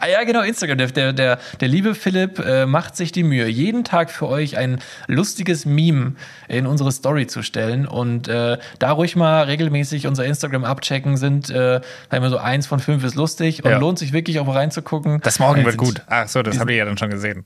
[0.00, 0.78] Ah ja, genau, Instagram.
[0.78, 4.56] Der, der, der, der liebe Philipp äh, macht sich die Mühe, jeden Tag für euch
[4.56, 4.78] ein
[5.08, 6.14] lustiges Meme
[6.46, 7.88] in unsere Story zu stellen.
[7.88, 12.68] Und äh, da ruhig mal regelmäßig unser Instagram abchecken, sind, äh, sagen wir so, eins
[12.68, 13.78] von fünf ist lustig und Ja.
[13.78, 15.20] lohnt sich wirklich auch mal reinzugucken.
[15.22, 16.02] Das Morgen Weil wird gut.
[16.06, 17.44] Ach so, das habt ihr ja dann schon gesehen.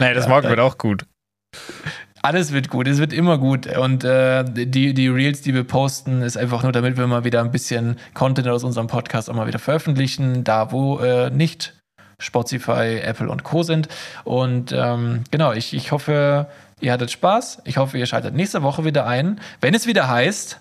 [0.00, 1.06] Nee, das Ja, Morgen wird auch gut.
[2.24, 3.66] Alles wird gut, es wird immer gut.
[3.76, 7.40] Und äh, die, die Reels, die wir posten, ist einfach nur, damit wir mal wieder
[7.40, 11.74] ein bisschen Content aus unserem Podcast auch mal wieder veröffentlichen, da wo äh, nicht
[12.20, 13.64] Spotify, Apple und Co.
[13.64, 13.88] sind.
[14.22, 16.46] Und ähm, genau, ich, ich hoffe,
[16.80, 17.62] ihr hattet Spaß.
[17.64, 20.60] Ich hoffe, ihr schaltet nächste Woche wieder ein, wenn es wieder heißt,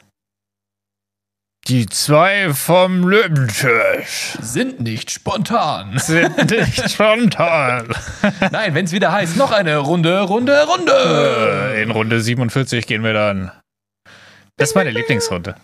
[1.68, 5.98] Die zwei vom Löwentisch sind nicht spontan.
[6.00, 7.88] sind nicht spontan.
[8.52, 11.80] Nein, wenn es wieder heißt, noch eine Runde, Runde, Runde.
[11.82, 13.52] In Runde 47 gehen wir dann.
[14.58, 15.56] Das ist meine Lieblingsrunde.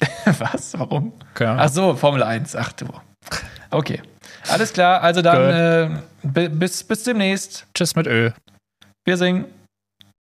[0.26, 0.78] Was?
[0.78, 1.14] Warum?
[1.38, 1.56] Ahnung.
[1.58, 2.54] Ach so, Formel 1.
[2.56, 2.86] Ach du.
[3.70, 4.02] Okay.
[4.48, 7.66] Alles klar, also dann äh, bi- bis, bis demnächst.
[7.74, 8.30] Tschüss mit Ö.
[9.06, 9.46] Wir singen.